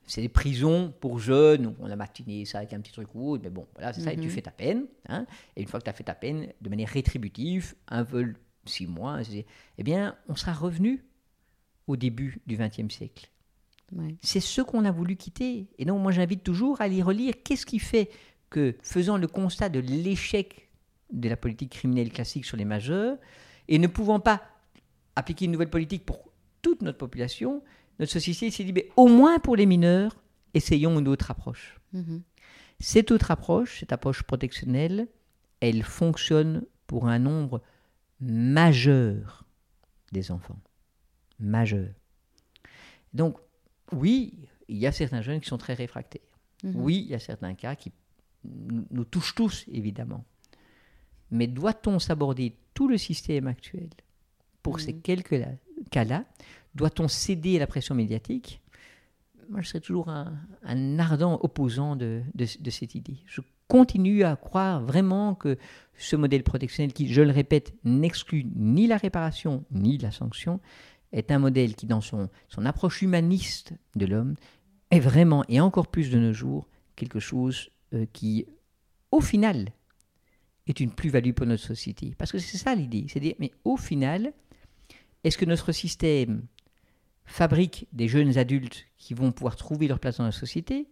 c'est 0.06 0.20
des 0.20 0.28
prisons 0.28 0.92
pour 1.00 1.18
jeunes, 1.18 1.74
on 1.80 1.90
a 1.90 1.96
matiné 1.96 2.44
ça 2.44 2.58
avec 2.58 2.72
un 2.72 2.80
petit 2.80 2.92
truc 2.92 3.08
ou 3.14 3.30
autre, 3.30 3.42
mais 3.42 3.50
bon, 3.50 3.66
voilà, 3.74 3.92
c'est 3.92 4.02
ça, 4.02 4.12
et 4.12 4.16
tu 4.16 4.24
mhm. 4.24 4.30
fais 4.30 4.42
ta 4.42 4.50
peine. 4.50 4.86
Hein, 5.08 5.26
et 5.56 5.62
une 5.62 5.68
fois 5.68 5.80
que 5.80 5.84
tu 5.84 5.90
as 5.90 5.94
fait 5.94 6.04
ta 6.04 6.14
peine, 6.14 6.52
de 6.60 6.68
manière 6.68 6.88
rétributive, 6.88 7.74
un 7.88 8.02
vol 8.02 8.36
six 8.64 8.86
mois, 8.86 9.20
eh 9.78 9.82
bien, 9.82 10.16
on 10.28 10.36
sera 10.36 10.52
revenu 10.52 11.04
au 11.86 11.96
début 11.96 12.40
du 12.46 12.56
XXe 12.56 12.92
siècle. 12.94 13.30
C'est 14.20 14.40
ce 14.40 14.62
qu'on 14.62 14.84
a 14.84 14.90
voulu 14.90 15.16
quitter. 15.16 15.68
Et 15.78 15.84
donc, 15.84 16.02
moi, 16.02 16.10
j'invite 16.10 16.42
toujours 16.42 16.80
à 16.80 16.84
aller 16.84 17.02
relire 17.02 17.34
qu'est-ce 17.44 17.64
qui 17.64 17.78
fait 17.78 18.10
que, 18.50 18.76
faisant 18.82 19.16
le 19.16 19.28
constat 19.28 19.68
de 19.68 19.78
l'échec 19.78 20.65
de 21.10 21.28
la 21.28 21.36
politique 21.36 21.70
criminelle 21.70 22.10
classique 22.10 22.44
sur 22.44 22.56
les 22.56 22.64
majeurs, 22.64 23.18
et 23.68 23.78
ne 23.78 23.86
pouvant 23.86 24.20
pas 24.20 24.42
appliquer 25.14 25.46
une 25.46 25.52
nouvelle 25.52 25.70
politique 25.70 26.04
pour 26.04 26.30
toute 26.62 26.82
notre 26.82 26.98
population, 26.98 27.62
notre 27.98 28.12
société 28.12 28.50
s'est 28.50 28.64
dit, 28.64 28.72
mais 28.72 28.88
au 28.96 29.08
moins 29.08 29.38
pour 29.38 29.56
les 29.56 29.66
mineurs, 29.66 30.16
essayons 30.54 30.98
une 30.98 31.08
autre 31.08 31.30
approche. 31.30 31.78
Mhm. 31.92 32.22
Cette 32.78 33.10
autre 33.10 33.30
approche, 33.30 33.80
cette 33.80 33.92
approche 33.92 34.22
protectionnelle, 34.22 35.08
elle 35.60 35.82
fonctionne 35.82 36.64
pour 36.86 37.08
un 37.08 37.18
nombre 37.18 37.62
majeur 38.20 39.46
des 40.12 40.30
enfants. 40.30 40.58
Majeur. 41.38 41.88
Donc, 43.14 43.38
oui, 43.92 44.34
il 44.68 44.76
y 44.76 44.86
a 44.86 44.92
certains 44.92 45.22
jeunes 45.22 45.40
qui 45.40 45.48
sont 45.48 45.58
très 45.58 45.74
réfractaires. 45.74 46.20
Mhm. 46.62 46.72
Oui, 46.76 47.02
il 47.06 47.10
y 47.10 47.14
a 47.14 47.18
certains 47.18 47.54
cas 47.54 47.74
qui 47.74 47.92
nous 48.44 49.04
touchent 49.04 49.34
tous, 49.34 49.64
évidemment. 49.68 50.24
Mais 51.30 51.46
doit-on 51.46 51.98
s'aborder 51.98 52.54
tout 52.74 52.88
le 52.88 52.98
système 52.98 53.46
actuel 53.46 53.88
pour 54.62 54.80
ces 54.80 54.92
mm. 54.92 55.00
quelques 55.02 55.44
cas-là 55.90 56.24
Doit-on 56.74 57.08
céder 57.08 57.56
à 57.56 57.60
la 57.60 57.66
pression 57.66 57.94
médiatique? 57.94 58.60
Moi, 59.48 59.62
je 59.62 59.68
serais 59.68 59.80
toujours 59.80 60.08
un, 60.08 60.98
ardent 60.98 61.38
opposant 61.42 61.94
de, 61.96 62.22
cette 62.68 62.94
idée. 62.94 63.18
Je 63.26 63.40
continue 63.68 64.24
à 64.24 64.36
croire 64.36 64.82
vraiment 64.82 65.34
que 65.34 65.56
ce 65.96 66.16
modèle 66.16 66.42
protectionnel, 66.42 66.92
qui, 66.92 67.12
je 67.12 67.22
le 67.22 67.30
répète, 67.30 67.74
n'exclut 67.84 68.44
ni 68.54 68.86
la 68.86 68.96
réparation 68.96 69.64
ni 69.70 69.98
la 69.98 70.10
sanction, 70.10 70.60
est 71.12 71.30
un 71.30 71.38
modèle 71.38 71.76
qui, 71.76 71.86
dans 71.86 72.00
son, 72.00 72.28
son 72.48 72.66
approche 72.66 73.02
humaniste 73.02 73.72
de 73.94 74.06
l'homme, 74.06 74.34
est 74.90 75.00
vraiment, 75.00 75.44
et 75.48 75.60
encore 75.60 75.88
plus 75.88 76.10
de 76.10 76.18
nos 76.18 76.32
jours, 76.32 76.68
quelque 76.96 77.20
chose 77.20 77.70
euh, 77.94 78.06
qui, 78.12 78.46
au 79.10 79.20
final, 79.20 79.68
est 80.66 80.80
une 80.80 80.90
plus-value 80.90 81.32
pour 81.32 81.46
notre 81.46 81.62
société. 81.62 82.14
Parce 82.18 82.32
que 82.32 82.38
c'est 82.38 82.58
ça 82.58 82.74
l'idée. 82.74 83.06
C'est 83.08 83.20
dire, 83.20 83.34
mais 83.38 83.52
au 83.64 83.76
final, 83.76 84.32
est-ce 85.24 85.38
que 85.38 85.44
notre 85.44 85.72
système 85.72 86.44
fabrique 87.24 87.88
des 87.92 88.08
jeunes 88.08 88.38
adultes 88.38 88.86
qui 88.98 89.14
vont 89.14 89.32
pouvoir 89.32 89.56
trouver 89.56 89.88
leur 89.88 89.98
place 89.98 90.18
dans 90.18 90.24
la 90.24 90.32
société 90.32 90.88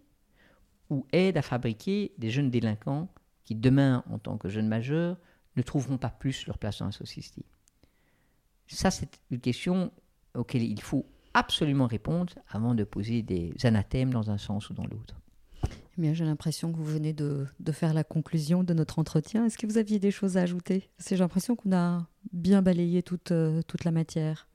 ou 0.89 1.05
aide 1.11 1.37
à 1.37 1.41
fabriquer 1.41 2.13
des 2.17 2.29
jeunes 2.29 2.51
délinquants 2.51 3.09
qui, 3.43 3.55
demain, 3.55 4.03
en 4.09 4.19
tant 4.19 4.37
que 4.37 4.49
jeunes 4.49 4.67
majeurs, 4.67 5.17
ne 5.55 5.61
trouveront 5.61 5.97
pas 5.97 6.09
plus 6.09 6.45
leur 6.47 6.57
place 6.57 6.79
dans 6.79 6.85
la 6.85 6.91
société? 6.91 7.45
Ça, 8.67 8.91
c'est 8.91 9.19
une 9.31 9.39
question 9.39 9.91
auquel 10.33 10.63
il 10.63 10.81
faut 10.81 11.05
absolument 11.33 11.87
répondre 11.87 12.33
avant 12.47 12.75
de 12.75 12.83
poser 12.83 13.21
des 13.21 13.53
anathèmes 13.63 14.11
dans 14.11 14.31
un 14.31 14.37
sens 14.37 14.69
ou 14.69 14.73
dans 14.73 14.85
l'autre. 14.85 15.15
Eh 16.01 16.13
j'ai 16.13 16.25
l'impression 16.25 16.71
que 16.71 16.77
vous 16.77 16.85
venez 16.85 17.13
de, 17.13 17.47
faire 17.71 17.93
la 17.93 18.03
conclusion 18.03 18.63
de 18.63 18.73
notre 18.73 18.99
entretien. 18.99 19.45
Est-ce 19.45 19.57
que 19.57 19.65
vous 19.65 19.77
aviez 19.77 19.99
des 19.99 20.11
choses 20.11 20.37
à 20.37 20.41
ajouter? 20.41 20.89
J'ai 21.07 21.17
l'impression 21.17 21.55
qu'on 21.55 21.71
a 21.73 22.07
bien 22.33 22.61
balayé 22.61 23.01
toute, 23.01 23.31
euh, 23.31 23.61
toute 23.67 23.85
la 23.85 23.91
matière. 23.91 24.47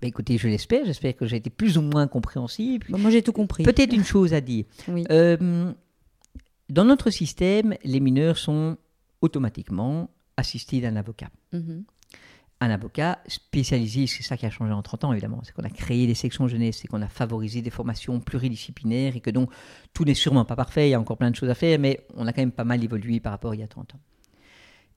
Ben 0.00 0.08
écoutez, 0.08 0.38
je 0.38 0.48
l'espère. 0.48 0.84
J'espère 0.84 1.16
que 1.16 1.26
j'ai 1.26 1.36
été 1.36 1.50
plus 1.50 1.78
ou 1.78 1.82
moins 1.82 2.08
compréhensible. 2.08 2.86
moi, 2.88 3.10
j'ai 3.10 3.22
tout 3.22 3.32
compris. 3.32 3.62
Peut-être 3.62 3.94
une 3.94 4.04
chose 4.04 4.34
à 4.34 4.40
dire. 4.40 4.64
Euh, 5.10 5.72
dans 6.68 6.84
notre 6.84 7.10
système, 7.10 7.74
les 7.84 8.00
mineurs 8.00 8.38
sont 8.38 8.78
automatiquement 9.20 10.10
assistés 10.36 10.80
d'un 10.80 10.96
avocat. 10.96 11.30
Mhm 11.52 11.84
un 12.62 12.70
avocat 12.70 13.18
spécialisé, 13.26 14.06
c'est 14.06 14.22
ça 14.22 14.36
qui 14.36 14.46
a 14.46 14.50
changé 14.50 14.72
en 14.72 14.82
30 14.82 15.04
ans 15.04 15.12
évidemment, 15.12 15.40
c'est 15.42 15.52
qu'on 15.52 15.64
a 15.64 15.70
créé 15.70 16.06
des 16.06 16.14
sections 16.14 16.48
jeunesse, 16.48 16.78
c'est 16.82 16.88
qu'on 16.88 17.02
a 17.02 17.08
favorisé 17.08 17.62
des 17.62 17.70
formations 17.70 18.20
pluridisciplinaires 18.20 19.16
et 19.16 19.20
que 19.20 19.30
donc 19.30 19.50
tout 19.92 20.04
n'est 20.04 20.14
sûrement 20.14 20.44
pas 20.44 20.56
parfait, 20.56 20.88
il 20.88 20.90
y 20.90 20.94
a 20.94 21.00
encore 21.00 21.18
plein 21.18 21.30
de 21.30 21.36
choses 21.36 21.50
à 21.50 21.54
faire, 21.54 21.78
mais 21.78 22.06
on 22.16 22.26
a 22.26 22.32
quand 22.32 22.42
même 22.42 22.52
pas 22.52 22.64
mal 22.64 22.82
évolué 22.82 23.20
par 23.20 23.32
rapport 23.32 23.52
à 23.52 23.54
il 23.54 23.60
y 23.60 23.64
a 23.64 23.68
30 23.68 23.94
ans. 23.94 24.00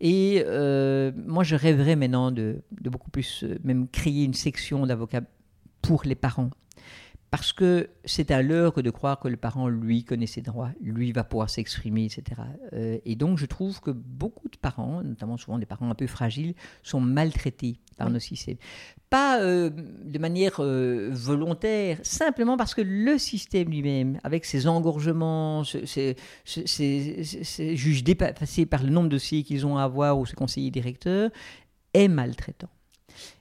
Et 0.01 0.43
euh, 0.45 1.11
moi, 1.26 1.43
je 1.43 1.55
rêverais 1.55 1.95
maintenant 1.95 2.32
de, 2.32 2.61
beaucoup 2.82 3.09
plus, 3.09 3.43
euh, 3.43 3.57
même 3.63 3.88
créer 3.88 4.24
une 4.26 4.34
section 4.34 4.86
d'avocats 4.86 5.22
pour 5.82 6.03
les 6.03 6.16
parents. 6.16 6.49
Parce 7.36 7.51
que 7.51 7.89
c'est 8.05 8.31
un 8.31 8.41
leurre 8.41 8.71
que 8.71 8.79
de 8.79 8.89
croire 8.89 9.19
que 9.19 9.27
le 9.27 9.36
parent, 9.36 9.67
lui, 9.67 10.05
connaît 10.05 10.25
ses 10.25 10.39
droits, 10.39 10.71
lui 10.79 11.11
va 11.11 11.25
pouvoir 11.25 11.49
s'exprimer, 11.49 12.05
etc. 12.05 12.43
Euh, 12.71 12.97
et 13.03 13.17
donc, 13.17 13.38
je 13.38 13.45
trouve 13.45 13.81
que 13.81 13.91
beaucoup 13.91 14.47
de 14.47 14.55
parents, 14.55 15.03
notamment 15.03 15.36
souvent 15.36 15.59
des 15.59 15.65
parents 15.65 15.89
un 15.89 15.95
peu 15.95 16.07
fragiles, 16.07 16.55
sont 16.81 17.01
maltraités 17.01 17.81
par 17.97 18.09
nos 18.09 18.19
systèmes. 18.19 18.55
Pas 19.09 19.41
euh, 19.41 19.69
de 19.69 20.17
manière 20.17 20.61
euh, 20.61 21.09
volontaire, 21.11 21.99
simplement 22.03 22.55
parce 22.55 22.73
que 22.73 22.81
le 22.81 23.17
système 23.17 23.69
lui-même, 23.69 24.17
avec 24.23 24.45
ses 24.45 24.65
engorgements, 24.65 25.65
ses, 25.65 26.15
juges 26.45 28.03
dépassés 28.05 28.65
par 28.65 28.81
le 28.81 28.91
nombre 28.91 29.09
de 29.09 29.15
dossiers 29.15 29.43
qu'ils 29.43 29.65
ont 29.67 29.77
à 29.77 29.83
avoir 29.83 30.17
ou 30.17 30.25
ses 30.25 30.38
conseillers 30.38 30.71
directeurs, 30.71 31.31
est 31.93 32.07
maltraitant. 32.07 32.69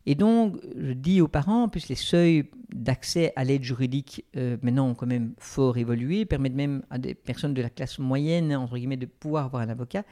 Et 0.06 0.14
donc, 0.14 0.56
je 0.76 0.92
dis 0.92 1.20
aux 1.20 1.28
parents, 1.28 1.64
en 1.64 1.68
plus 1.68 1.88
les 1.88 1.94
seuils 1.94 2.50
d'accès 2.72 3.32
à 3.36 3.44
l'aide 3.44 3.62
juridique 3.62 4.24
euh, 4.36 4.56
maintenant 4.62 4.88
ont 4.88 4.94
quand 4.94 5.06
même 5.06 5.34
fort 5.38 5.78
évolué, 5.78 6.24
permettent 6.24 6.54
même 6.54 6.82
à 6.90 6.98
des 6.98 7.14
personnes 7.14 7.54
de 7.54 7.62
la 7.62 7.70
classe 7.70 7.98
moyenne, 7.98 8.54
entre 8.54 8.76
guillemets, 8.76 8.96
de 8.96 9.06
pouvoir 9.06 9.46
avoir 9.46 9.62
un 9.62 9.68
avocat. 9.68 10.04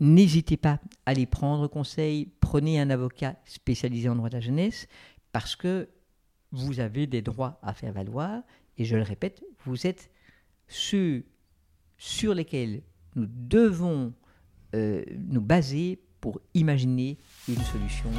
N'hésitez 0.00 0.56
pas 0.56 0.80
à 1.04 1.10
aller 1.10 1.26
prendre 1.26 1.68
conseil, 1.68 2.28
prenez 2.40 2.80
un 2.80 2.90
avocat 2.90 3.36
spécialisé 3.44 4.08
en 4.08 4.16
droit 4.16 4.30
de 4.30 4.34
la 4.34 4.40
jeunesse, 4.40 4.88
parce 5.32 5.56
que 5.56 5.88
vous 6.52 6.80
avez 6.80 7.06
des 7.06 7.22
droits 7.22 7.58
à 7.62 7.74
faire 7.74 7.92
valoir, 7.92 8.42
et 8.78 8.84
je 8.84 8.96
le 8.96 9.02
répète, 9.02 9.44
vous 9.66 9.86
êtes 9.86 10.10
ceux 10.68 11.24
sur 11.98 12.34
lesquels 12.34 12.82
nous 13.14 13.26
devons 13.28 14.14
euh, 14.74 15.04
nous 15.28 15.40
baser 15.40 16.00
pour 16.20 16.40
imaginer 16.54 17.18
une 17.54 17.64
solution 17.64 18.10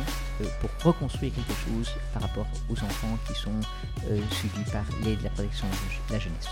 euh, 0.42 0.46
pour 0.60 0.94
reconstruire 0.94 1.34
quelque 1.34 1.54
chose 1.66 1.90
par 2.14 2.24
rapport 2.24 2.48
aux 2.70 2.74
enfants 2.74 3.18
qui 3.28 3.34
sont 3.34 3.52
euh, 4.10 4.20
suivis 4.32 4.70
par 4.72 4.84
l'aide 5.04 5.20
de 5.20 5.24
la 5.24 5.30
protection 5.30 5.68
de 6.08 6.14
la 6.14 6.20
jeunesse. 6.20 6.48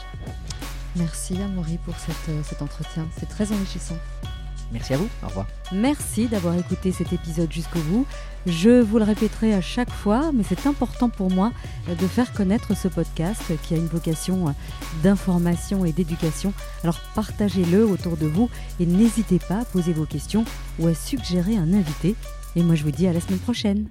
Merci 0.96 1.42
Amaury 1.42 1.78
pour 1.80 1.94
euh, 1.94 2.42
cet 2.44 2.62
entretien, 2.62 3.08
c'est 3.18 3.30
très 3.30 3.52
enrichissant. 3.52 3.98
Merci 4.72 4.94
à 4.94 4.98
vous. 4.98 5.10
Au 5.24 5.28
revoir. 5.28 5.48
Merci 5.72 6.28
d'avoir 6.28 6.56
écouté 6.56 6.92
cet 6.92 7.12
épisode 7.12 7.52
jusqu'au 7.52 7.80
bout. 7.80 8.06
Je 8.46 8.82
vous 8.82 9.00
le 9.00 9.04
répéterai 9.04 9.56
à 9.56 9.62
chaque 9.62 9.90
fois, 9.90 10.32
mais 10.32 10.44
c'est 10.48 10.68
important 10.68 11.10
pour 11.10 11.32
moi 11.32 11.52
de 11.88 12.08
faire 12.08 12.32
connaître 12.34 12.78
ce 12.78 12.88
podcast 12.88 13.42
qui 13.64 13.74
a 13.74 13.78
une 13.78 13.88
vocation 13.88 14.54
d'information 15.02 15.86
et 15.86 15.92
d'éducation. 15.92 16.54
Alors 16.84 17.00
partagez-le 17.16 17.84
autour 17.84 18.16
de 18.16 18.28
vous 18.28 18.48
et 18.80 18.86
n'hésitez 18.86 19.40
pas 19.40 19.62
à 19.62 19.66
poser 19.66 19.92
vos 19.92 20.06
questions 20.06 20.46
ou 20.78 20.86
à 20.86 20.94
suggérer 20.94 21.58
un 21.58 21.74
invité. 21.74 22.16
Et 22.56 22.64
moi 22.64 22.76
je 22.76 22.84
vous 22.84 22.92
dis 22.92 23.08
à 23.08 23.14
la 23.14 23.22
semaine 23.22 23.40
prochaine. 23.40 23.90